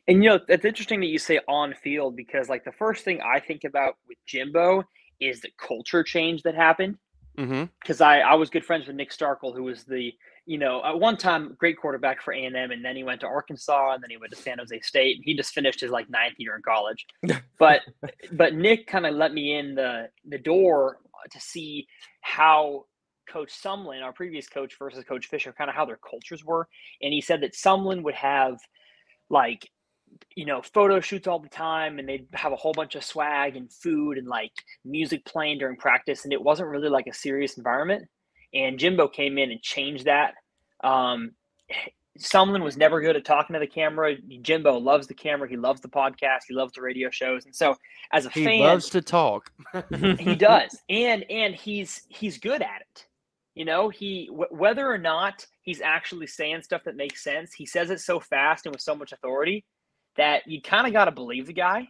And 0.06 0.22
you 0.22 0.30
know, 0.30 0.40
it's 0.48 0.64
interesting 0.64 1.00
that 1.00 1.06
you 1.06 1.18
say 1.18 1.40
on 1.48 1.74
field 1.74 2.16
because 2.16 2.48
like 2.48 2.64
the 2.64 2.72
first 2.72 3.04
thing 3.04 3.20
I 3.20 3.40
think 3.40 3.64
about 3.64 3.96
with 4.08 4.18
Jimbo 4.26 4.84
is 5.20 5.40
the 5.40 5.50
culture 5.58 6.02
change 6.02 6.42
that 6.42 6.54
happened. 6.54 6.98
Mm-hmm. 7.38 7.64
Because 7.80 8.00
I, 8.00 8.20
I 8.20 8.34
was 8.34 8.50
good 8.50 8.64
friends 8.64 8.86
with 8.86 8.96
Nick 8.96 9.10
Starkel, 9.10 9.54
who 9.54 9.62
was 9.62 9.84
the 9.84 10.12
you 10.46 10.58
know 10.58 10.82
at 10.84 10.98
one 10.98 11.16
time 11.16 11.54
great 11.58 11.78
quarterback 11.78 12.20
for 12.22 12.32
A 12.32 12.44
and 12.44 12.56
M, 12.56 12.70
and 12.70 12.84
then 12.84 12.96
he 12.96 13.04
went 13.04 13.20
to 13.20 13.26
Arkansas, 13.26 13.94
and 13.94 14.02
then 14.02 14.10
he 14.10 14.16
went 14.16 14.32
to 14.32 14.38
San 14.40 14.58
Jose 14.58 14.80
State, 14.80 15.16
and 15.16 15.24
he 15.24 15.34
just 15.34 15.54
finished 15.54 15.80
his 15.80 15.90
like 15.90 16.10
ninth 16.10 16.34
year 16.38 16.56
in 16.56 16.62
college. 16.62 17.06
but 17.58 17.80
but 18.32 18.54
Nick 18.54 18.86
kind 18.86 19.06
of 19.06 19.14
let 19.14 19.32
me 19.32 19.56
in 19.56 19.74
the 19.74 20.08
the 20.26 20.38
door 20.38 20.98
to 21.30 21.40
see 21.40 21.86
how 22.20 22.84
Coach 23.28 23.52
Sumlin, 23.62 24.02
our 24.02 24.12
previous 24.12 24.48
coach, 24.48 24.74
versus 24.78 25.04
Coach 25.04 25.26
Fisher, 25.26 25.52
kind 25.52 25.70
of 25.70 25.76
how 25.76 25.84
their 25.84 25.98
cultures 25.98 26.44
were, 26.44 26.68
and 27.00 27.12
he 27.12 27.20
said 27.20 27.40
that 27.42 27.54
Sumlin 27.54 28.02
would 28.02 28.14
have 28.14 28.58
like 29.30 29.68
you 30.36 30.44
know 30.44 30.60
photo 30.62 31.00
shoots 31.00 31.26
all 31.26 31.38
the 31.38 31.48
time 31.48 31.98
and 31.98 32.08
they'd 32.08 32.26
have 32.34 32.52
a 32.52 32.56
whole 32.56 32.72
bunch 32.72 32.94
of 32.94 33.04
swag 33.04 33.56
and 33.56 33.72
food 33.72 34.18
and 34.18 34.26
like 34.26 34.52
music 34.84 35.24
playing 35.24 35.58
during 35.58 35.76
practice 35.76 36.24
and 36.24 36.32
it 36.32 36.42
wasn't 36.42 36.68
really 36.68 36.88
like 36.88 37.06
a 37.06 37.14
serious 37.14 37.56
environment 37.56 38.06
and 38.54 38.78
jimbo 38.78 39.08
came 39.08 39.38
in 39.38 39.50
and 39.50 39.62
changed 39.62 40.04
that 40.04 40.34
um 40.82 41.32
Sumlin 42.18 42.62
was 42.62 42.76
never 42.76 43.00
good 43.00 43.16
at 43.16 43.24
talking 43.24 43.54
to 43.54 43.60
the 43.60 43.66
camera. 43.66 44.14
Jimbo 44.42 44.76
loves 44.76 45.06
the 45.06 45.14
camera. 45.14 45.48
He 45.48 45.56
loves 45.56 45.80
the 45.80 45.88
podcast. 45.88 46.40
He 46.46 46.52
loves 46.52 46.74
the 46.74 46.82
radio 46.82 47.08
shows. 47.08 47.46
And 47.46 47.56
so, 47.56 47.74
as 48.12 48.26
a 48.26 48.28
He 48.28 48.44
fan, 48.44 48.52
he 48.52 48.60
loves 48.60 48.90
to 48.90 49.00
talk. 49.00 49.50
he 50.18 50.34
does 50.34 50.78
and 50.90 51.24
and 51.30 51.54
he's 51.54 52.02
he's 52.10 52.36
good 52.36 52.60
at 52.60 52.82
it 52.82 53.06
you 53.54 53.64
know 53.64 53.88
he 53.88 54.26
w- 54.26 54.48
whether 54.50 54.90
or 54.90 54.98
not 54.98 55.46
he's 55.62 55.80
actually 55.80 56.26
saying 56.26 56.62
stuff 56.62 56.82
that 56.84 56.96
makes 56.96 57.22
sense 57.22 57.52
he 57.52 57.66
says 57.66 57.90
it 57.90 58.00
so 58.00 58.20
fast 58.20 58.66
and 58.66 58.74
with 58.74 58.82
so 58.82 58.94
much 58.94 59.12
authority 59.12 59.64
that 60.16 60.46
you 60.46 60.60
kind 60.60 60.86
of 60.86 60.92
got 60.92 61.06
to 61.06 61.10
believe 61.10 61.46
the 61.46 61.52
guy 61.52 61.86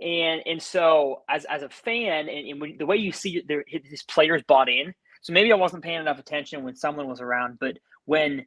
and 0.00 0.42
and 0.46 0.62
so 0.62 1.22
as 1.28 1.44
as 1.46 1.62
a 1.62 1.68
fan 1.68 2.28
and, 2.28 2.48
and 2.48 2.60
when, 2.60 2.76
the 2.78 2.86
way 2.86 2.96
you 2.96 3.12
see 3.12 3.42
there 3.46 3.64
his 3.66 4.02
players 4.04 4.42
bought 4.46 4.68
in 4.68 4.94
so 5.22 5.32
maybe 5.32 5.52
i 5.52 5.56
wasn't 5.56 5.82
paying 5.82 6.00
enough 6.00 6.18
attention 6.18 6.64
when 6.64 6.76
someone 6.76 7.08
was 7.08 7.20
around 7.20 7.58
but 7.60 7.78
when 8.04 8.46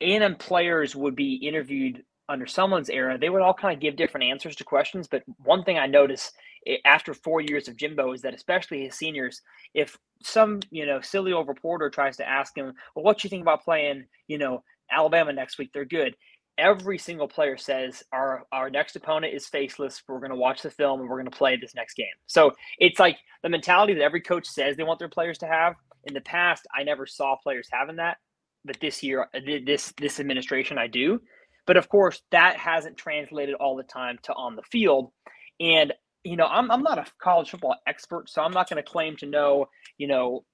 a&m 0.00 0.36
players 0.36 0.96
would 0.96 1.14
be 1.14 1.34
interviewed 1.34 2.02
under 2.28 2.46
someone's 2.46 2.90
era 2.90 3.18
they 3.18 3.28
would 3.28 3.42
all 3.42 3.54
kind 3.54 3.74
of 3.74 3.80
give 3.80 3.96
different 3.96 4.24
answers 4.24 4.56
to 4.56 4.64
questions 4.64 5.08
but 5.08 5.22
one 5.44 5.64
thing 5.64 5.78
i 5.78 5.86
noticed 5.86 6.32
eh, 6.66 6.76
after 6.84 7.14
four 7.14 7.40
years 7.40 7.68
of 7.68 7.76
Jimbo 7.76 8.12
is 8.12 8.22
that 8.22 8.34
especially 8.34 8.84
his 8.84 8.96
seniors, 8.96 9.42
if 9.74 9.98
some 10.22 10.60
you 10.70 10.86
know 10.86 11.00
silly 11.00 11.32
old 11.32 11.48
reporter 11.48 11.90
tries 11.90 12.16
to 12.18 12.28
ask 12.28 12.56
him, 12.56 12.72
well, 12.94 13.04
what 13.04 13.24
you 13.24 13.30
think 13.30 13.42
about 13.42 13.64
playing, 13.64 14.04
you 14.28 14.38
know, 14.38 14.62
Alabama 14.90 15.32
next 15.32 15.58
week? 15.58 15.70
They're 15.72 15.84
good. 15.84 16.14
Every 16.58 16.98
single 16.98 17.28
player 17.28 17.56
says 17.56 18.02
our 18.12 18.44
our 18.52 18.68
next 18.70 18.96
opponent 18.96 19.34
is 19.34 19.46
faceless. 19.46 20.02
We're 20.06 20.18
going 20.18 20.30
to 20.30 20.36
watch 20.36 20.62
the 20.62 20.70
film 20.70 21.00
and 21.00 21.08
we're 21.08 21.16
going 21.16 21.30
to 21.30 21.36
play 21.36 21.56
this 21.56 21.74
next 21.74 21.94
game. 21.94 22.06
So 22.26 22.52
it's 22.78 22.98
like 22.98 23.16
the 23.42 23.48
mentality 23.48 23.94
that 23.94 24.02
every 24.02 24.20
coach 24.20 24.46
says 24.46 24.76
they 24.76 24.82
want 24.82 24.98
their 24.98 25.08
players 25.08 25.38
to 25.38 25.46
have. 25.46 25.74
In 26.04 26.14
the 26.14 26.20
past, 26.20 26.66
I 26.76 26.82
never 26.82 27.06
saw 27.06 27.36
players 27.36 27.68
having 27.70 27.96
that, 27.96 28.16
but 28.64 28.78
this 28.80 29.02
year, 29.02 29.28
uh, 29.34 29.40
this 29.64 29.92
this 29.98 30.20
administration, 30.20 30.78
I 30.78 30.86
do. 30.86 31.20
But 31.66 31.76
of 31.76 31.88
course, 31.88 32.22
that 32.30 32.56
hasn't 32.56 32.96
translated 32.96 33.54
all 33.54 33.76
the 33.76 33.82
time 33.82 34.18
to 34.24 34.32
on 34.32 34.56
the 34.56 34.62
field. 34.62 35.12
And 35.60 35.92
you 36.24 36.36
know, 36.36 36.46
I'm 36.46 36.70
I'm 36.70 36.82
not 36.82 36.98
a 36.98 37.06
college 37.22 37.50
football 37.50 37.76
expert, 37.86 38.28
so 38.28 38.42
I'm 38.42 38.52
not 38.52 38.68
going 38.68 38.82
to 38.82 38.90
claim 38.90 39.16
to 39.18 39.26
know, 39.26 39.66
you 39.98 40.08
know, 40.08 40.44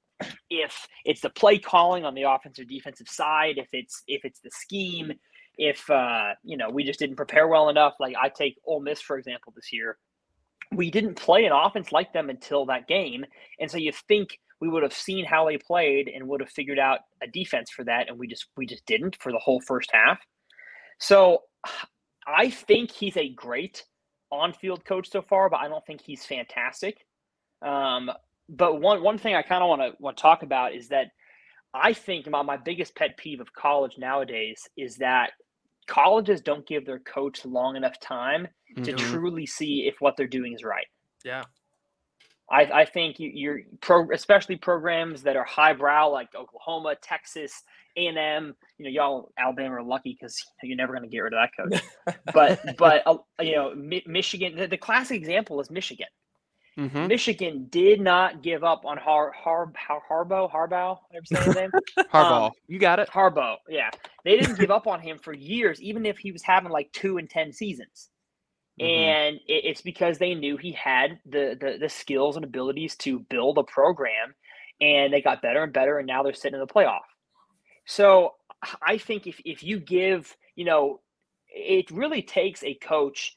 if 0.51 0.87
it's 1.05 1.21
the 1.21 1.31
play 1.31 1.59
calling 1.59 2.05
on 2.05 2.15
the 2.15 2.23
offensive 2.23 2.69
defensive 2.69 3.09
side, 3.09 3.59
if 3.59 3.69
it's 3.73 4.03
if 4.07 4.25
it's 4.25 4.41
the 4.41 4.51
scheme, 4.51 5.13
if 5.57 5.89
uh, 5.91 6.35
you 6.43 6.57
know, 6.57 6.71
we 6.71 6.85
just 6.85 6.99
didn't 6.99 7.17
prepare 7.17 7.49
well 7.49 7.69
enough. 7.69 7.95
Like 8.01 8.15
I 8.21 8.29
take 8.29 8.59
Ole 8.65 8.81
Miss 8.81 9.01
for 9.01 9.19
example 9.19 9.53
this 9.55 9.73
year. 9.73 9.99
We 10.73 10.91
didn't 10.91 11.15
play 11.15 11.45
an 11.45 11.53
offense 11.53 11.93
like 11.93 12.13
them 12.13 12.29
until 12.29 12.67
that 12.67 12.89
game, 12.89 13.25
and 13.61 13.71
so 13.71 13.79
you 13.79 13.93
think 14.09 14.39
we 14.61 14.69
would 14.69 14.83
have 14.83 14.93
seen 14.93 15.25
how 15.25 15.47
they 15.47 15.59
played 15.59 16.09
and 16.09 16.27
would 16.27 16.41
have 16.41 16.51
figured 16.51 16.79
out 16.79 17.01
a 17.23 17.27
defense 17.27 17.71
for 17.71 17.85
that, 17.85 18.09
and 18.09 18.19
we 18.19 18.27
just 18.27 18.47
we 18.57 18.67
just 18.67 18.85
didn't 18.87 19.17
for 19.21 19.33
the 19.33 19.39
whole 19.39 19.61
first 19.61 19.91
half. 19.93 20.19
So 20.99 21.43
I 22.27 22.51
think 22.51 22.91
he's 22.91 23.17
a 23.17 23.29
great 23.29 23.85
on-field 24.33 24.85
coach 24.85 25.09
so 25.09 25.23
far, 25.23 25.49
but 25.49 25.61
I 25.61 25.69
don't 25.69 25.87
think 25.87 26.01
he's 26.03 26.25
fantastic. 26.25 27.07
Um, 27.63 28.11
but 28.49 28.81
one 28.81 29.03
one 29.03 29.19
thing 29.19 29.35
I 29.35 29.43
kind 29.43 29.63
of 29.63 29.69
want 29.69 29.83
to 29.83 29.93
want 30.01 30.17
to 30.17 30.23
talk 30.23 30.43
about 30.43 30.75
is 30.75 30.89
that 30.89 31.09
I 31.75 31.93
think 31.93 32.29
my, 32.29 32.43
my 32.43 32.57
biggest 32.57 32.95
pet 32.95 33.17
peeve 33.17 33.41
of 33.41 33.53
college 33.53 33.97
nowadays 33.99 34.69
is 34.77 34.97
that 34.97 35.33
colleges 35.87 36.41
don't 36.41 36.67
give 36.67 36.85
their 36.87 36.99
coach 37.01 37.45
long 37.45 37.77
enough 37.77 37.99
time 38.01 38.49
to 38.85 38.93
Mhm. 38.93 38.99
truly 38.99 39.47
see 39.47 39.87
if 39.87 40.01
what 40.01 40.17
they're 40.17 40.27
doing 40.27 40.53
is 40.53 40.63
right. 40.65 40.87
Yeah. 41.25 41.45
I, 42.51 42.63
I 42.63 42.85
think 42.85 43.19
you, 43.19 43.31
you're 43.35 43.61
pro, 43.81 44.09
especially 44.13 44.57
programs 44.57 45.23
that 45.23 45.35
are 45.37 45.45
highbrow 45.45 46.11
like 46.11 46.29
Oklahoma, 46.37 46.95
Texas, 47.03 47.53
A 47.97 48.07
and 48.07 48.17
M. 48.17 48.55
You 48.79 48.85
know, 48.85 48.91
y'all 48.91 49.33
Alabama 49.37 49.77
are 49.77 49.83
lucky 49.83 50.17
because 50.21 50.37
you're 50.63 50.77
never 50.77 50.93
going 50.93 51.03
to 51.03 51.09
get 51.09 51.21
rid 51.21 51.33
of 51.33 51.41
that 51.41 51.51
coach. 51.57 52.17
but 52.35 52.77
but 52.79 53.03
uh, 53.07 53.19
you 53.41 53.57
know, 53.57 53.75
Mi- 53.75 54.05
Michigan. 54.07 54.55
The, 54.57 54.69
the 54.69 54.77
classic 54.77 55.17
example 55.17 55.61
is 55.61 55.71
Michigan. 55.73 56.07
Mm-hmm. 56.79 57.07
Michigan 57.07 57.67
did 57.71 58.03
not 58.03 58.43
give 58.43 58.63
up 58.63 58.85
on 58.85 58.99
Har 58.99 59.33
Har 59.33 59.73
Har 59.77 60.03
Harbaugh 60.11 60.51
Harbaugh. 60.51 60.99
Ever 61.15 61.25
say 61.25 61.43
his 61.43 61.55
name? 61.55 61.71
Harbaugh. 62.13 62.47
Um, 62.47 62.53
you 62.67 62.79
got 62.79 62.99
it. 62.99 63.09
Harbaugh. 63.09 63.57
Yeah, 63.69 63.91
they 64.25 64.37
didn't 64.37 64.59
give 64.59 64.71
up 64.79 64.87
on 64.87 65.01
him 65.01 65.19
for 65.19 65.33
years, 65.33 65.81
even 65.81 66.05
if 66.05 66.19
he 66.19 66.33
was 66.33 66.43
having 66.43 66.71
like 66.71 66.93
two 66.93 67.17
and 67.17 67.31
ten 67.31 67.53
seasons. 67.53 68.11
Mm-hmm. 68.79 68.91
And 68.91 69.37
it, 69.47 69.65
it's 69.65 69.81
because 69.81 70.19
they 70.19 70.35
knew 70.35 70.59
he 70.59 70.73
had 70.73 71.19
the, 71.25 71.57
the 71.59 71.79
the 71.81 71.89
skills 71.89 72.37
and 72.37 72.45
abilities 72.45 72.95
to 72.97 73.21
build 73.21 73.57
a 73.57 73.65
program, 73.65 74.35
and 74.79 75.15
they 75.15 75.23
got 75.23 75.41
better 75.41 75.63
and 75.63 75.73
better, 75.73 75.99
and 75.99 76.07
now 76.07 76.23
they're 76.23 76.35
sitting 76.35 76.61
in 76.61 76.67
the 76.67 76.73
playoff. 76.73 77.01
So 77.87 78.35
I 78.83 78.99
think 78.99 79.27
if 79.27 79.41
if 79.47 79.63
you 79.63 79.81
give, 79.81 80.37
you 80.57 80.67
know, 80.67 81.01
it 81.49 81.91
really 81.91 82.21
takes 82.21 82.63
a 82.65 82.75
coach 82.75 83.35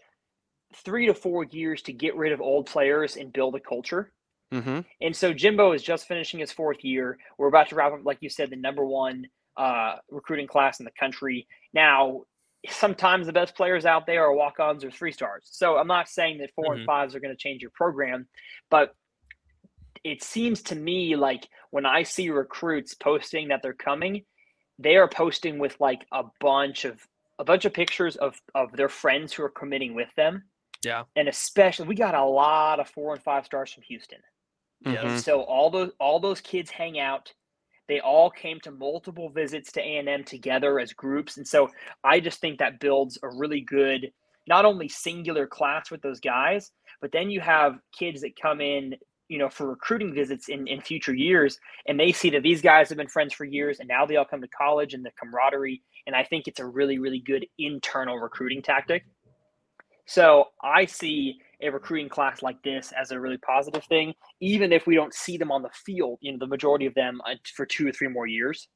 three 0.76 1.08
to 1.08 1.14
four 1.14 1.46
years 1.46 1.82
to 1.84 1.94
get 1.94 2.16
rid 2.16 2.32
of 2.32 2.42
old 2.42 2.68
players 2.68 3.16
and 3.16 3.34
build 3.34 3.56
a 3.56 3.60
culture. 3.60 4.12
Mm-hmm. 4.54 4.80
And 5.02 5.16
so 5.16 5.34
Jimbo 5.34 5.74
is 5.74 5.84
just 5.84 6.08
finishing 6.08 6.40
his 6.40 6.52
fourth 6.52 6.84
year. 6.84 7.18
We're 7.38 7.48
about 7.48 7.70
to 7.70 7.76
wrap 7.76 7.94
up, 7.94 8.00
like 8.04 8.18
you 8.22 8.30
said, 8.30 8.50
the 8.50 8.56
number 8.56 8.86
one 8.86 9.28
uh, 9.58 9.98
recruiting 10.10 10.48
class 10.48 10.80
in 10.80 10.86
the 10.86 10.92
country. 10.92 11.48
Now, 11.74 12.24
sometimes 12.68 13.28
the 13.28 13.34
best 13.34 13.56
players 13.56 13.86
out 13.86 14.06
there 14.06 14.24
are 14.24 14.34
walk-ons 14.34 14.84
or 14.84 14.92
three 14.92 15.12
stars. 15.12 15.44
So 15.46 15.78
I'm 15.78 15.88
not 15.88 16.10
saying 16.10 16.40
that 16.40 16.52
4 16.56 16.66
mm-hmm. 16.66 16.74
and 16.80 16.86
fives 16.86 17.16
are 17.16 17.20
going 17.20 17.34
to 17.34 17.42
change 17.42 17.62
your 17.62 17.72
program, 17.72 18.28
but 18.70 18.96
it 20.04 20.24
seems 20.24 20.62
to 20.64 20.76
me 20.76 21.16
like 21.16 21.48
when 21.72 21.86
I 21.86 22.04
see 22.04 22.30
recruits 22.30 22.94
posting 22.94 23.50
that 23.50 23.62
they're 23.62 23.74
coming, 23.74 24.24
they 24.78 24.96
are 24.96 25.08
posting 25.08 25.60
with 25.60 25.76
like 25.80 26.06
a 26.12 26.24
bunch 26.40 26.86
of 26.86 27.06
a 27.38 27.44
bunch 27.44 27.66
of 27.66 27.74
pictures 27.74 28.16
of 28.16 28.40
of 28.56 28.72
their 28.74 28.90
friends 28.90 29.34
who 29.34 29.44
are 29.44 29.50
committing 29.50 29.94
with 29.94 30.10
them 30.16 30.44
yeah. 30.84 31.04
And 31.16 31.28
especially 31.28 31.88
we 31.88 31.96
got 31.96 32.16
a 32.16 32.24
lot 32.24 32.80
of 32.80 32.90
four 32.90 33.14
and 33.14 33.24
five 33.24 33.46
stars 33.46 33.72
from 33.72 33.84
Houston. 33.84 34.20
Yeah. 34.82 34.96
Mm-hmm. 34.96 35.18
So 35.18 35.42
all 35.42 35.70
those 35.70 35.92
all 36.00 36.20
those 36.20 36.42
kids 36.42 36.70
hang 36.70 37.00
out. 37.00 37.34
They 37.88 38.00
all 38.00 38.30
came 38.30 38.60
to 38.62 38.72
multiple 38.72 39.30
visits 39.30 39.72
to 39.74 39.82
A&M 39.82 40.24
together 40.24 40.80
as 40.80 40.94
groups. 40.94 41.38
And 41.38 41.48
so 41.48 41.70
I 42.04 42.20
just 42.20 42.40
think 42.40 42.60
that 42.60 42.80
builds 42.80 43.18
a 43.24 43.30
really 43.30 43.62
good 43.62 44.12
not 44.48 44.64
only 44.64 44.88
singular 44.88 45.48
class 45.48 45.90
with 45.90 46.02
those 46.02 46.20
guys, 46.20 46.72
but 47.02 47.12
then 47.12 47.30
you 47.30 47.42
have 47.42 47.80
kids 47.98 48.22
that 48.22 48.40
come 48.40 48.62
in, 48.62 48.96
you 49.28 49.38
know, 49.38 49.50
for 49.50 49.68
recruiting 49.68 50.14
visits 50.14 50.50
in, 50.50 50.68
in 50.68 50.82
future 50.82 51.14
years, 51.14 51.60
and 51.88 52.00
they 52.00 52.12
see 52.12 52.30
that 52.32 52.44
these 52.44 52.62
guys 52.62 52.90
have 52.90 52.98
been 52.98 53.08
friends 53.08 53.34
for 53.34 53.46
years, 53.46 53.80
and 53.80 53.88
now 53.88 54.06
they 54.06 54.18
all 54.18 54.26
come 54.26 54.42
to 54.42 54.48
college 54.48 54.94
and 54.94 55.06
the 55.06 55.12
camaraderie. 55.20 55.82
And 56.08 56.16
I 56.16 56.24
think 56.24 56.48
it's 56.48 56.60
a 56.60 56.66
really, 56.66 56.98
really 57.00 57.20
good 57.20 57.46
internal 57.58 58.18
recruiting 58.18 58.62
tactic. 58.62 59.06
So 60.10 60.46
I 60.64 60.86
see 60.86 61.40
a 61.62 61.70
recruiting 61.70 62.10
class 62.10 62.42
like 62.42 62.64
this 62.64 62.92
as 63.00 63.12
a 63.12 63.20
really 63.20 63.38
positive 63.38 63.84
thing, 63.84 64.16
even 64.40 64.74
if 64.74 64.88
we 64.88 64.96
don't 64.96 65.14
see 65.14 65.38
them 65.38 65.52
on 65.52 65.62
the 65.62 65.70
field, 65.86 66.18
you 66.22 66.32
know, 66.32 66.40
the 66.40 66.48
majority 66.48 66.88
of 66.88 66.96
them 66.96 67.22
uh, 67.28 67.36
for 67.56 67.64
two 67.68 67.88
or 67.88 67.92
three 67.92 68.08
more 68.08 68.26
years. 68.26 68.70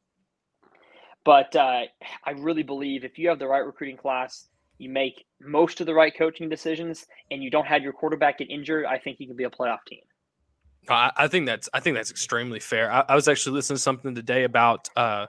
But 1.25 1.55
uh, 1.55 1.85
I 2.23 2.31
really 2.37 2.61
believe 2.61 3.03
if 3.03 3.17
you 3.17 3.29
have 3.29 3.39
the 3.39 3.47
right 3.47 3.65
recruiting 3.65 3.97
class, 3.97 4.47
you 4.77 4.91
make 4.91 5.25
most 5.41 5.81
of 5.81 5.87
the 5.87 5.93
right 5.95 6.15
coaching 6.15 6.49
decisions, 6.49 7.07
and 7.31 7.41
you 7.41 7.49
don't 7.49 7.65
have 7.65 7.81
your 7.81 7.93
quarterback 7.93 8.37
get 8.37 8.51
injured, 8.51 8.85
I 8.85 8.99
think 8.99 9.19
you 9.19 9.25
can 9.25 9.35
be 9.35 9.45
a 9.45 9.49
playoff 9.49 9.79
team. 9.87 10.01
I, 10.87 11.27
think 11.27 11.47
that's 11.47 11.67
I 11.73 11.79
think 11.79 11.95
that's 11.95 12.11
extremely 12.11 12.59
fair. 12.59 12.91
I, 12.91 13.05
I, 13.09 13.15
was 13.15 13.27
actually 13.27 13.53
listening 13.53 13.77
to 13.77 13.81
something 13.81 14.13
today 14.13 14.43
about 14.43 14.87
uh, 14.95 15.25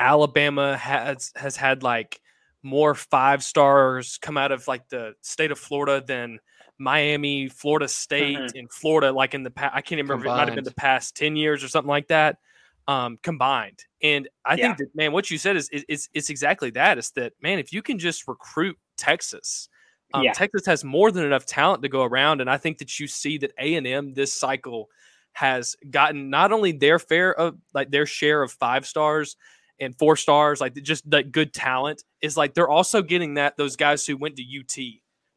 Alabama 0.00 0.76
has 0.76 1.30
has 1.36 1.56
had 1.56 1.84
like 1.84 2.20
more 2.62 2.94
five 2.94 3.42
stars 3.42 4.18
come 4.20 4.36
out 4.36 4.52
of 4.52 4.66
like 4.66 4.88
the 4.88 5.14
state 5.20 5.50
of 5.50 5.58
Florida 5.58 6.04
than 6.04 6.38
Miami, 6.78 7.48
Florida 7.48 7.88
State, 7.88 8.38
mm-hmm. 8.38 8.58
and 8.58 8.72
Florida, 8.72 9.12
like 9.12 9.34
in 9.34 9.42
the 9.42 9.50
past, 9.50 9.74
I 9.74 9.80
can't 9.80 9.98
remember, 9.98 10.24
combined. 10.24 10.36
it 10.36 10.40
might 10.40 10.48
have 10.48 10.54
been 10.54 10.64
the 10.64 10.74
past 10.74 11.16
10 11.16 11.36
years 11.36 11.64
or 11.64 11.68
something 11.68 11.88
like 11.88 12.08
that, 12.08 12.38
um, 12.86 13.18
combined. 13.22 13.84
And 14.02 14.28
I 14.44 14.54
yeah. 14.54 14.68
think 14.68 14.78
that, 14.78 14.96
man, 14.96 15.12
what 15.12 15.30
you 15.30 15.38
said 15.38 15.56
is, 15.56 15.68
is, 15.70 16.08
it's 16.14 16.30
exactly 16.30 16.70
that. 16.70 16.98
Is 16.98 17.10
that, 17.12 17.32
man, 17.42 17.58
if 17.58 17.72
you 17.72 17.82
can 17.82 17.98
just 17.98 18.28
recruit 18.28 18.78
Texas, 18.96 19.68
um, 20.14 20.22
yeah. 20.22 20.32
Texas 20.32 20.64
has 20.66 20.84
more 20.84 21.10
than 21.10 21.24
enough 21.24 21.46
talent 21.46 21.82
to 21.82 21.88
go 21.88 22.02
around. 22.02 22.40
And 22.40 22.48
I 22.48 22.56
think 22.56 22.78
that 22.78 22.98
you 22.98 23.06
see 23.06 23.38
that 23.38 23.52
A&M 23.58 24.14
this 24.14 24.32
cycle 24.32 24.88
has 25.32 25.76
gotten 25.90 26.30
not 26.30 26.52
only 26.52 26.72
their 26.72 26.98
fair 26.98 27.34
of 27.34 27.56
like 27.74 27.90
their 27.90 28.06
share 28.06 28.42
of 28.42 28.50
five 28.52 28.86
stars, 28.86 29.36
and 29.80 29.96
four 29.98 30.16
stars, 30.16 30.60
like 30.60 30.74
just 30.74 31.08
that 31.10 31.32
good 31.32 31.52
talent, 31.52 32.04
is 32.20 32.36
like 32.36 32.54
they're 32.54 32.68
also 32.68 33.02
getting 33.02 33.34
that 33.34 33.56
those 33.56 33.76
guys 33.76 34.06
who 34.06 34.16
went 34.16 34.36
to 34.36 34.42
UT. 34.42 34.76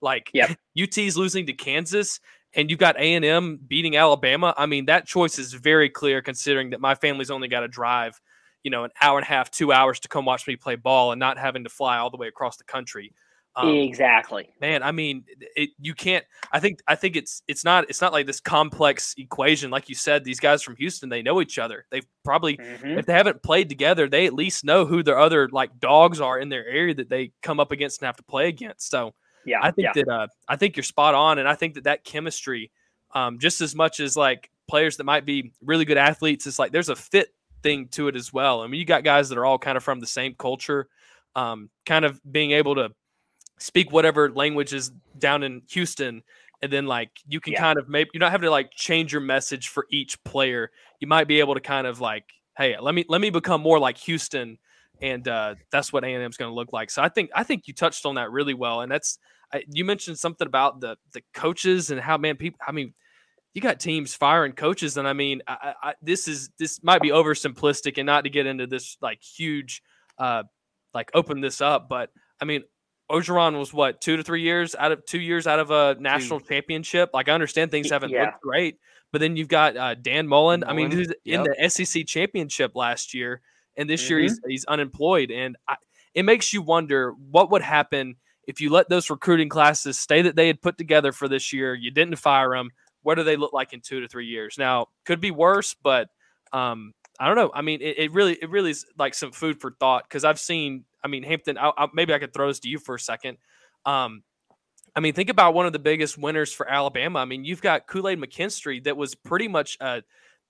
Like 0.01 0.31
yep. 0.33 0.57
UT's 0.81 1.15
losing 1.15 1.45
to 1.45 1.53
Kansas 1.53 2.19
and 2.53 2.69
you've 2.69 2.79
got 2.79 2.97
A&M 2.97 3.59
beating 3.67 3.95
Alabama. 3.95 4.53
I 4.57 4.65
mean, 4.65 4.85
that 4.85 5.05
choice 5.05 5.39
is 5.39 5.53
very 5.53 5.89
clear 5.89 6.21
considering 6.21 6.71
that 6.71 6.81
my 6.81 6.95
family's 6.95 7.31
only 7.31 7.47
got 7.47 7.61
to 7.61 7.67
drive, 7.67 8.19
you 8.63 8.71
know, 8.71 8.83
an 8.83 8.91
hour 9.01 9.17
and 9.17 9.25
a 9.25 9.29
half, 9.29 9.51
2 9.51 9.71
hours 9.71 9.99
to 10.01 10.07
come 10.07 10.25
watch 10.25 10.47
me 10.47 10.55
play 10.55 10.75
ball 10.75 11.11
and 11.11 11.19
not 11.19 11.37
having 11.37 11.63
to 11.63 11.69
fly 11.69 11.97
all 11.97 12.09
the 12.09 12.17
way 12.17 12.27
across 12.27 12.57
the 12.57 12.63
country. 12.63 13.13
Um, 13.55 13.69
exactly. 13.69 14.49
Man, 14.61 14.81
I 14.81 14.91
mean, 14.91 15.25
it, 15.57 15.71
you 15.77 15.93
can't. 15.93 16.23
I 16.53 16.61
think. 16.61 16.79
I 16.87 16.95
think 16.95 17.17
it's 17.17 17.43
it's 17.49 17.65
not 17.65 17.89
it's 17.89 17.99
not 17.99 18.13
like 18.13 18.25
this 18.25 18.39
complex 18.39 19.13
equation. 19.17 19.69
Like 19.69 19.89
you 19.89 19.95
said, 19.95 20.23
these 20.23 20.39
guys 20.39 20.61
from 20.61 20.77
Houston, 20.77 21.09
they 21.09 21.21
know 21.21 21.41
each 21.41 21.59
other. 21.59 21.85
They've 21.91 22.05
probably, 22.23 22.55
mm-hmm. 22.55 22.97
if 22.97 23.05
they 23.05 23.13
haven't 23.13 23.43
played 23.43 23.67
together, 23.67 24.07
they 24.07 24.25
at 24.25 24.33
least 24.33 24.63
know 24.63 24.85
who 24.85 25.03
their 25.03 25.19
other 25.19 25.49
like 25.49 25.79
dogs 25.79 26.21
are 26.21 26.39
in 26.39 26.47
their 26.47 26.65
area 26.65 26.95
that 26.95 27.09
they 27.09 27.33
come 27.43 27.59
up 27.59 27.73
against 27.73 28.01
and 28.01 28.05
have 28.05 28.15
to 28.17 28.23
play 28.23 28.47
against. 28.47 28.89
So, 28.89 29.13
yeah, 29.45 29.59
I 29.61 29.71
think 29.71 29.89
yeah. 29.95 30.03
that 30.03 30.07
uh, 30.07 30.27
I 30.47 30.55
think 30.55 30.77
you're 30.77 30.83
spot 30.83 31.13
on, 31.13 31.37
and 31.37 31.47
I 31.47 31.55
think 31.55 31.73
that 31.73 31.83
that 31.83 32.05
chemistry, 32.05 32.71
um, 33.13 33.37
just 33.37 33.59
as 33.59 33.75
much 33.75 33.99
as 33.99 34.15
like 34.15 34.49
players 34.69 34.95
that 34.95 35.03
might 35.03 35.25
be 35.25 35.51
really 35.61 35.83
good 35.83 35.97
athletes, 35.97 36.47
it's 36.47 36.57
like 36.57 36.71
there's 36.71 36.89
a 36.89 36.95
fit 36.95 37.33
thing 37.63 37.89
to 37.89 38.07
it 38.07 38.15
as 38.15 38.31
well. 38.31 38.61
I 38.61 38.67
mean, 38.67 38.79
you 38.79 38.85
got 38.85 39.03
guys 39.03 39.27
that 39.27 39.37
are 39.37 39.45
all 39.45 39.59
kind 39.59 39.75
of 39.75 39.83
from 39.83 39.99
the 39.99 40.07
same 40.07 40.35
culture, 40.35 40.87
um, 41.35 41.69
kind 41.85 42.05
of 42.05 42.21
being 42.31 42.51
able 42.51 42.75
to 42.75 42.91
speak 43.61 43.91
whatever 43.91 44.31
language 44.31 44.73
is 44.73 44.91
down 45.19 45.43
in 45.43 45.61
Houston 45.69 46.23
and 46.61 46.71
then 46.71 46.85
like 46.85 47.09
you 47.27 47.39
can 47.39 47.53
yeah. 47.53 47.59
kind 47.59 47.79
of 47.79 47.89
maybe 47.89 48.09
you're 48.13 48.19
not 48.19 48.31
having 48.31 48.47
to 48.47 48.51
like 48.51 48.71
change 48.71 49.11
your 49.11 49.21
message 49.21 49.69
for 49.69 49.87
each 49.91 50.23
player. 50.23 50.71
You 50.99 51.07
might 51.07 51.27
be 51.27 51.39
able 51.39 51.55
to 51.55 51.59
kind 51.59 51.87
of 51.87 51.99
like, 51.99 52.25
hey, 52.57 52.75
let 52.79 52.93
me 52.93 53.05
let 53.09 53.21
me 53.21 53.29
become 53.29 53.61
more 53.61 53.79
like 53.79 53.97
Houston, 53.99 54.57
and 55.01 55.27
uh, 55.27 55.55
that's 55.71 55.91
what 55.91 56.03
A 56.03 56.07
and 56.07 56.23
M 56.23 56.29
is 56.29 56.37
going 56.37 56.51
to 56.51 56.55
look 56.55 56.71
like. 56.71 56.91
So 56.91 57.01
I 57.01 57.09
think 57.09 57.31
I 57.33 57.43
think 57.43 57.67
you 57.67 57.73
touched 57.73 58.05
on 58.05 58.15
that 58.15 58.31
really 58.31 58.53
well, 58.53 58.81
and 58.81 58.91
that's 58.91 59.17
I, 59.51 59.63
you 59.69 59.83
mentioned 59.85 60.19
something 60.19 60.47
about 60.47 60.81
the 60.81 60.97
the 61.13 61.21
coaches 61.33 61.89
and 61.89 61.99
how 61.99 62.17
man 62.17 62.35
people. 62.37 62.59
I 62.65 62.71
mean, 62.71 62.93
you 63.53 63.61
got 63.61 63.79
teams 63.79 64.13
firing 64.13 64.53
coaches, 64.53 64.97
and 64.97 65.07
I 65.07 65.13
mean, 65.13 65.41
I, 65.47 65.73
I, 65.81 65.93
this 66.01 66.27
is 66.27 66.51
this 66.59 66.83
might 66.83 67.01
be 67.01 67.09
oversimplistic, 67.09 67.97
and 67.97 68.05
not 68.05 68.25
to 68.25 68.29
get 68.29 68.45
into 68.45 68.67
this 68.67 68.97
like 69.01 69.21
huge, 69.23 69.81
uh, 70.19 70.43
like 70.93 71.09
open 71.15 71.41
this 71.41 71.59
up, 71.59 71.89
but 71.89 72.11
I 72.39 72.45
mean, 72.45 72.63
Orgeron 73.11 73.57
was 73.57 73.73
what 73.73 74.01
two 74.01 74.17
to 74.17 74.23
three 74.23 74.41
years 74.41 74.75
out 74.75 74.91
of 74.91 75.05
two 75.05 75.19
years 75.19 75.47
out 75.47 75.59
of 75.59 75.71
a 75.71 75.95
national 75.99 76.39
championship. 76.39 77.11
Like 77.13 77.29
I 77.29 77.33
understand 77.33 77.71
things 77.71 77.89
haven't 77.89 78.11
yeah. 78.11 78.25
looked 78.25 78.41
great, 78.41 78.79
but 79.11 79.21
then 79.21 79.35
you've 79.35 79.47
got 79.47 79.75
uh, 79.77 79.95
Dan 79.95 80.27
Mullen. 80.27 80.61
Mullen. 80.61 80.71
I 80.71 80.73
mean, 80.73 80.91
he's 80.91 81.13
yep. 81.23 81.45
in 81.45 81.53
the 81.59 81.69
SEC 81.69 82.05
championship 82.07 82.71
last 82.75 83.13
year, 83.13 83.41
and 83.77 83.89
this 83.89 84.03
mm-hmm. 84.03 84.11
year 84.11 84.19
he's 84.21 84.39
mm-hmm. 84.39 84.49
he's 84.49 84.65
unemployed, 84.65 85.31
and 85.31 85.57
I, 85.67 85.75
it 86.13 86.23
makes 86.23 86.53
you 86.53 86.61
wonder 86.61 87.13
what 87.29 87.51
would 87.51 87.61
happen 87.61 88.15
if 88.47 88.59
you 88.59 88.69
let 88.69 88.89
those 88.89 89.09
recruiting 89.09 89.49
classes 89.49 89.99
stay 89.99 90.21
that 90.23 90.35
they 90.35 90.47
had 90.47 90.61
put 90.61 90.77
together 90.77 91.11
for 91.11 91.27
this 91.27 91.53
year. 91.53 91.73
You 91.73 91.91
didn't 91.91 92.15
fire 92.15 92.51
them. 92.55 92.71
What 93.03 93.15
do 93.15 93.23
they 93.23 93.37
look 93.37 93.53
like 93.53 93.73
in 93.73 93.81
two 93.81 94.01
to 94.01 94.07
three 94.07 94.27
years? 94.27 94.57
Now, 94.57 94.87
could 95.05 95.21
be 95.21 95.31
worse, 95.31 95.73
but 95.73 96.09
um, 96.53 96.93
I 97.19 97.27
don't 97.27 97.35
know. 97.35 97.51
I 97.53 97.61
mean, 97.61 97.81
it, 97.81 97.97
it 97.97 98.13
really 98.13 98.33
it 98.41 98.49
really 98.49 98.71
is 98.71 98.85
like 98.97 99.13
some 99.13 99.31
food 99.31 99.59
for 99.59 99.71
thought 99.79 100.03
because 100.03 100.23
I've 100.23 100.39
seen 100.39 100.85
I 101.03 101.07
mean, 101.07 101.23
Hampton, 101.23 101.57
I, 101.57 101.71
I, 101.77 101.87
maybe 101.93 102.13
I 102.13 102.19
could 102.19 102.33
throw 102.33 102.47
this 102.47 102.59
to 102.61 102.69
you 102.69 102.79
for 102.79 102.95
a 102.95 102.99
second. 102.99 103.37
Um, 103.85 104.23
I 104.95 104.99
mean, 104.99 105.13
think 105.13 105.29
about 105.29 105.53
one 105.53 105.65
of 105.65 105.73
the 105.73 105.79
biggest 105.79 106.17
winners 106.17 106.51
for 106.51 106.69
Alabama. 106.69 107.19
I 107.19 107.25
mean, 107.25 107.45
you've 107.45 107.61
got 107.61 107.87
Kool 107.87 108.09
Aid 108.09 108.19
McKinstry 108.19 108.83
that 108.83 108.97
was 108.97 109.15
pretty 109.15 109.47
much 109.47 109.77
a, 109.79 110.03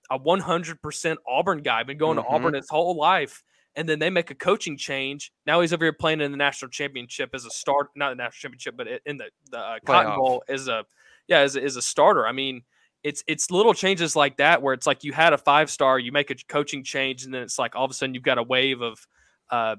a 0.10 0.20
100% 0.20 1.16
Auburn 1.28 1.62
guy, 1.62 1.84
been 1.84 1.98
going 1.98 2.18
mm-hmm. 2.18 2.28
to 2.28 2.36
Auburn 2.36 2.54
his 2.56 2.70
whole 2.70 2.98
life. 2.98 3.44
And 3.76 3.88
then 3.88 4.00
they 4.00 4.10
make 4.10 4.32
a 4.32 4.36
coaching 4.36 4.78
change. 4.78 5.32
Now 5.46 5.62
he's 5.62 5.72
over 5.72 5.86
here 5.86 5.94
playing 5.94 6.20
in 6.20 6.32
the 6.32 6.38
national 6.38 6.72
championship 6.72 7.30
as 7.34 7.46
a 7.46 7.50
start, 7.50 7.88
not 7.96 8.10
the 8.10 8.16
national 8.16 8.50
championship, 8.50 8.76
but 8.76 8.88
in 9.06 9.18
the, 9.18 9.26
the 9.50 9.60
uh, 9.60 9.76
Cotton 9.86 10.16
Bowl 10.16 10.44
as 10.50 10.68
a, 10.68 10.84
yeah, 11.28 11.40
as 11.40 11.56
a, 11.56 11.64
as 11.64 11.78
a 11.78 11.82
starter. 11.82 12.28
I 12.28 12.34
mean, 12.34 12.64
it's 13.04 13.24
it's 13.28 13.50
little 13.50 13.74
changes 13.74 14.16
like 14.16 14.38
that 14.38 14.62
where 14.62 14.74
it's 14.74 14.86
like 14.86 15.04
you 15.04 15.14
had 15.14 15.34
a 15.34 15.38
five 15.38 15.72
star, 15.72 15.98
you 15.98 16.12
make 16.12 16.30
a 16.30 16.36
coaching 16.48 16.84
change, 16.84 17.24
and 17.24 17.34
then 17.34 17.42
it's 17.42 17.58
like 17.58 17.76
all 17.76 17.86
of 17.86 17.92
a 17.92 17.94
sudden 17.94 18.14
you've 18.14 18.24
got 18.24 18.38
a 18.38 18.44
wave 18.44 18.82
of 18.82 19.08
uh, 19.50 19.76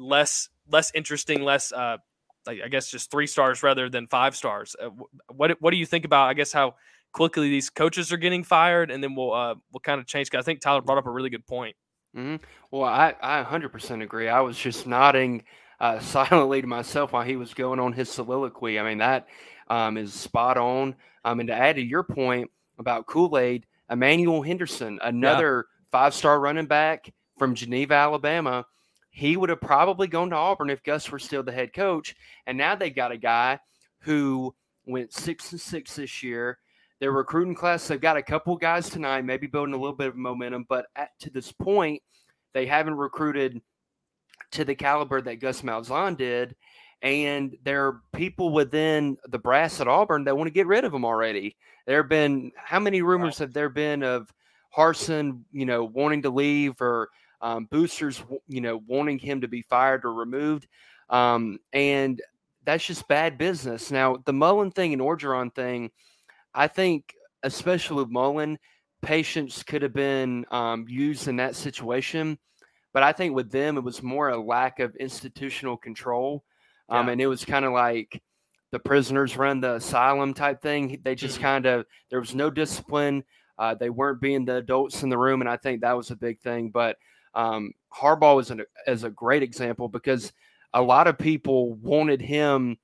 less 0.00 0.48
less 0.68 0.90
interesting, 0.94 1.42
less 1.42 1.72
uh, 1.72 1.98
like 2.46 2.60
I 2.64 2.68
guess 2.68 2.90
just 2.90 3.10
three 3.10 3.26
stars 3.26 3.62
rather 3.62 3.88
than 3.88 4.06
five 4.06 4.34
stars. 4.34 4.74
Uh, 4.80 4.90
what 5.28 5.60
what 5.60 5.70
do 5.70 5.76
you 5.76 5.86
think 5.86 6.04
about 6.04 6.28
I 6.28 6.34
guess 6.34 6.52
how 6.52 6.74
quickly 7.12 7.48
these 7.48 7.70
coaches 7.70 8.12
are 8.12 8.16
getting 8.16 8.44
fired, 8.44 8.90
and 8.90 9.02
then 9.02 9.14
we'll 9.14 9.32
uh, 9.32 9.54
we'll 9.72 9.80
kind 9.80 10.00
of 10.00 10.06
change. 10.06 10.30
I 10.34 10.42
think 10.42 10.60
Tyler 10.60 10.82
brought 10.82 10.98
up 10.98 11.06
a 11.06 11.10
really 11.10 11.30
good 11.30 11.46
point. 11.46 11.76
Mm-hmm. 12.16 12.36
Well, 12.70 12.84
I 12.84 13.14
I 13.22 13.42
100% 13.44 14.02
agree. 14.02 14.28
I 14.28 14.40
was 14.40 14.58
just 14.58 14.86
nodding 14.86 15.44
uh, 15.78 15.98
silently 16.00 16.60
to 16.60 16.66
myself 16.66 17.12
while 17.12 17.24
he 17.24 17.36
was 17.36 17.54
going 17.54 17.78
on 17.80 17.92
his 17.92 18.10
soliloquy. 18.10 18.78
I 18.78 18.82
mean 18.82 18.98
that 18.98 19.28
um, 19.68 19.96
is 19.96 20.12
spot 20.12 20.56
on. 20.56 20.94
Um, 21.24 21.40
and 21.40 21.48
to 21.48 21.54
add 21.54 21.76
to 21.76 21.82
your 21.82 22.02
point 22.02 22.50
about 22.78 23.06
Kool 23.06 23.36
Aid, 23.36 23.66
Emmanuel 23.90 24.42
Henderson, 24.42 24.98
another 25.02 25.66
yeah. 25.68 25.88
five 25.90 26.14
star 26.14 26.40
running 26.40 26.66
back 26.66 27.12
from 27.38 27.54
Geneva, 27.54 27.94
Alabama, 27.94 28.66
he 29.10 29.36
would 29.36 29.50
have 29.50 29.60
probably 29.60 30.06
gone 30.06 30.30
to 30.30 30.36
Auburn 30.36 30.70
if 30.70 30.82
Gus 30.82 31.10
were 31.10 31.18
still 31.18 31.42
the 31.42 31.52
head 31.52 31.72
coach. 31.72 32.14
And 32.46 32.56
now 32.56 32.74
they've 32.74 32.94
got 32.94 33.12
a 33.12 33.16
guy 33.16 33.58
who 34.00 34.54
went 34.86 35.12
six 35.12 35.52
and 35.52 35.60
six 35.60 35.96
this 35.96 36.22
year. 36.22 36.58
Their 37.00 37.12
recruiting 37.12 37.54
class, 37.54 37.88
they've 37.88 38.00
got 38.00 38.16
a 38.16 38.22
couple 38.22 38.56
guys 38.56 38.88
tonight, 38.88 39.24
maybe 39.24 39.46
building 39.46 39.74
a 39.74 39.78
little 39.78 39.96
bit 39.96 40.08
of 40.08 40.16
momentum, 40.16 40.66
but 40.68 40.86
at, 40.96 41.10
to 41.20 41.30
this 41.30 41.50
point, 41.50 42.02
they 42.52 42.66
haven't 42.66 42.94
recruited 42.94 43.60
to 44.52 44.64
the 44.64 44.74
caliber 44.74 45.20
that 45.22 45.40
Gus 45.40 45.62
Malzahn 45.62 46.16
did. 46.16 46.54
And 47.02 47.56
there 47.64 47.86
are 47.86 48.02
people 48.12 48.52
within 48.52 49.16
the 49.28 49.38
brass 49.38 49.80
at 49.80 49.88
Auburn 49.88 50.24
that 50.24 50.36
want 50.36 50.48
to 50.48 50.52
get 50.52 50.66
rid 50.66 50.84
of 50.84 50.92
him 50.92 51.04
already. 51.04 51.56
There 51.86 52.02
have 52.02 52.10
been 52.10 52.52
how 52.56 52.78
many 52.78 53.00
rumors 53.00 53.38
have 53.38 53.54
there 53.54 53.70
been 53.70 54.02
of 54.02 54.32
Harsin, 54.76 55.42
you 55.52 55.64
know, 55.64 55.84
wanting 55.84 56.22
to 56.22 56.30
leave 56.30 56.80
or 56.80 57.08
um, 57.40 57.66
boosters, 57.70 58.22
you 58.48 58.60
know, 58.60 58.82
wanting 58.86 59.18
him 59.18 59.40
to 59.40 59.48
be 59.48 59.62
fired 59.62 60.04
or 60.04 60.14
removed? 60.14 60.66
Um, 61.08 61.58
and 61.72 62.20
that's 62.64 62.84
just 62.84 63.08
bad 63.08 63.38
business. 63.38 63.90
Now, 63.90 64.16
the 64.24 64.32
Mullen 64.32 64.70
thing 64.70 64.92
and 64.92 65.02
Orgeron 65.02 65.54
thing, 65.54 65.90
I 66.54 66.68
think, 66.68 67.14
especially 67.42 68.02
with 68.02 68.10
Mullen, 68.10 68.58
patience 69.02 69.62
could 69.62 69.82
have 69.82 69.94
been 69.94 70.44
um, 70.50 70.84
used 70.88 71.26
in 71.26 71.36
that 71.36 71.56
situation. 71.56 72.38
But 72.92 73.02
I 73.02 73.12
think 73.12 73.34
with 73.34 73.50
them, 73.50 73.78
it 73.78 73.84
was 73.84 74.02
more 74.02 74.28
a 74.28 74.36
lack 74.36 74.80
of 74.80 74.94
institutional 74.96 75.76
control. 75.76 76.44
Um, 76.88 77.06
yeah. 77.06 77.12
And 77.12 77.20
it 77.20 77.26
was 77.28 77.44
kind 77.44 77.64
of 77.64 77.72
like 77.72 78.20
the 78.72 78.78
prisoners 78.78 79.36
run 79.36 79.60
the 79.60 79.76
asylum 79.76 80.34
type 80.34 80.60
thing. 80.60 81.00
They 81.02 81.14
just 81.14 81.36
mm-hmm. 81.36 81.44
kind 81.44 81.66
of, 81.66 81.86
there 82.10 82.20
was 82.20 82.34
no 82.34 82.50
discipline. 82.50 83.24
Uh, 83.58 83.74
they 83.74 83.90
weren't 83.90 84.20
being 84.20 84.44
the 84.44 84.56
adults 84.56 85.02
in 85.02 85.08
the 85.08 85.18
room. 85.18 85.40
And 85.40 85.48
I 85.48 85.56
think 85.56 85.80
that 85.80 85.96
was 85.96 86.10
a 86.10 86.16
big 86.16 86.40
thing. 86.40 86.70
But 86.70 86.96
um, 87.34 87.72
Harbaugh 87.92 88.40
is, 88.40 88.50
an, 88.50 88.62
is 88.86 89.04
a 89.04 89.10
great 89.10 89.42
example 89.42 89.88
because 89.88 90.32
a 90.74 90.82
lot 90.82 91.06
of 91.06 91.18
people 91.18 91.74
wanted 91.74 92.20
him 92.20 92.78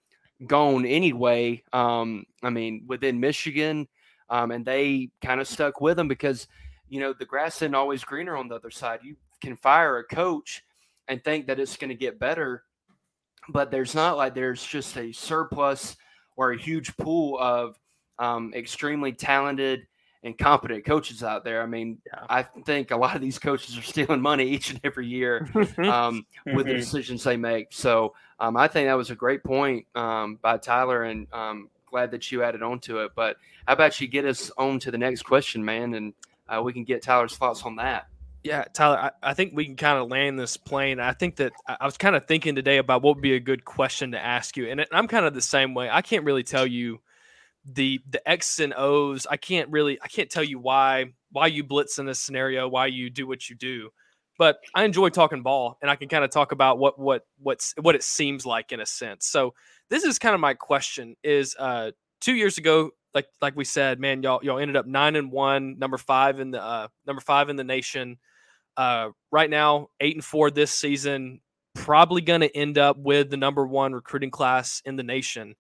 gone 0.47 0.85
anyway. 0.85 1.63
Um, 1.73 2.25
I 2.43 2.51
mean, 2.51 2.85
within 2.87 3.21
Michigan, 3.21 3.89
um, 4.29 4.51
and 4.51 4.65
they 4.65 5.11
kind 5.23 5.41
of 5.41 5.49
stuck 5.49 5.81
with 5.81 5.99
him 5.99 6.09
because, 6.09 6.49
you 6.89 7.01
know, 7.01 7.13
the 7.13 7.25
grass 7.25 7.57
isn't 7.57 7.75
always 7.75 8.05
greener 8.05 8.37
on 8.37 8.49
the 8.49 8.57
other 8.57 8.71
side. 8.71 9.01
You 9.03 9.17
can 9.41 9.57
fire 9.57 9.99
a 9.99 10.05
coach 10.05 10.63
and 11.09 11.23
think 11.23 11.47
that 11.47 11.61
it's 11.61 11.77
going 11.77 11.91
to 11.91 11.95
get 11.95 12.19
better, 12.19 12.65
but 13.49 13.71
there's 13.71 13.95
not 13.95 14.17
like 14.17 14.35
there's 14.35 14.65
just 14.65 14.97
a 14.97 15.13
surplus 15.13 15.97
or 16.37 16.53
a 16.53 16.59
huge 16.59 16.97
pool 16.97 17.39
of 17.39 17.77
um, 18.19 18.53
extremely 18.55 19.13
talented 19.13 19.87
and 20.23 20.37
competent 20.37 20.85
coaches 20.85 21.23
out 21.23 21.45
there. 21.45 21.63
I 21.63 21.67
mean, 21.67 21.99
yeah. 22.07 22.25
I 22.29 22.43
think 22.43 22.91
a 22.91 22.97
lot 22.97 23.15
of 23.15 23.23
these 23.23 23.39
coaches 23.39 23.79
are 23.79 23.83
stealing 23.95 24.21
money 24.21 24.45
each 24.45 24.71
and 24.71 24.81
every 24.85 25.07
year 25.07 25.49
um, 25.79 26.27
with 26.47 26.67
the 26.67 26.73
mm-hmm. 26.73 26.79
decisions 26.79 27.25
they 27.25 27.37
make. 27.37 27.69
So 27.71 28.15
um, 28.41 28.57
I 28.57 28.69
think 28.69 28.89
that 28.89 28.95
was 28.95 29.11
a 29.11 29.15
great 29.15 29.43
point 29.43 29.87
um, 29.95 30.39
by 30.43 30.59
Tyler, 30.59 31.05
and 31.05 31.27
um, 31.33 31.71
glad 31.87 32.11
that 32.11 32.31
you 32.31 32.43
added 32.43 32.63
on 32.63 32.81
to 32.81 33.01
it. 33.01 33.13
But 33.15 33.37
how 33.67 33.75
about 33.75 34.01
you 34.01 34.09
get 34.09 34.25
us 34.25 34.51
on 34.59 34.79
to 34.81 34.91
the 34.91 34.99
next 34.99 35.23
question, 35.23 35.65
man, 35.65 35.95
and 35.95 36.13
uh, 36.49 36.63
we 36.63 36.73
can 36.73 36.85
get 36.85 37.03
Tyler's 37.03 37.37
thoughts 37.37 37.63
on 37.63 37.77
that. 37.77 38.09
Yeah, 38.43 38.65
Tyler, 38.73 38.99
I, 38.99 39.31
I 39.31 39.35
think 39.35 39.55
we 39.57 39.65
can 39.65 39.75
kind 39.75 39.99
of 39.99 40.09
land 40.09 40.39
this 40.39 40.57
plane. 40.57 41.01
I 41.01 41.13
think 41.13 41.37
that 41.37 41.53
I 41.67 41.85
was 41.85 41.97
kind 41.97 42.15
of 42.15 42.27
thinking 42.27 42.55
today 42.55 42.77
about 42.77 43.03
what 43.03 43.17
would 43.17 43.23
be 43.23 43.35
a 43.35 43.41
good 43.41 43.65
question 43.65 44.13
to 44.13 44.25
ask 44.25 44.57
you. 44.57 44.69
And 44.69 44.87
I'm 44.93 45.09
kind 45.09 45.27
of 45.27 45.35
the 45.35 45.43
same 45.43 45.75
way. 45.75 45.91
I 45.91 46.01
can't 46.01 46.25
really 46.25 46.45
tell 46.45 46.65
you 46.65 47.01
the 47.71 48.01
the 48.09 48.27
X's 48.29 48.61
and 48.61 48.75
O's. 48.77 49.27
I 49.27 49.37
can't 49.37 49.71
really 49.71 49.99
I 50.03 50.09
can't 50.09 50.31
tell 50.31 50.45
you 50.45 50.59
why 50.59 51.07
why 51.33 51.49
you 51.49 51.65
blitz 51.65 51.99
in 51.99 52.07
this 52.07 52.21
scenario, 52.21 52.69
why 52.69 52.87
you 52.87 53.11
do 53.11 53.27
what 53.27 53.49
you 53.49 53.57
do. 53.57 53.91
But 54.39 54.59
I 54.75 54.85
enjoy 54.85 55.09
talking 55.09 55.43
ball 55.43 55.79
and 55.81 55.91
I 55.91 55.97
can 55.97 56.09
kind 56.09 56.25
of 56.25 56.31
talk 56.31 56.53
about 56.53 56.79
what 56.79 56.99
what 56.99 57.27
what's 57.39 57.75
what 57.81 57.95
it 57.95 58.03
seems 58.03 58.47
like 58.47 58.73
in 58.73 58.81
a 58.81 58.87
sense. 58.87 59.27
So 59.27 59.55
this 59.91 60.05
is 60.05 60.19
kind 60.19 60.35
of 60.35 60.41
my 60.41 60.55
question 60.55 61.17
is 61.23 61.57
uh 61.59 61.93
2 62.21 62.35
years 62.35 62.59
ago 62.59 62.91
like 63.15 63.27
like 63.41 63.57
we 63.57 63.65
said, 63.65 63.99
man, 63.99 64.23
y'all 64.23 64.41
y'all 64.43 64.59
ended 64.59 64.77
up 64.77 64.87
9 64.87 65.17
and 65.17 65.33
1, 65.33 65.79
number 65.79 65.97
5 65.97 66.41
in 66.41 66.51
the 66.51 66.63
uh 66.63 66.89
number 67.07 67.21
5 67.21 67.49
in 67.49 67.57
the 67.57 67.65
nation. 67.65 68.19
Uh, 68.77 69.09
right 69.33 69.49
now, 69.49 69.89
eight 70.01 70.15
and 70.15 70.25
four 70.25 70.51
this 70.51 70.71
season, 70.71 71.41
probably 71.75 72.21
going 72.21 72.43
to 72.43 72.57
end 72.57 72.79
up 72.79 72.99
with 72.99 73.31
the 73.31 73.37
number 73.37 73.67
one 73.67 73.93
recruiting 73.93 74.31
class 74.31 74.83
in 74.85 74.97
the 74.97 75.03
nation. 75.03 75.55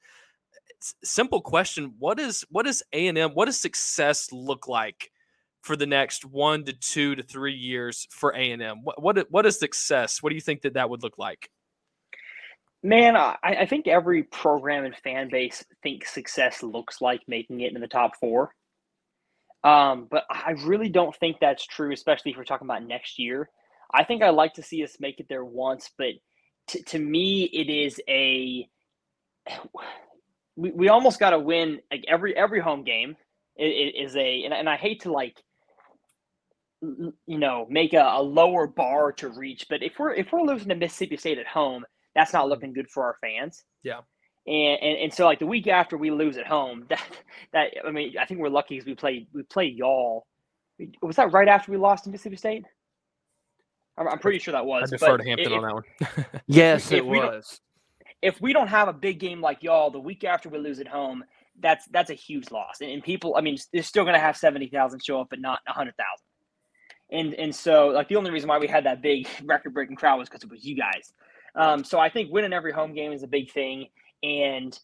Simple 1.04 1.40
question: 1.40 1.94
What 1.98 2.18
is 2.18 2.44
what 2.50 2.66
is 2.66 2.82
A 2.92 3.06
and 3.08 3.18
M? 3.18 3.30
What 3.30 3.46
does 3.46 3.58
success 3.58 4.32
look 4.32 4.68
like 4.68 5.10
for 5.62 5.76
the 5.76 5.86
next 5.86 6.24
one 6.24 6.64
to 6.64 6.72
two 6.72 7.14
to 7.16 7.22
three 7.22 7.54
years 7.54 8.06
for 8.10 8.34
A 8.34 8.50
and 8.52 8.62
M? 8.62 8.78
What 8.84 9.02
what 9.02 9.26
what 9.30 9.46
is 9.46 9.58
success? 9.58 10.22
What 10.22 10.30
do 10.30 10.34
you 10.34 10.40
think 10.40 10.62
that 10.62 10.74
that 10.74 10.90
would 10.90 11.02
look 11.02 11.18
like? 11.18 11.50
Man, 12.82 13.16
I, 13.16 13.36
I 13.42 13.66
think 13.66 13.88
every 13.88 14.22
program 14.22 14.84
and 14.84 14.94
fan 14.96 15.28
base 15.28 15.64
thinks 15.82 16.12
success 16.12 16.62
looks 16.62 17.00
like 17.00 17.20
making 17.26 17.60
it 17.60 17.74
in 17.74 17.80
the 17.80 17.88
top 17.88 18.16
four. 18.20 18.52
Um, 19.64 20.06
but 20.08 20.24
I 20.30 20.52
really 20.64 20.88
don't 20.88 21.16
think 21.16 21.38
that's 21.40 21.66
true, 21.66 21.92
especially 21.92 22.30
if 22.30 22.36
we're 22.36 22.44
talking 22.44 22.68
about 22.68 22.84
next 22.84 23.18
year. 23.18 23.50
I 23.92 24.04
think 24.04 24.22
I'd 24.22 24.30
like 24.30 24.54
to 24.54 24.62
see 24.62 24.84
us 24.84 24.98
make 25.00 25.18
it 25.18 25.26
there 25.28 25.44
once, 25.44 25.90
but 25.98 26.12
t- 26.68 26.82
to 26.82 26.98
me, 26.98 27.44
it 27.44 27.68
is 27.68 28.00
a 28.08 28.68
we, 30.56 30.70
we 30.72 30.88
almost 30.88 31.20
got 31.20 31.30
to 31.30 31.38
win 31.38 31.80
like 31.90 32.04
every 32.08 32.36
every 32.36 32.60
home 32.60 32.82
game 32.82 33.16
is, 33.56 34.10
is 34.12 34.16
a 34.16 34.44
and, 34.44 34.52
and 34.52 34.68
I 34.68 34.76
hate 34.76 35.02
to 35.02 35.12
like 35.12 35.42
you 36.82 37.38
know 37.38 37.66
make 37.70 37.92
a, 37.92 38.14
a 38.16 38.22
lower 38.22 38.66
bar 38.66 39.12
to 39.12 39.28
reach, 39.28 39.66
but 39.68 39.82
if 39.82 39.98
we're 39.98 40.14
if 40.14 40.32
we're 40.32 40.42
losing 40.42 40.68
to 40.68 40.74
Mississippi 40.74 41.16
State 41.16 41.38
at 41.38 41.46
home, 41.46 41.84
that's 42.14 42.32
not 42.32 42.42
mm-hmm. 42.42 42.50
looking 42.50 42.72
good 42.72 42.90
for 42.90 43.04
our 43.04 43.16
fans. 43.20 43.64
Yeah. 43.82 44.00
And, 44.46 44.80
and, 44.80 44.98
and 44.98 45.14
so 45.14 45.24
like 45.24 45.40
the 45.40 45.46
week 45.46 45.66
after 45.66 45.96
we 45.96 46.10
lose 46.10 46.36
at 46.36 46.46
home, 46.46 46.86
that 46.88 47.02
that 47.52 47.70
I 47.86 47.90
mean 47.90 48.14
I 48.18 48.24
think 48.24 48.40
we're 48.40 48.48
lucky 48.48 48.76
because 48.76 48.86
we 48.86 48.94
played 48.94 49.26
we 49.32 49.42
played 49.42 49.76
y'all. 49.76 50.26
Was 51.00 51.16
that 51.16 51.32
right 51.32 51.48
after 51.48 51.72
we 51.72 51.78
lost 51.78 52.04
to 52.04 52.10
Mississippi 52.10 52.36
State? 52.36 52.64
I'm, 53.98 54.08
I'm 54.08 54.18
pretty 54.18 54.38
sure 54.38 54.52
that 54.52 54.66
was. 54.66 54.92
I 54.92 54.96
defer 54.96 55.16
to 55.16 55.24
Hampton 55.24 55.52
if, 55.52 55.58
on 55.58 55.62
that 55.62 55.74
one. 55.74 56.26
yes, 56.46 56.92
it 56.92 57.04
was. 57.04 57.60
If 58.22 58.40
we 58.40 58.52
don't 58.52 58.68
have 58.68 58.88
a 58.88 58.92
big 58.92 59.20
game 59.20 59.40
like 59.40 59.62
y'all 59.62 59.90
the 59.90 60.00
week 60.00 60.24
after 60.24 60.48
we 60.48 60.58
lose 60.58 60.80
at 60.80 60.88
home, 60.88 61.24
that's 61.60 61.86
that's 61.86 62.10
a 62.10 62.14
huge 62.14 62.50
loss. 62.50 62.80
And, 62.80 62.90
and 62.90 63.02
people, 63.02 63.34
I 63.36 63.40
mean, 63.40 63.58
they're 63.72 63.82
still 63.82 64.04
going 64.04 64.14
to 64.14 64.20
have 64.20 64.36
seventy 64.36 64.68
thousand 64.68 65.04
show 65.04 65.20
up, 65.20 65.28
but 65.30 65.40
not 65.40 65.60
hundred 65.66 65.94
thousand. 65.96 66.26
And 67.10 67.34
and 67.34 67.54
so 67.54 67.88
like 67.88 68.08
the 68.08 68.16
only 68.16 68.30
reason 68.30 68.48
why 68.48 68.58
we 68.58 68.66
had 68.66 68.84
that 68.84 69.02
big 69.02 69.28
record 69.44 69.74
breaking 69.74 69.96
crowd 69.96 70.18
was 70.18 70.28
because 70.28 70.42
it 70.42 70.50
was 70.50 70.64
you 70.64 70.76
guys. 70.76 71.12
Um, 71.54 71.84
so 71.84 71.98
I 71.98 72.08
think 72.10 72.32
winning 72.32 72.52
every 72.52 72.72
home 72.72 72.94
game 72.94 73.12
is 73.12 73.22
a 73.22 73.28
big 73.28 73.50
thing 73.50 73.86
and 74.22 74.78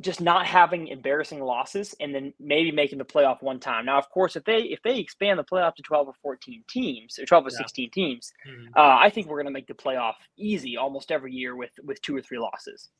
just 0.00 0.20
not 0.20 0.46
having 0.46 0.88
embarrassing 0.88 1.40
losses 1.40 1.94
and 2.00 2.14
then 2.14 2.32
maybe 2.38 2.70
making 2.70 2.98
the 2.98 3.04
playoff 3.04 3.42
one 3.42 3.58
time. 3.58 3.86
Now, 3.86 3.98
of 3.98 4.10
course, 4.10 4.36
if 4.36 4.44
they 4.44 4.58
if 4.58 4.82
they 4.82 4.98
expand 4.98 5.38
the 5.38 5.44
playoff 5.44 5.74
to 5.76 5.82
12 5.82 6.08
or 6.08 6.14
14 6.22 6.64
teams 6.68 7.18
or 7.18 7.24
12 7.24 7.46
or 7.46 7.50
yeah. 7.50 7.58
16 7.58 7.90
teams, 7.90 8.32
mm-hmm. 8.46 8.66
uh, 8.76 8.98
I 9.00 9.10
think 9.10 9.26
we're 9.26 9.36
going 9.36 9.46
to 9.46 9.52
make 9.52 9.66
the 9.66 9.74
playoff 9.74 10.14
easy 10.36 10.76
almost 10.76 11.10
every 11.10 11.32
year 11.32 11.56
with 11.56 11.70
with 11.82 12.00
two 12.02 12.14
or 12.16 12.20
three 12.20 12.38
losses. 12.38 12.90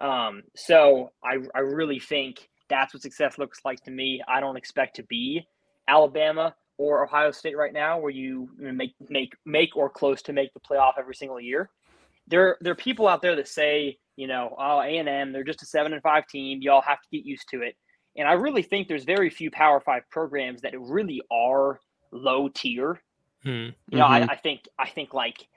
Um, 0.00 0.42
so 0.56 1.12
I 1.22 1.38
I 1.54 1.60
really 1.60 2.00
think 2.00 2.48
that's 2.70 2.94
what 2.94 3.02
success 3.02 3.36
looks 3.36 3.60
like 3.64 3.82
to 3.84 3.90
me. 3.90 4.22
I 4.26 4.40
don't 4.40 4.56
expect 4.56 4.96
to 4.96 5.02
be 5.02 5.46
Alabama 5.88 6.54
or 6.78 7.04
Ohio 7.04 7.30
State 7.32 7.58
right 7.58 7.72
now, 7.72 7.98
where 7.98 8.12
you 8.12 8.48
make 8.56 8.94
make 9.10 9.34
make 9.44 9.76
or 9.76 9.90
close 9.90 10.22
to 10.22 10.32
make 10.32 10.54
the 10.54 10.60
playoff 10.60 10.92
every 10.98 11.14
single 11.14 11.38
year. 11.40 11.68
There 12.26 12.56
there 12.62 12.72
are 12.72 12.76
people 12.76 13.08
out 13.08 13.20
there 13.20 13.36
that 13.36 13.48
say 13.48 13.98
you 14.20 14.26
know, 14.26 14.54
oh, 14.58 14.82
A 14.82 14.98
and 14.98 15.08
M, 15.08 15.32
they're 15.32 15.42
just 15.42 15.62
a 15.62 15.66
seven 15.66 15.94
and 15.94 16.02
five 16.02 16.26
team. 16.26 16.58
Y'all 16.60 16.82
have 16.82 17.00
to 17.00 17.08
get 17.10 17.24
used 17.24 17.48
to 17.52 17.62
it. 17.62 17.74
And 18.18 18.28
I 18.28 18.34
really 18.34 18.62
think 18.62 18.86
there's 18.86 19.04
very 19.04 19.30
few 19.30 19.50
Power 19.50 19.80
Five 19.80 20.02
programs 20.10 20.60
that 20.60 20.78
really 20.78 21.22
are 21.32 21.80
low 22.12 22.50
tier. 22.50 23.00
Hmm. 23.42 23.68
You 23.88 23.96
know, 23.98 24.04
mm-hmm. 24.04 24.28
I, 24.30 24.34
I, 24.34 24.36
think 24.36 24.60
I 24.78 24.90
think 24.90 25.14
like 25.14 25.48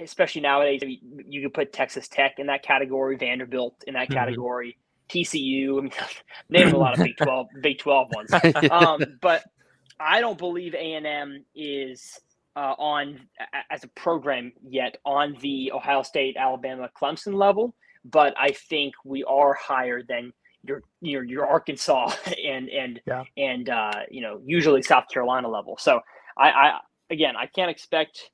especially 0.00 0.42
nowadays, 0.42 0.80
you 1.26 1.42
could 1.42 1.54
put 1.54 1.72
Texas 1.72 2.06
Tech 2.06 2.34
in 2.38 2.46
that 2.46 2.62
category, 2.62 3.16
Vanderbilt 3.16 3.82
in 3.88 3.94
that 3.94 4.04
mm-hmm. 4.04 4.14
category, 4.14 4.78
TCU. 5.08 5.78
I 5.78 5.80
mean, 5.80 5.92
name 6.48 6.72
a 6.72 6.78
lot 6.78 6.96
of 6.96 7.04
Big 7.04 7.16
Twelve 7.16 7.48
Big 7.62 7.78
Twelve 7.80 8.12
ones. 8.14 8.30
um, 8.70 9.00
but 9.20 9.42
I 9.98 10.20
don't 10.20 10.38
believe 10.38 10.74
A 10.74 10.94
and 10.94 11.04
M 11.04 11.44
is 11.56 12.20
uh, 12.54 12.74
on 12.78 13.18
as 13.72 13.82
a 13.82 13.88
program 13.88 14.52
yet 14.62 14.98
on 15.04 15.36
the 15.40 15.72
Ohio 15.72 16.02
State, 16.02 16.36
Alabama, 16.38 16.88
Clemson 16.96 17.34
level 17.34 17.74
but 18.04 18.34
I 18.38 18.50
think 18.50 18.94
we 19.04 19.24
are 19.24 19.54
higher 19.54 20.02
than 20.02 20.32
your 20.62 20.82
your 21.00 21.24
your 21.24 21.46
Arkansas 21.46 22.12
and 22.46 22.68
and 22.68 23.00
yeah. 23.06 23.24
and 23.36 23.68
uh, 23.68 24.00
you 24.10 24.20
know 24.20 24.40
usually 24.44 24.82
South 24.82 25.04
Carolina 25.12 25.48
level. 25.48 25.76
So 25.78 26.00
I, 26.36 26.50
I 26.50 26.78
again 27.10 27.36
I 27.36 27.46
can't 27.46 27.70
expect 27.70 28.30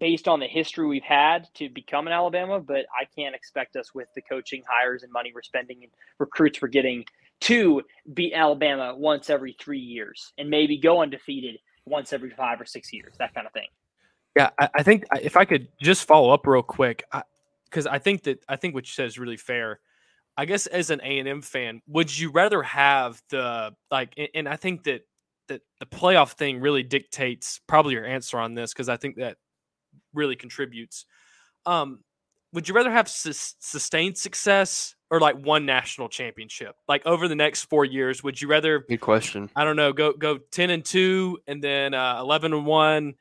based 0.00 0.26
on 0.26 0.40
the 0.40 0.46
history 0.46 0.86
we've 0.86 1.02
had 1.02 1.46
to 1.54 1.68
become 1.68 2.06
an 2.06 2.12
Alabama, 2.12 2.58
but 2.58 2.86
I 2.92 3.04
can't 3.16 3.34
expect 3.34 3.76
us 3.76 3.94
with 3.94 4.08
the 4.16 4.22
coaching 4.22 4.62
hires 4.68 5.04
and 5.04 5.12
money 5.12 5.30
we're 5.32 5.42
spending 5.42 5.82
and 5.82 5.92
recruits 6.18 6.60
we're 6.60 6.68
getting 6.68 7.04
to 7.42 7.82
beat 8.12 8.32
Alabama 8.32 8.96
once 8.96 9.30
every 9.30 9.54
three 9.60 9.78
years 9.78 10.32
and 10.38 10.50
maybe 10.50 10.76
go 10.76 11.02
undefeated 11.02 11.60
once 11.84 12.12
every 12.12 12.30
five 12.30 12.60
or 12.60 12.64
six 12.64 12.92
years, 12.92 13.14
that 13.18 13.32
kind 13.34 13.46
of 13.46 13.52
thing. 13.52 13.68
Yeah, 14.36 14.50
I, 14.58 14.68
I 14.74 14.82
think 14.82 15.04
if 15.22 15.36
I 15.36 15.44
could 15.44 15.68
just 15.80 16.06
follow 16.06 16.30
up 16.30 16.46
real 16.46 16.62
quick, 16.62 17.04
because 17.70 17.86
I, 17.86 17.98
think 17.98 18.24
that 18.24 18.44
I 18.48 18.56
think 18.56 18.74
what 18.74 18.84
you 18.84 18.92
said 18.92 19.06
is 19.06 19.18
really 19.18 19.36
fair. 19.36 19.80
I 20.36 20.44
guess 20.44 20.66
as 20.66 20.90
an 20.90 21.00
A 21.02 21.18
and 21.18 21.28
M 21.28 21.42
fan, 21.42 21.80
would 21.86 22.16
you 22.16 22.30
rather 22.30 22.62
have 22.62 23.22
the 23.30 23.74
like? 23.90 24.12
And 24.34 24.48
I 24.48 24.56
think 24.56 24.84
that 24.84 25.02
that 25.48 25.62
the 25.80 25.86
playoff 25.86 26.32
thing 26.32 26.60
really 26.60 26.82
dictates 26.82 27.60
probably 27.66 27.94
your 27.94 28.04
answer 28.04 28.38
on 28.38 28.54
this 28.54 28.72
because 28.72 28.88
I 28.88 28.96
think 28.96 29.16
that 29.16 29.36
really 30.12 30.36
contributes. 30.36 31.06
Um, 31.64 32.00
would 32.52 32.68
you 32.68 32.74
rather 32.74 32.90
have 32.90 33.08
sustained 33.08 34.16
success 34.16 34.94
or 35.10 35.20
like 35.20 35.36
one 35.36 35.66
national 35.66 36.08
championship? 36.08 36.74
Like 36.88 37.04
over 37.06 37.28
the 37.28 37.34
next 37.34 37.64
four 37.64 37.84
years, 37.84 38.22
would 38.22 38.40
you 38.40 38.48
rather? 38.48 38.80
Good 38.80 39.00
question. 39.00 39.50
I 39.54 39.64
don't 39.64 39.76
know. 39.76 39.92
Go 39.92 40.12
go 40.12 40.38
ten 40.50 40.70
and 40.70 40.84
two, 40.84 41.38
and 41.46 41.62
then 41.62 41.94
uh, 41.94 42.18
eleven 42.20 42.52
and 42.52 42.66
one. 42.66 43.14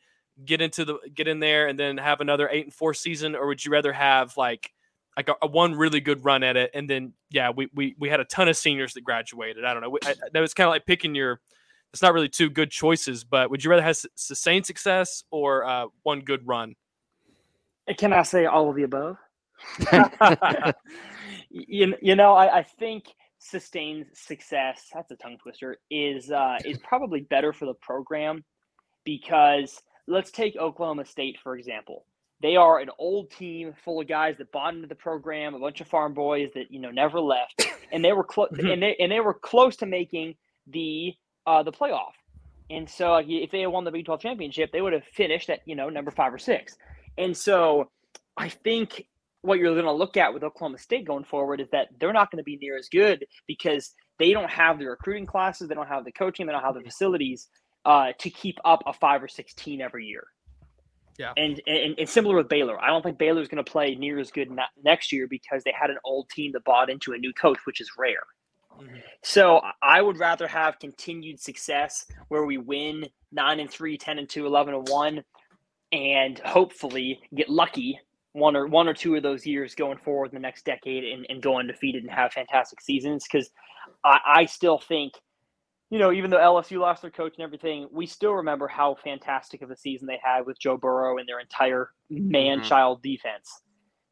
Get 0.44 0.62
into 0.62 0.84
the 0.86 0.98
get 1.14 1.28
in 1.28 1.40
there, 1.40 1.68
and 1.68 1.80
then 1.80 1.98
have 1.98 2.20
another 2.22 2.50
eight 2.50 2.66
and 2.66 2.74
four 2.74 2.94
season, 2.94 3.36
or 3.36 3.48
would 3.48 3.64
you 3.64 3.72
rather 3.72 3.94
have 3.94 4.36
like 4.36 4.72
like 5.16 5.30
a, 5.30 5.36
a 5.42 5.48
one 5.48 5.76
really 5.76 6.02
good 6.02 6.26
run 6.26 6.44
at 6.44 6.58
it, 6.58 6.72
and 6.74 6.90
then 6.90 7.14
yeah, 7.30 7.52
we 7.52 7.70
we 7.74 7.96
we 8.00 8.10
had 8.10 8.20
a 8.20 8.26
ton 8.26 8.50
of 8.50 8.58
seniors 8.58 8.94
that 8.94 9.04
graduated. 9.04 9.64
I 9.64 9.74
don't 9.74 9.82
know. 9.82 9.98
I, 10.04 10.16
that 10.34 10.40
was 10.40 10.54
kind 10.54 10.68
of 10.68 10.72
like 10.72 10.86
picking 10.86 11.16
your. 11.16 11.40
It's 11.94 12.02
not 12.02 12.14
really 12.14 12.28
two 12.28 12.50
good 12.50 12.72
choices, 12.72 13.24
but 13.24 13.50
would 13.50 13.64
you 13.64 13.70
rather 13.70 13.82
have 13.82 13.98
sustained 14.16 14.66
success 14.66 15.24
or 15.32 15.64
uh, 15.64 15.86
one 16.04 16.20
good 16.20 16.46
run? 16.46 16.76
Can 17.98 18.12
I 18.12 18.24
say 18.24 18.48
all 18.48 18.70
of 18.70 18.76
the 18.76 18.84
above? 18.84 19.18
you, 21.50 21.96
you 22.02 22.16
know, 22.16 22.34
I, 22.34 22.60
I 22.60 22.64
think 22.64 23.06
sustained 23.40 24.08
success, 24.14 24.90
that's 24.94 25.12
a 25.12 25.16
tongue 25.16 25.38
twister, 25.42 25.78
is 25.90 26.32
uh, 26.32 26.58
is 26.66 26.78
probably 26.80 27.22
better 27.22 27.54
for 27.54 27.66
the 27.66 27.76
program 27.76 28.44
because 29.06 29.82
let's 30.08 30.32
take 30.32 30.56
Oklahoma 30.56 31.06
State, 31.06 31.38
for 31.42 31.58
example. 31.58 32.06
They 32.42 32.58
are 32.58 32.80
an 32.80 32.90
old 33.00 33.32
team 33.32 33.74
full 33.84 34.02
of 34.02 34.08
guys 34.08 34.36
that 34.38 34.52
bought 34.52 34.76
into 34.76 34.88
the 34.88 34.96
program, 34.96 35.54
a 35.54 35.60
bunch 35.60 35.82
of 35.82 35.88
farm 35.88 36.14
boys 36.14 36.50
that 36.56 36.72
you 36.72 36.80
know 36.80 36.92
never 36.92 37.20
left, 37.20 37.66
and 37.92 38.04
they 38.04 38.14
were 38.14 38.24
close 38.24 38.50
mm-hmm. 38.52 38.68
and 38.68 38.84
they 38.84 38.96
and 39.00 39.12
they 39.12 39.20
were 39.20 39.34
close 39.34 39.78
to 39.78 39.86
making 39.86 40.36
the 40.68 41.14
uh, 41.48 41.64
the 41.64 41.72
playoff. 41.72 42.14
And 42.70 42.90
so, 42.90 43.22
if 43.24 43.52
they 43.52 43.62
had 43.62 43.68
won 43.68 43.84
the 43.84 43.92
Big 43.92 44.06
12 44.06 44.22
championship, 44.22 44.72
they 44.72 44.82
would 44.82 44.94
have 44.94 45.04
finished 45.04 45.50
at 45.50 45.62
you 45.66 45.76
know 45.76 45.90
number 45.90 46.12
five 46.12 46.34
or 46.34 46.40
six. 46.40 46.76
And 47.18 47.36
so 47.36 47.90
I 48.36 48.50
think 48.50 49.06
what 49.42 49.60
you're 49.60 49.74
going 49.74 49.86
to 49.86 49.92
look 49.92 50.18
at 50.18 50.34
with 50.34 50.44
Oklahoma 50.44 50.80
State 50.80 51.06
going 51.06 51.24
forward 51.24 51.62
is 51.62 51.70
that 51.72 51.90
they're 52.00 52.14
not 52.14 52.32
going 52.32 52.40
to 52.40 52.44
be 52.44 52.58
near 52.58 52.78
as 52.78 52.90
good 52.90 53.26
because 53.48 53.94
they 54.18 54.32
don't 54.32 54.50
have 54.50 54.80
the 54.80 54.86
recruiting 54.86 55.26
classes, 55.26 55.68
they 55.68 55.76
don't 55.76 55.88
have 55.88 56.04
the 56.04 56.12
coaching, 56.12 56.46
they 56.46 56.52
don't 56.52 56.64
have 56.64 56.76
the 56.76 56.82
facilities 56.82 57.48
uh, 57.86 58.12
to 58.20 58.30
keep 58.30 58.58
up 58.66 58.84
a 58.86 58.94
five 58.94 59.24
or 59.24 59.28
sixteen 59.28 59.82
every 59.82 60.06
year. 60.06 60.26
Yeah, 61.18 61.32
and, 61.38 61.62
and 61.66 61.98
and 61.98 62.10
similar 62.10 62.36
with 62.36 62.50
Baylor, 62.50 62.80
I 62.82 62.88
don't 62.88 63.02
think 63.02 63.18
Baylor 63.18 63.42
is 63.42 63.48
going 63.48 63.64
to 63.64 63.72
play 63.72 63.96
near 63.96 64.20
as 64.20 64.32
good 64.32 64.50
next 64.84 65.12
year 65.12 65.28
because 65.28 65.64
they 65.64 65.74
had 65.78 65.90
an 65.90 65.98
old 66.04 66.30
team 66.30 66.52
that 66.54 66.64
bought 66.66 66.90
into 66.90 67.14
a 67.14 67.18
new 67.18 67.32
coach, 67.34 67.60
which 67.66 67.80
is 67.80 67.90
rare. 67.98 68.24
Mm-hmm. 68.80 68.98
So 69.24 69.62
I 69.82 70.02
would 70.02 70.20
rather 70.20 70.48
have 70.48 70.80
continued 70.80 71.40
success 71.40 72.06
where 72.28 72.46
we 72.46 72.58
win 72.58 73.06
9 73.32 73.60
and 73.62 73.70
3, 73.70 73.98
10 73.98 74.20
and 74.20 74.30
2, 74.30 74.46
11 74.46 74.74
and 74.74 74.88
1 74.90 75.24
and 75.92 76.40
hopefully 76.40 77.22
get 77.34 77.50
lucky 77.50 78.00
one 78.34 78.56
or 78.56 78.68
one 78.68 78.88
or 78.88 78.94
two 78.94 79.16
of 79.16 79.24
those 79.24 79.46
years 79.46 79.76
going 79.76 79.98
forward 79.98 80.32
in 80.32 80.36
the 80.36 80.42
next 80.42 80.66
decade 80.66 81.06
and, 81.06 81.26
and 81.30 81.42
go 81.42 81.58
undefeated 81.58 82.04
and 82.04 82.12
have 82.12 82.34
fantastic 82.34 82.82
seasons 82.82 83.24
because 83.24 83.50
I, 84.04 84.20
I 84.28 84.46
still 84.46 84.78
think 84.78 85.14
you 85.90 86.00
know, 86.00 86.12
even 86.12 86.32
though 86.32 86.38
LSU 86.38 86.80
lost 86.80 87.02
their 87.02 87.12
coach 87.12 87.36
and 87.38 87.44
everything, 87.44 87.88
we 87.92 88.06
still 88.08 88.34
remember 88.34 88.68
how 88.68 88.96
fantastic 89.04 89.62
of 89.62 89.70
a 89.70 89.78
season 89.78 90.08
they 90.08 90.20
had 90.24 90.46
with 90.46 90.60
Joe 90.60 90.78
Burrow 90.78 91.18
and 91.18 91.28
their 91.28 91.40
entire 91.40 91.92
man 92.10 92.64
child 92.64 93.00
mm-hmm. 93.00 93.14
defense. 93.14 93.62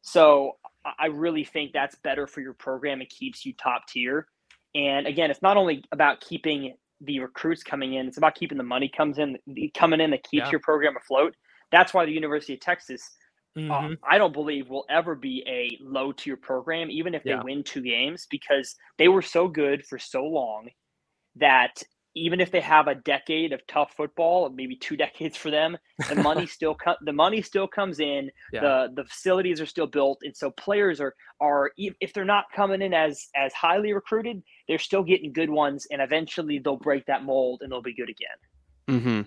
So 0.02 0.52
I 0.98 1.06
really 1.06 1.44
think 1.44 1.72
that's 1.72 1.96
better 1.96 2.26
for 2.26 2.42
your 2.42 2.52
program. 2.52 3.00
It 3.00 3.08
keeps 3.10 3.44
you 3.44 3.54
top 3.54 3.88
tier. 3.88 4.26
And 4.74 5.06
again, 5.06 5.30
it's 5.30 5.42
not 5.42 5.56
only 5.56 5.82
about 5.92 6.20
keeping 6.20 6.76
the 7.00 7.20
recruits 7.20 7.62
coming 7.62 7.94
in, 7.94 8.06
it's 8.06 8.18
about 8.18 8.34
keeping 8.34 8.58
the 8.58 8.64
money 8.64 8.90
comes 8.94 9.18
in 9.18 9.36
coming 9.74 10.00
in 10.00 10.10
that 10.10 10.22
keeps 10.24 10.44
yeah. 10.44 10.50
your 10.50 10.60
program 10.60 10.94
afloat. 10.96 11.34
That's 11.72 11.94
why 11.94 12.04
the 12.04 12.12
University 12.12 12.54
of 12.54 12.60
Texas, 12.60 13.02
uh, 13.56 13.60
mm-hmm. 13.60 13.92
uh, 13.92 13.96
I 14.08 14.18
don't 14.18 14.32
believe, 14.32 14.68
will 14.68 14.84
ever 14.90 15.14
be 15.14 15.42
a 15.48 15.76
low 15.82 16.12
tier 16.12 16.36
program, 16.36 16.90
even 16.90 17.14
if 17.14 17.24
they 17.24 17.34
win 17.42 17.64
two 17.64 17.82
games, 17.82 18.26
because 18.30 18.76
they 18.98 19.08
were 19.08 19.22
so 19.22 19.48
good 19.48 19.84
for 19.86 19.98
so 19.98 20.22
long 20.22 20.68
that 21.36 21.82
even 22.16 22.40
if 22.40 22.52
they 22.52 22.60
have 22.60 22.86
a 22.86 22.94
decade 22.94 23.52
of 23.52 23.66
tough 23.66 23.92
football, 23.96 24.48
maybe 24.48 24.76
two 24.76 24.96
decades 25.04 25.36
for 25.36 25.50
them, 25.50 25.76
the 26.08 26.16
money 26.16 26.46
still 26.46 26.74
co- 26.74 26.96
the 27.02 27.12
money 27.12 27.42
still 27.42 27.66
comes 27.66 28.00
in. 28.00 28.30
Yeah. 28.52 28.60
The 28.60 28.92
the 28.94 29.04
facilities 29.04 29.60
are 29.60 29.66
still 29.66 29.86
built, 29.86 30.20
and 30.22 30.36
so 30.36 30.50
players 30.52 31.00
are 31.00 31.14
are 31.40 31.72
if 31.76 32.12
they're 32.12 32.24
not 32.24 32.44
coming 32.54 32.82
in 32.82 32.94
as 32.94 33.28
as 33.36 33.52
highly 33.52 33.92
recruited, 33.92 34.42
they're 34.68 34.78
still 34.78 35.02
getting 35.02 35.32
good 35.32 35.50
ones, 35.50 35.86
and 35.90 36.00
eventually 36.00 36.58
they'll 36.58 36.76
break 36.76 37.06
that 37.06 37.24
mold 37.24 37.60
and 37.62 37.70
they'll 37.70 37.82
be 37.82 37.94
good 37.94 38.10
again. 38.10 39.00
Mm-hmm. 39.00 39.20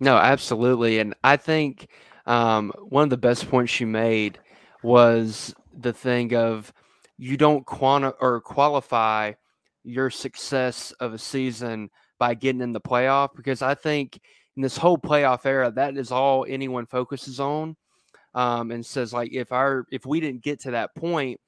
No, 0.00 0.16
absolutely. 0.16 0.98
And 0.98 1.14
I 1.22 1.36
think 1.36 1.88
um, 2.26 2.72
one 2.88 3.04
of 3.04 3.10
the 3.10 3.16
best 3.16 3.48
points 3.48 3.78
you 3.80 3.86
made 3.86 4.38
was 4.82 5.54
the 5.72 5.92
thing 5.92 6.34
of 6.34 6.72
you 7.16 7.36
don't 7.36 7.64
quanti- 7.64 8.16
or 8.20 8.40
qualify 8.40 9.32
your 9.84 10.10
success 10.10 10.92
of 11.00 11.12
a 11.12 11.18
season 11.18 11.90
by 12.18 12.34
getting 12.34 12.60
in 12.60 12.72
the 12.72 12.80
playoff 12.80 13.30
because 13.34 13.62
I 13.62 13.74
think 13.74 14.20
in 14.56 14.62
this 14.62 14.76
whole 14.76 14.98
playoff 14.98 15.44
era 15.44 15.72
that 15.72 15.96
is 15.96 16.12
all 16.12 16.46
anyone 16.48 16.86
focuses 16.86 17.40
on 17.40 17.76
um, 18.34 18.70
and 18.70 18.84
says 18.84 19.12
like 19.12 19.32
if 19.32 19.50
our 19.50 19.86
if 19.90 20.06
we 20.06 20.20
didn't 20.20 20.42
get 20.42 20.60
to 20.60 20.70
that 20.72 20.94
point 20.94 21.40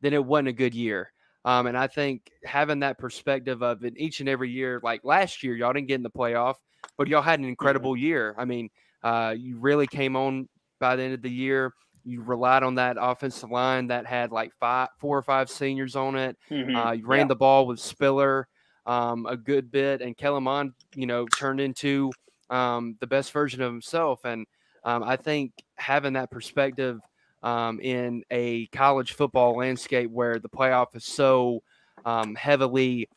then 0.00 0.12
it 0.12 0.24
wasn't 0.24 0.48
a 0.48 0.52
good 0.52 0.74
year 0.74 1.12
um, 1.44 1.66
and 1.66 1.76
I 1.76 1.88
think 1.88 2.30
having 2.44 2.80
that 2.80 2.98
perspective 2.98 3.62
of 3.62 3.84
it 3.84 3.94
each 3.96 4.20
and 4.20 4.28
every 4.28 4.50
year 4.50 4.80
like 4.84 5.00
last 5.02 5.42
year 5.42 5.56
y'all 5.56 5.72
didn't 5.72 5.88
get 5.88 5.96
in 5.96 6.02
the 6.02 6.10
playoff 6.10 6.54
but 6.96 7.08
y'all 7.08 7.22
had 7.22 7.38
an 7.38 7.44
incredible 7.44 7.96
year. 7.96 8.34
I 8.38 8.44
mean, 8.44 8.70
uh, 9.02 9.34
you 9.36 9.58
really 9.58 9.86
came 9.86 10.16
on 10.16 10.48
by 10.80 10.96
the 10.96 11.02
end 11.02 11.14
of 11.14 11.22
the 11.22 11.30
year. 11.30 11.72
You 12.04 12.22
relied 12.22 12.62
on 12.62 12.76
that 12.76 12.96
offensive 13.00 13.50
line 13.50 13.88
that 13.88 14.06
had 14.06 14.32
like 14.32 14.52
five, 14.58 14.88
four 14.98 15.16
or 15.16 15.22
five 15.22 15.48
seniors 15.50 15.96
on 15.96 16.16
it. 16.16 16.36
Mm-hmm. 16.50 16.74
Uh, 16.74 16.92
you 16.92 17.06
ran 17.06 17.20
yeah. 17.20 17.28
the 17.28 17.36
ball 17.36 17.66
with 17.66 17.80
Spiller 17.80 18.48
um, 18.86 19.26
a 19.26 19.36
good 19.36 19.70
bit, 19.70 20.00
and 20.00 20.16
Kellen 20.16 20.42
Mond, 20.44 20.72
you 20.94 21.06
know, 21.06 21.26
turned 21.26 21.60
into 21.60 22.10
um, 22.50 22.96
the 23.00 23.06
best 23.06 23.32
version 23.32 23.62
of 23.62 23.72
himself. 23.72 24.24
And 24.24 24.46
um, 24.84 25.02
I 25.02 25.16
think 25.16 25.52
having 25.76 26.14
that 26.14 26.30
perspective 26.30 27.00
um, 27.42 27.80
in 27.80 28.24
a 28.30 28.66
college 28.66 29.12
football 29.12 29.56
landscape 29.56 30.10
where 30.10 30.38
the 30.38 30.48
playoff 30.48 30.94
is 30.94 31.04
so 31.04 31.62
um, 32.04 32.34
heavily 32.34 33.08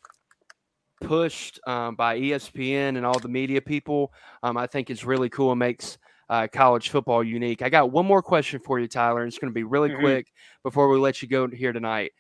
pushed 1.02 1.60
um, 1.68 1.96
by 1.96 2.20
ESPN 2.20 2.98
and 2.98 3.06
all 3.06 3.20
the 3.20 3.28
media 3.28 3.62
people, 3.62 4.14
um, 4.44 4.58
I 4.58 4.68
think 4.68 4.90
is 4.90 5.06
really 5.06 5.30
cool 5.30 5.52
and 5.52 5.60
makes 5.60 5.98
uh, 6.30 6.48
college 6.52 6.90
football 6.90 7.24
unique. 7.24 7.62
I 7.62 7.70
got 7.70 7.92
one 7.92 8.06
more 8.06 8.22
question 8.22 8.60
for 8.60 8.80
you, 8.80 8.88
Tyler, 8.88 9.22
and 9.22 9.28
it's 9.28 9.38
going 9.38 9.52
to 9.52 9.56
be 9.56 9.64
really 9.64 9.90
mm-hmm. 9.90 10.02
quick 10.02 10.32
before 10.64 10.90
we 10.90 10.98
let 10.98 11.22
you 11.22 11.28
go 11.28 11.48
here 11.48 11.74
tonight. 11.74 12.12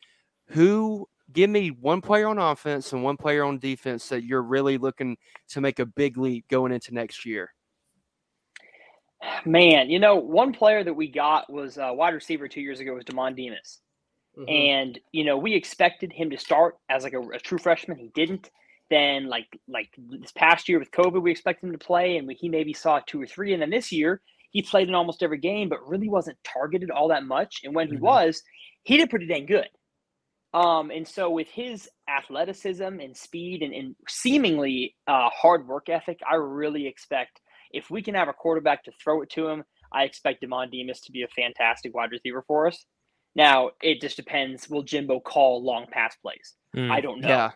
Who 0.49 1.07
give 1.33 1.49
me 1.49 1.69
one 1.69 2.01
player 2.01 2.27
on 2.27 2.37
offense 2.37 2.93
and 2.93 3.03
one 3.03 3.17
player 3.17 3.43
on 3.43 3.57
defense 3.57 4.07
that 4.09 4.23
you're 4.23 4.43
really 4.43 4.77
looking 4.77 5.17
to 5.49 5.61
make 5.61 5.79
a 5.79 5.85
big 5.85 6.17
leap 6.17 6.47
going 6.49 6.71
into 6.71 6.93
next 6.93 7.25
year? 7.25 7.51
Man, 9.43 9.89
you 9.89 9.97
know, 9.97 10.15
one 10.15 10.53
player 10.53 10.83
that 10.83 10.93
we 10.93 11.07
got 11.07 11.51
was 11.51 11.77
a 11.77 11.91
wide 11.91 12.13
receiver 12.13 12.47
two 12.47 12.61
years 12.61 12.79
ago 12.79 12.93
was 12.93 13.05
Demond 13.05 13.35
Demas. 13.35 13.79
Mm-hmm. 14.37 14.49
And, 14.49 14.99
you 15.13 15.23
know, 15.23 15.37
we 15.37 15.53
expected 15.53 16.11
him 16.13 16.29
to 16.29 16.37
start 16.37 16.77
as 16.89 17.03
like 17.03 17.13
a, 17.13 17.21
a 17.21 17.39
true 17.39 17.57
freshman. 17.57 17.97
He 17.97 18.11
didn't. 18.13 18.51
Then 18.89 19.27
like 19.27 19.47
like 19.67 19.89
this 19.97 20.31
past 20.31 20.69
year 20.69 20.77
with 20.77 20.91
COVID, 20.91 21.21
we 21.21 21.31
expected 21.31 21.67
him 21.67 21.71
to 21.71 21.85
play, 21.85 22.17
and 22.17 22.27
we, 22.27 22.35
he 22.35 22.49
maybe 22.49 22.73
saw 22.73 22.99
two 23.05 23.21
or 23.21 23.25
three. 23.25 23.53
And 23.53 23.61
then 23.61 23.71
this 23.71 23.91
year, 23.91 24.21
he 24.51 24.61
played 24.61 24.87
in 24.87 24.95
almost 24.95 25.23
every 25.23 25.39
game, 25.39 25.69
but 25.69 25.87
really 25.87 26.07
wasn't 26.07 26.37
targeted 26.43 26.91
all 26.91 27.07
that 27.09 27.25
much. 27.25 27.61
And 27.63 27.73
when 27.73 27.87
he 27.87 27.95
mm-hmm. 27.95 28.05
was, 28.05 28.41
he 28.83 28.97
did 28.97 29.09
pretty 29.09 29.27
dang 29.27 29.47
good. 29.47 29.67
Um, 30.53 30.91
and 30.91 31.05
so 31.05 31.29
with 31.29 31.49
his 31.49 31.89
athleticism 32.07 32.83
and 32.83 33.17
speed 33.17 33.61
and, 33.61 33.73
and 33.73 33.95
seemingly 34.07 34.95
uh, 35.07 35.29
hard 35.29 35.67
work 35.67 35.89
ethic, 35.89 36.19
I 36.29 36.35
really 36.35 36.87
expect 36.87 37.41
if 37.71 37.89
we 37.89 38.01
can 38.01 38.15
have 38.15 38.29
a 38.29 38.33
quarterback 38.33 38.85
to 38.85 38.91
throw 39.03 39.21
it 39.21 39.29
to 39.31 39.49
him, 39.49 39.63
I 39.91 40.03
expect 40.03 40.41
Demond 40.41 40.71
Demas 40.71 41.01
to 41.01 41.11
be 41.11 41.23
a 41.23 41.27
fantastic 41.27 41.93
wide 41.93 42.11
receiver 42.11 42.43
for 42.47 42.67
us. 42.67 42.85
Now 43.35 43.71
it 43.81 43.99
just 43.99 44.15
depends. 44.15 44.69
Will 44.69 44.83
Jimbo 44.83 45.19
call 45.19 45.65
long 45.65 45.87
pass 45.91 46.15
plays? 46.15 46.53
Mm, 46.73 46.89
I 46.89 47.01
don't 47.01 47.19
know. 47.19 47.27
Yeah 47.27 47.51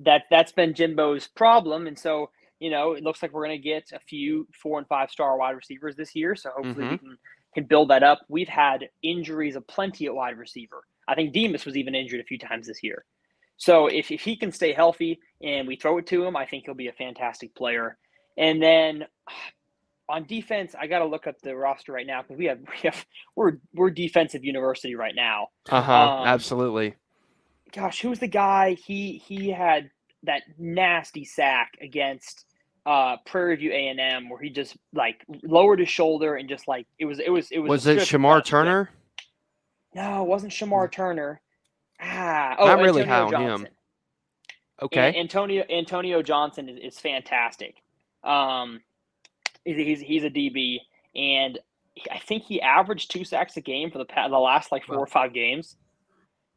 that 0.00 0.24
that's 0.30 0.52
been 0.52 0.74
Jimbo's 0.74 1.28
problem, 1.28 1.86
and 1.86 1.98
so 1.98 2.30
you 2.60 2.70
know, 2.70 2.92
it 2.92 3.02
looks 3.02 3.22
like 3.22 3.32
we're 3.32 3.46
going 3.46 3.58
to 3.58 3.62
get 3.62 3.90
a 3.92 3.98
few 3.98 4.46
four 4.52 4.78
and 4.78 4.86
five 4.86 5.10
star 5.10 5.38
wide 5.38 5.56
receivers 5.56 5.96
this 5.96 6.14
year. 6.14 6.36
So 6.36 6.50
hopefully 6.54 6.84
Mhm. 6.84 6.90
we 6.90 6.98
can, 6.98 7.18
can 7.54 7.64
build 7.64 7.88
that 7.88 8.02
up. 8.02 8.20
We've 8.28 8.48
had 8.50 8.90
injuries 9.02 9.56
aplenty 9.56 10.04
at 10.04 10.14
wide 10.14 10.36
receiver. 10.36 10.84
I 11.08 11.14
think 11.14 11.32
Demas 11.32 11.64
was 11.64 11.76
even 11.78 11.94
injured 11.94 12.20
a 12.20 12.24
few 12.24 12.38
times 12.38 12.66
this 12.66 12.82
year. 12.82 13.06
So 13.56 13.86
if, 13.86 14.10
if 14.10 14.20
he 14.20 14.36
can 14.36 14.52
stay 14.52 14.74
healthy 14.74 15.20
and 15.42 15.66
we 15.66 15.76
throw 15.76 15.96
it 15.96 16.06
to 16.08 16.22
him, 16.22 16.36
I 16.36 16.44
think 16.44 16.64
he'll 16.66 16.74
be 16.74 16.88
a 16.88 16.92
fantastic 16.92 17.54
player. 17.54 17.96
And 18.36 18.62
then 18.62 19.06
on 20.10 20.24
defense, 20.26 20.74
I 20.78 20.86
got 20.86 20.98
to 20.98 21.06
look 21.06 21.26
up 21.26 21.40
the 21.40 21.56
roster 21.56 21.92
right 21.92 22.06
now 22.06 22.20
because 22.20 22.36
we 22.36 22.44
have 22.46 22.58
we 22.70 22.90
have 22.90 23.06
we're 23.36 23.52
we're 23.74 23.90
defensive 23.90 24.44
university 24.44 24.94
right 24.96 25.14
now. 25.14 25.48
Uh 25.70 25.80
huh. 25.80 25.92
Um, 26.10 26.26
absolutely. 26.26 26.94
Gosh, 27.72 28.00
who's 28.00 28.18
the 28.18 28.26
guy? 28.28 28.74
He 28.74 29.18
he 29.26 29.48
had 29.50 29.90
that 30.24 30.42
nasty 30.58 31.24
sack 31.24 31.72
against 31.80 32.44
uh 32.86 33.16
Prairie 33.26 33.56
View 33.56 33.72
A 33.72 33.88
and 33.88 34.00
M 34.00 34.28
where 34.28 34.40
he 34.40 34.50
just 34.50 34.76
like 34.92 35.24
lowered 35.42 35.78
his 35.80 35.88
shoulder 35.88 36.36
and 36.36 36.48
just 36.48 36.66
like 36.68 36.86
it 36.98 37.04
was 37.04 37.18
it 37.20 37.30
was 37.30 37.50
it 37.50 37.58
was 37.58 37.68
Was 37.68 37.86
it 37.86 37.98
Shemar. 38.00 38.44
Turner? 38.44 38.90
No, 39.94 40.22
it 40.22 40.26
wasn't 40.28 40.52
Shemar 40.52 40.90
Turner. 40.90 41.40
Ah, 42.00 42.54
oh, 42.58 42.66
Not 42.66 42.78
really 42.80 43.04
high 43.04 43.20
on 43.20 43.34
him. 43.34 43.66
Okay. 44.82 45.08
An- 45.10 45.16
Antonio 45.16 45.64
Antonio 45.70 46.22
Johnson 46.22 46.68
is, 46.68 46.94
is 46.94 46.98
fantastic. 47.00 47.76
Um, 48.24 48.80
he's, 49.64 49.76
he's 49.76 50.00
he's 50.00 50.24
a 50.24 50.30
DB, 50.30 50.78
and 51.14 51.58
I 52.10 52.18
think 52.18 52.44
he 52.44 52.60
averaged 52.62 53.10
two 53.10 53.24
sacks 53.24 53.56
a 53.58 53.60
game 53.60 53.90
for 53.90 53.98
the 53.98 54.04
pa- 54.06 54.28
the 54.28 54.38
last 54.38 54.72
like 54.72 54.84
four 54.84 54.96
Wow. 54.96 55.02
or 55.02 55.06
five 55.06 55.34
games. 55.34 55.76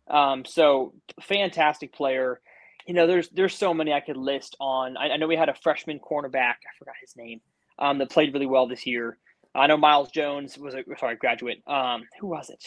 Um, 0.08 0.46
so 0.46 0.94
fantastic 1.22 1.94
player. 1.94 2.40
You 2.86 2.94
know, 2.94 3.08
there's 3.08 3.30
there's 3.30 3.56
so 3.58 3.74
many 3.74 3.94
I 3.94 4.02
could 4.02 4.18
list 4.18 4.56
on. 4.60 4.98
I, 4.98 5.10
I 5.12 5.18
know 5.18 5.28
we 5.28 5.36
had 5.38 5.50
a 5.50 5.54
freshman 5.56 6.00
cornerback. 6.00 6.56
I 6.66 6.74
forgot 6.78 6.96
his 7.02 7.16
name. 7.16 7.42
Um, 7.80 7.98
that 7.98 8.12
played 8.12 8.34
really 8.34 8.46
well 8.46 8.68
this 8.68 8.86
year. 8.86 9.18
I 9.56 9.68
know 9.68 9.78
Myles 9.78 10.12
Jones 10.12 10.58
was 10.58 10.74
a 10.76 10.84
sorry 11.00 11.16
graduate. 11.16 11.64
Um, 11.68 12.04
who 12.20 12.28
was 12.28 12.50
it? 12.50 12.64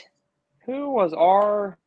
Who 0.65 0.91
was 0.91 1.13
our 1.13 1.79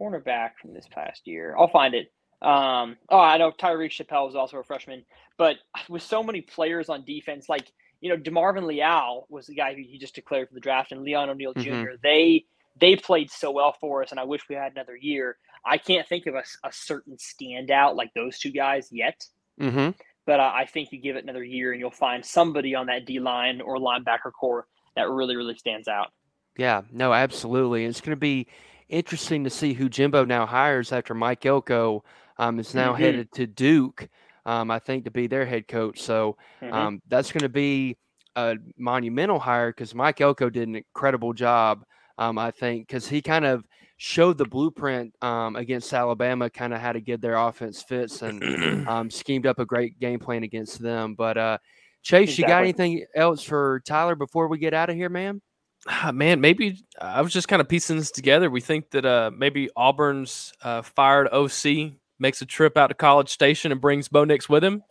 cornerback 0.00 0.50
from 0.60 0.72
this 0.74 0.86
past 0.90 1.26
year? 1.26 1.54
I'll 1.58 1.68
find 1.68 1.94
it. 1.94 2.12
Um, 2.40 2.96
oh, 3.08 3.18
I 3.18 3.36
know 3.38 3.50
Tyreek 3.50 3.90
Chappell 3.90 4.26
was 4.26 4.36
also 4.36 4.58
a 4.58 4.64
freshman, 4.64 5.04
but 5.36 5.56
with 5.88 6.02
so 6.02 6.22
many 6.22 6.40
players 6.40 6.88
on 6.88 7.04
defense, 7.04 7.48
like 7.48 7.70
you 8.00 8.08
know, 8.10 8.16
DeMarvin 8.16 8.64
Leal 8.64 9.26
was 9.28 9.46
the 9.48 9.56
guy 9.56 9.74
who 9.74 9.82
he 9.82 9.98
just 9.98 10.14
declared 10.14 10.48
for 10.48 10.54
the 10.54 10.60
draft, 10.60 10.92
and 10.92 11.02
Leon 11.02 11.30
O'Neal 11.30 11.52
Mhm. 11.54 11.62
Jr. 11.84 11.90
They 12.00 12.44
they 12.80 12.96
played 12.96 13.30
so 13.30 13.50
well 13.50 13.74
for 13.80 14.02
us, 14.02 14.10
and 14.10 14.20
I 14.20 14.24
wish 14.24 14.42
we 14.48 14.54
had 14.54 14.72
another 14.72 14.96
year. 14.96 15.36
I 15.64 15.78
can't 15.78 16.06
think 16.08 16.26
of 16.26 16.34
a 16.34 16.44
certain 16.70 17.16
standout 17.16 17.96
like 17.96 18.12
those 18.14 18.38
two 18.38 18.50
guys 18.50 18.88
yet, 18.90 19.24
mm-hmm. 19.60 19.90
but 20.26 20.40
I, 20.40 20.60
I 20.62 20.66
think 20.66 20.92
you 20.92 21.00
give 21.00 21.16
it 21.16 21.24
another 21.24 21.44
year, 21.44 21.72
and 21.72 21.80
you'll 21.80 21.90
find 21.90 22.24
somebody 22.24 22.74
on 22.74 22.86
that 22.86 23.06
D 23.06 23.18
line 23.20 23.60
or 23.60 23.76
linebacker 23.76 24.32
corps 24.38 24.66
that 24.96 25.10
really 25.10 25.36
really 25.36 25.56
stands 25.56 25.88
out. 25.88 26.08
Yeah, 26.56 26.82
no, 26.90 27.12
absolutely. 27.12 27.84
It's 27.84 28.00
going 28.00 28.16
to 28.16 28.16
be 28.16 28.46
interesting 28.88 29.44
to 29.44 29.50
see 29.50 29.74
who 29.74 29.88
Jimbo 29.88 30.24
now 30.24 30.46
hires 30.46 30.92
after 30.92 31.14
Mike 31.14 31.46
Elko 31.46 32.04
um, 32.38 32.58
is 32.58 32.74
now 32.74 32.94
Mhm. 32.94 32.98
headed 32.98 33.32
to 33.32 33.46
Duke, 33.46 34.08
um, 34.46 34.70
I 34.70 34.78
think, 34.78 35.04
to 35.04 35.10
be 35.10 35.26
their 35.26 35.44
head 35.46 35.68
coach. 35.68 36.00
So 36.00 36.36
Mhm. 36.62 36.72
um, 36.72 37.02
that's 37.08 37.32
going 37.32 37.42
to 37.42 37.48
be 37.48 37.96
a 38.36 38.56
monumental 38.76 39.38
hire 39.38 39.70
because 39.70 39.94
Mike 39.94 40.20
Elko 40.20 40.50
did 40.50 40.68
an 40.68 40.76
incredible 40.76 41.32
job, 41.32 41.84
um, 42.18 42.36
I 42.38 42.50
think, 42.50 42.88
because 42.88 43.08
he 43.08 43.22
kind 43.22 43.44
of 43.44 43.64
showed 43.96 44.38
the 44.38 44.44
blueprint 44.44 45.14
um, 45.22 45.56
against 45.56 45.92
Alabama, 45.92 46.50
kind 46.50 46.74
of 46.74 46.80
how 46.80 46.92
to 46.92 47.00
get 47.00 47.20
their 47.20 47.36
offense 47.36 47.82
fits 47.82 48.22
and 48.22 48.42
um, 48.88 49.10
schemed 49.10 49.46
up 49.46 49.58
a 49.58 49.64
great 49.64 49.98
game 49.98 50.18
plan 50.18 50.42
against 50.42 50.80
them. 50.80 51.14
But 51.14 51.38
uh, 51.38 51.58
Chase, 52.02 52.38
you 52.38 52.46
got 52.46 52.62
anything 52.62 53.04
else 53.14 53.42
for 53.42 53.80
Tyler 53.86 54.14
before 54.14 54.48
we 54.48 54.58
get 54.58 54.74
out 54.74 54.90
of 54.90 54.96
here, 54.96 55.08
man? 55.08 55.40
Ah, 55.86 56.10
man, 56.12 56.40
maybe 56.40 56.84
I 57.00 57.22
was 57.22 57.32
just 57.32 57.48
kind 57.48 57.60
of 57.60 57.68
piecing 57.68 57.96
this 57.96 58.10
together. 58.10 58.50
We 58.50 58.60
think 58.60 58.90
that 58.90 59.06
uh, 59.06 59.30
maybe 59.34 59.70
Auburn's 59.76 60.52
uh, 60.62 60.82
fired 60.82 61.28
OC 61.28 61.92
makes 62.18 62.42
a 62.42 62.46
trip 62.46 62.76
out 62.76 62.88
to 62.88 62.94
College 62.94 63.28
Station 63.28 63.70
and 63.70 63.80
brings 63.80 64.08
Bo 64.08 64.24
Nix 64.24 64.48
with 64.48 64.64
him. 64.64 64.82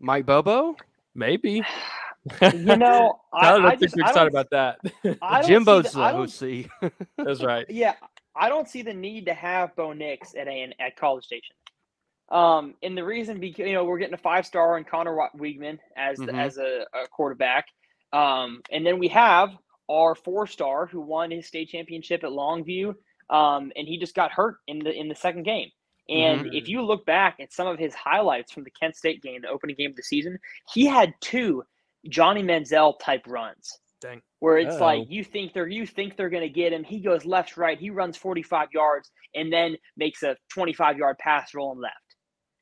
Mike 0.00 0.24
Bobo? 0.24 0.76
Maybe. 1.14 1.62
You 2.42 2.76
know, 2.76 3.18
I, 3.32 3.48
I 3.48 3.50
don't 3.52 3.66
I 3.66 3.70
think 3.70 3.82
just 3.82 3.96
we're 3.96 4.04
I 4.04 4.08
excited 4.10 4.32
don't- 4.32 4.40
about 4.46 4.50
that. 4.50 5.18
I 5.22 5.40
don't 5.42 5.48
Jimbo's 5.50 5.92
the- 5.92 5.98
the 6.38 6.66
OC. 6.84 6.92
That's 7.18 7.42
right. 7.42 7.66
Yeah, 7.70 7.94
I 8.36 8.48
don't 8.48 8.68
see 8.68 8.82
the 8.82 8.94
need 8.94 9.26
to 9.26 9.34
have 9.34 9.74
Bo 9.76 9.92
Nix 9.92 10.34
at 10.34 10.46
a 10.48 10.72
at 10.78 10.96
College 10.96 11.24
Station. 11.24 11.56
Um, 12.30 12.74
and 12.82 12.96
the 12.96 13.04
reason 13.04 13.40
because 13.40 13.66
you 13.66 13.72
know 13.72 13.84
we're 13.84 13.98
getting 13.98 14.14
a 14.14 14.18
five 14.18 14.46
star 14.46 14.76
and 14.76 14.86
Conner 14.86 15.16
Wa- 15.16 15.30
Weigman 15.36 15.78
as 15.96 16.18
the, 16.18 16.26
Mhm. 16.26 16.38
as 16.46 16.58
a, 16.58 16.86
a 16.94 17.08
quarterback, 17.08 17.66
um, 18.12 18.60
and 18.70 18.86
then 18.86 18.98
we 19.00 19.08
have 19.08 19.50
our 19.90 20.14
four 20.14 20.46
star 20.46 20.86
who 20.86 21.00
won 21.00 21.32
his 21.32 21.46
state 21.46 21.68
championship 21.70 22.22
at 22.22 22.30
Longview, 22.30 22.94
um, 23.30 23.72
and 23.74 23.88
he 23.88 23.98
just 23.98 24.14
got 24.14 24.30
hurt 24.30 24.58
in 24.68 24.78
the 24.78 24.92
in 24.92 25.08
the 25.08 25.14
second 25.16 25.42
game. 25.42 25.70
And 26.08 26.52
if 26.54 26.68
you 26.68 26.82
look 26.82 27.06
back 27.06 27.36
at 27.40 27.52
some 27.52 27.68
of 27.68 27.78
his 27.78 27.94
highlights 27.94 28.50
from 28.52 28.64
the 28.64 28.70
Kent 28.72 28.96
State 28.96 29.22
game, 29.22 29.42
the 29.42 29.48
opening 29.48 29.76
game 29.76 29.90
of 29.90 29.96
the 29.96 30.02
season, 30.02 30.38
he 30.72 30.84
had 30.86 31.14
two 31.20 31.62
Johnny 32.08 32.42
Manziel 32.42 32.98
type 32.98 33.22
runs 33.26 33.78
Dang. 34.00 34.22
where 34.38 34.58
it's 34.58 34.76
Uh-oh. 34.76 34.84
like 34.84 35.10
you 35.10 35.22
think 35.24 35.52
they're 35.52 35.68
you 35.68 35.86
think 35.86 36.16
they're 36.16 36.30
going 36.30 36.42
to 36.42 36.48
get 36.48 36.72
him. 36.72 36.84
He 36.84 37.00
goes 37.00 37.24
left, 37.24 37.56
right. 37.56 37.78
He 37.78 37.90
runs 37.90 38.16
45 38.16 38.68
yards 38.72 39.10
and 39.34 39.52
then 39.52 39.76
makes 39.96 40.22
a 40.22 40.36
25 40.50 40.98
yard 40.98 41.18
pass 41.18 41.54
rolling 41.54 41.80
left. 41.80 41.94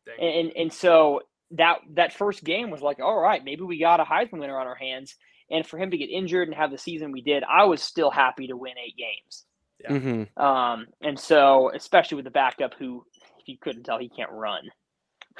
Dang. 0.06 0.16
And, 0.20 0.36
and 0.48 0.56
and 0.56 0.72
so 0.72 1.20
that 1.52 1.78
that 1.94 2.12
first 2.12 2.44
game 2.44 2.70
was 2.70 2.82
like, 2.82 2.98
all 3.00 3.20
right, 3.20 3.42
maybe 3.44 3.62
we 3.62 3.78
got 3.78 4.00
a 4.00 4.04
Heisman 4.04 4.40
winner 4.40 4.58
on 4.58 4.66
our 4.66 4.74
hands. 4.74 5.14
And 5.50 5.66
for 5.66 5.78
him 5.78 5.90
to 5.92 5.96
get 5.96 6.10
injured 6.10 6.46
and 6.48 6.56
have 6.56 6.70
the 6.70 6.76
season 6.78 7.10
we 7.10 7.22
did, 7.22 7.42
I 7.42 7.64
was 7.64 7.82
still 7.82 8.10
happy 8.10 8.48
to 8.48 8.56
win 8.56 8.74
eight 8.76 8.96
games. 8.98 9.44
hmm 9.86 10.42
Um, 10.42 10.86
and 11.00 11.18
so 11.18 11.70
especially 11.74 12.16
with 12.16 12.26
the 12.26 12.30
backup, 12.30 12.74
who 12.78 13.04
if 13.38 13.48
you 13.48 13.56
couldn't 13.60 13.84
tell, 13.84 13.98
he 13.98 14.10
can't 14.10 14.30
run. 14.30 14.62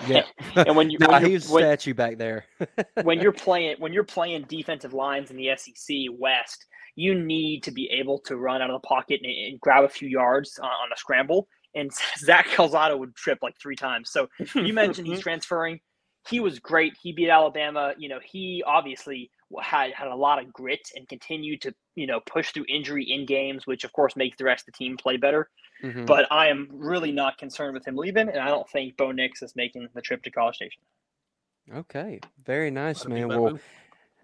Yeah. 0.07 0.22
And 0.57 0.76
when 0.76 0.90
you 0.90 0.99
when, 1.05 1.24
he's 1.24 1.49
when- 1.49 1.62
statue 1.62 1.94
back 1.94 2.18
there. 2.18 2.44
when 3.03 3.20
you're 3.20 3.32
playing 3.32 3.76
when 3.78 3.92
you're 3.92 4.05
playing 4.05 4.44
defensive 4.49 4.92
lines 4.92 5.30
in 5.30 5.36
the 5.36 5.51
SEC 5.57 5.96
West, 6.18 6.66
you 6.96 7.14
need 7.14 7.62
to 7.64 7.70
be 7.70 7.88
able 7.90 8.18
to 8.20 8.36
run 8.36 8.62
out 8.62 8.70
of 8.70 8.80
the 8.80 8.86
pocket 8.86 9.20
and, 9.22 9.32
and 9.32 9.61
grab 9.61 9.84
a 9.84 9.88
few 9.88 10.09
yards 10.09 10.59
on, 10.59 10.68
on 10.68 10.92
a 10.92 10.96
scramble. 10.96 11.49
And 11.74 11.90
Zach 12.18 12.46
Calzada 12.55 12.96
would 12.96 13.14
trip 13.14 13.38
like 13.42 13.55
three 13.61 13.76
times. 13.76 14.11
So 14.11 14.28
you 14.55 14.72
mentioned 14.72 15.07
he's 15.07 15.20
transferring. 15.20 15.80
He 16.28 16.40
was 16.40 16.59
great. 16.59 16.94
He 17.03 17.12
beat 17.12 17.30
Alabama. 17.30 17.94
You 17.99 18.09
know, 18.09 18.18
he 18.24 18.62
obviously 18.66 19.30
had 19.62 19.92
had 19.92 20.09
a 20.09 20.14
lot 20.14 20.42
of 20.42 20.53
grit 20.53 20.80
and 20.94 21.09
continued 21.09 21.62
to 21.62 21.74
you 21.94 22.07
know 22.07 22.20
push 22.26 22.53
through 22.53 22.66
injury 22.68 23.05
in 23.05 23.26
games, 23.26 23.66
which 23.66 23.84
of 23.84 23.92
course 23.92 24.16
makes 24.16 24.36
the 24.36 24.44
rest 24.44 24.62
of 24.62 24.74
the 24.74 24.84
team 24.84 24.96
play 24.96 25.16
better. 25.16 25.49
Mhm. 25.83 26.07
But 26.07 26.31
I 26.33 26.49
am 26.49 26.68
really 26.72 27.12
not 27.12 27.39
concerned 27.39 27.74
with 27.74 27.87
him 27.87 27.97
leaving, 27.97 28.29
and 28.29 28.39
I 28.39 28.49
don't 28.49 28.68
think 28.68 28.97
Bo 28.97 29.12
Nix 29.12 29.43
is 29.43 29.55
making 29.55 29.89
the 29.95 30.03
trip 30.03 30.22
to 30.24 30.31
College 30.31 30.57
Station. 30.57 30.83
Okay, 31.72 32.20
very 32.45 32.70
nice, 32.70 33.03
That'd 33.03 33.12
man. 33.12 33.29
Well, 33.29 33.59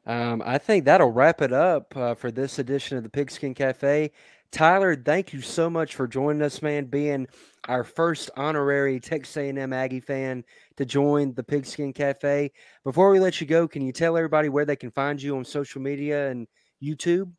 um, 0.07 0.43
I 0.45 0.59
think 0.59 0.85
that'll 0.85 1.11
wrap 1.13 1.43
it 1.43 1.53
up 1.53 1.97
uh, 1.97 2.15
for 2.15 2.31
this 2.31 2.59
edition 2.59 2.97
of 2.97 3.05
the 3.05 3.11
Pigskin 3.11 3.55
Cafe. 3.55 4.11
Tyler, 4.51 4.95
thank 4.95 5.33
you 5.33 5.41
so 5.41 5.69
much 5.69 5.97
for 5.97 6.07
joining 6.07 6.43
us, 6.43 6.63
man. 6.63 6.85
Being 6.85 7.27
our 7.69 7.83
first 7.83 8.31
honorary 8.37 9.01
Texas 9.01 9.37
A&M 9.37 9.73
Aggie 9.73 10.01
fan 10.01 10.45
to 10.77 10.85
join 10.85 11.35
the 11.35 11.43
Pigskin 11.43 11.93
Cafe. 11.93 12.53
Before 12.85 13.11
we 13.11 13.19
let 13.19 13.41
you 13.41 13.47
go, 13.47 13.67
can 13.67 13.83
you 13.83 13.93
tell 13.93 14.17
everybody 14.17 14.49
where 14.49 14.65
they 14.65 14.77
can 14.77 14.93
find 14.93 15.21
you 15.21 15.37
on 15.37 15.45
social 15.45 15.81
media 15.81 16.31
and 16.31 16.47
YouTube? 16.83 17.33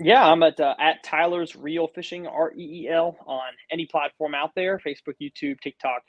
Yeah, 0.00 0.26
I'm 0.26 0.44
at 0.44 0.60
uh, 0.60 0.76
at 0.80 1.04
Tyler's 1.04 1.56
Reel 1.56 1.88
Fishing 1.88 2.28
R 2.28 2.52
E 2.54 2.84
E 2.84 2.90
L 2.90 3.16
on 3.26 3.50
any 3.72 3.86
platform 3.86 4.36
out 4.36 4.52
there: 4.56 4.80
Facebook, 4.86 5.14
YouTube, 5.22 5.60
TikTok. 5.62 6.02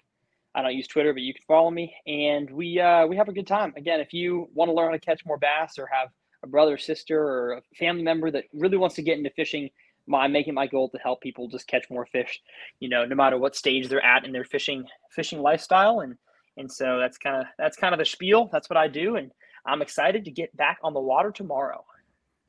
I 0.55 0.63
don't 0.63 0.75
use 0.75 0.87
Twitter, 0.89 1.13
but 1.13 1.23
you 1.23 1.33
can 1.33 1.43
follow 1.47 1.71
me, 1.71 1.95
and 2.07 2.51
we 2.51 2.79
uh, 2.81 3.07
we 3.07 3.17
have 3.17 3.29
a 3.29 3.33
good 3.33 3.47
time. 3.47 3.73
Again, 3.77 4.01
if 4.01 4.13
you 4.13 4.49
want 4.53 4.69
to 4.69 4.75
learn 4.75 4.87
how 4.87 4.93
to 4.93 4.99
catch 4.99 5.25
more 5.25 5.37
bass, 5.39 5.79
or 5.79 5.87
have 5.87 6.09
a 6.43 6.47
brother, 6.47 6.77
sister, 6.77 7.21
or 7.21 7.53
a 7.53 7.61
family 7.79 8.03
member 8.03 8.31
that 8.31 8.45
really 8.53 8.77
wants 8.77 8.95
to 8.97 9.03
get 9.03 9.17
into 9.19 9.31
fishing, 9.31 9.69
my 10.07 10.27
making 10.27 10.55
my 10.55 10.67
goal 10.67 10.89
to 10.89 10.99
help 10.99 11.21
people 11.21 11.47
just 11.49 11.67
catch 11.67 11.89
more 11.89 12.07
fish. 12.07 12.41
You 12.81 12.89
know, 12.89 13.05
no 13.05 13.15
matter 13.15 13.39
what 13.39 13.55
stage 13.55 13.89
they're 13.89 14.05
at 14.05 14.25
in 14.25 14.33
their 14.33 14.45
fishing 14.45 14.85
fishing 15.15 15.41
lifestyle, 15.41 16.01
and 16.01 16.17
and 16.57 16.71
so 16.71 16.99
that's 16.99 17.17
kind 17.19 17.37
of 17.41 17.47
that's 17.57 17.77
kind 17.77 17.95
of 17.95 17.99
the 17.99 18.05
spiel. 18.05 18.49
That's 18.51 18.69
what 18.69 18.77
I 18.77 18.89
do, 18.89 19.17
and 19.17 19.31
I'm 19.65 19.81
excited 19.83 20.25
to 20.25 20.31
get 20.31 20.55
back 20.57 20.79
on 20.83 20.93
the 20.93 21.01
water 21.01 21.31
tomorrow. 21.31 21.85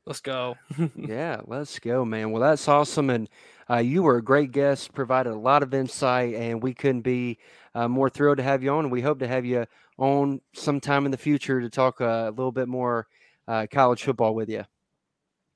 Let's 0.05 0.19
go. 0.19 0.57
yeah, 0.95 1.41
let's 1.45 1.79
go, 1.79 2.03
man. 2.03 2.31
Well, 2.31 2.41
that's 2.41 2.67
awesome. 2.67 3.09
And 3.09 3.29
uh, 3.69 3.77
you 3.77 4.03
were 4.03 4.17
a 4.17 4.21
great 4.21 4.51
guest, 4.51 4.93
provided 4.93 5.31
a 5.31 5.37
lot 5.37 5.63
of 5.63 5.73
insight, 5.73 6.35
and 6.35 6.61
we 6.61 6.73
couldn't 6.73 7.01
be 7.01 7.39
uh, 7.73 7.87
more 7.87 8.09
thrilled 8.09 8.37
to 8.37 8.43
have 8.43 8.63
you 8.63 8.71
on. 8.71 8.85
And 8.85 8.91
we 8.91 9.01
hope 9.01 9.19
to 9.19 9.27
have 9.27 9.45
you 9.45 9.65
on 9.97 10.41
sometime 10.53 11.05
in 11.05 11.11
the 11.11 11.17
future 11.17 11.61
to 11.61 11.69
talk 11.69 12.01
uh, 12.01 12.25
a 12.27 12.31
little 12.31 12.51
bit 12.51 12.67
more 12.67 13.07
uh, 13.47 13.65
college 13.71 14.03
football 14.03 14.35
with 14.35 14.49
you. 14.49 14.65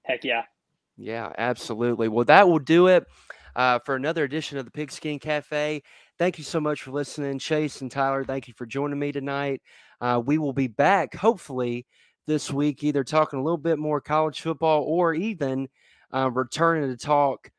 Heck 0.03 0.23
yeah. 0.23 0.43
Yeah, 0.97 1.31
absolutely. 1.37 2.07
Well, 2.07 2.25
that 2.25 2.47
will 2.47 2.59
do 2.59 2.87
it 2.87 3.05
uh, 3.55 3.79
for 3.79 3.95
another 3.95 4.23
edition 4.23 4.57
of 4.57 4.65
the 4.65 4.71
Pigskin 4.71 5.19
Cafe. 5.19 5.83
Thank 6.17 6.37
you 6.37 6.43
so 6.43 6.59
much 6.59 6.83
for 6.83 6.91
listening, 6.91 7.37
Chase 7.37 7.81
and 7.81 7.91
Tyler. 7.91 8.23
Thank 8.23 8.47
you 8.47 8.53
for 8.55 8.65
joining 8.65 8.97
me 8.97 9.11
tonight. 9.11 9.61
Uh, 9.99 10.21
we 10.23 10.37
will 10.37 10.53
be 10.53 10.67
back 10.67 11.15
hopefully 11.15 11.85
this 12.27 12.51
week, 12.51 12.83
either 12.83 13.03
talking 13.03 13.39
a 13.39 13.43
little 13.43 13.57
bit 13.57 13.79
more 13.79 13.99
college 13.99 14.41
football 14.41 14.83
or 14.83 15.13
even 15.13 15.67
uh, 16.13 16.29
returning 16.31 16.89
to 16.89 16.97
talk 16.97 17.49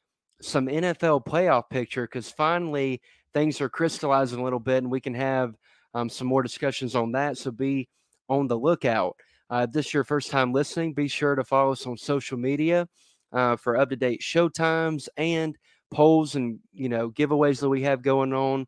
some 0.40 0.66
NFL 0.66 1.24
playoff 1.24 1.68
picture 1.68 2.04
because 2.04 2.30
finally 2.30 3.00
things 3.34 3.60
are 3.60 3.68
crystallizing 3.68 4.38
a 4.38 4.44
little 4.44 4.60
bit 4.60 4.78
and 4.82 4.90
we 4.90 5.00
can 5.00 5.14
have 5.14 5.54
um, 5.94 6.08
some 6.08 6.26
more 6.26 6.42
discussions 6.42 6.94
on 6.94 7.12
that. 7.12 7.36
So 7.36 7.50
be 7.50 7.88
on 8.28 8.46
the 8.46 8.58
lookout. 8.58 9.16
Uh, 9.50 9.66
if 9.66 9.72
this 9.72 9.86
is 9.86 9.94
your 9.94 10.04
first 10.04 10.30
time 10.30 10.52
listening, 10.52 10.92
be 10.92 11.08
sure 11.08 11.34
to 11.34 11.44
follow 11.44 11.72
us 11.72 11.86
on 11.86 11.96
social 11.96 12.38
media 12.38 12.86
uh, 13.32 13.56
for 13.56 13.76
up 13.76 13.90
to 13.90 13.96
date 13.96 14.22
show 14.22 14.48
times 14.48 15.08
and 15.16 15.56
polls 15.90 16.34
and 16.34 16.58
you 16.72 16.88
know 16.88 17.10
giveaways 17.10 17.60
that 17.60 17.68
we 17.68 17.82
have 17.82 18.02
going 18.02 18.32
on. 18.32 18.66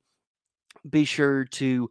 Be 0.88 1.04
sure 1.04 1.44
to 1.44 1.90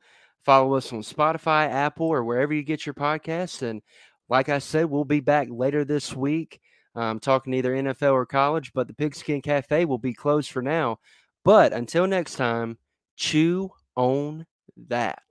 follow 0.50 0.74
us 0.74 0.91
on 0.91 1.04
Spotify, 1.04 1.70
Apple, 1.70 2.08
or 2.08 2.24
wherever 2.24 2.52
you 2.52 2.64
get 2.64 2.84
your 2.84 2.95
podcasts. 2.95 3.62
And 3.62 3.84
like 4.30 4.50
I 4.50 4.58
said, 4.58 4.86
we'll 4.86 5.06
be 5.06 5.20
back 5.20 5.47
later 5.52 5.86
this 5.86 6.16
week 6.16 6.60
um, 6.95 7.20
talking 7.20 7.54
either 7.54 7.76
NFL 7.76 8.14
or 8.14 8.26
college. 8.26 8.74
But 8.74 8.88
the 8.88 8.95
Pigskin 8.95 9.43
Cafe 9.43 9.86
will 9.86 10.00
be 10.00 10.16
closed 10.16 10.50
for 10.50 10.64
now. 10.64 10.97
But 11.45 11.72
until 11.72 12.08
next 12.08 12.34
time, 12.34 12.80
chew 13.16 13.70
on 13.95 14.47
that. 14.88 15.22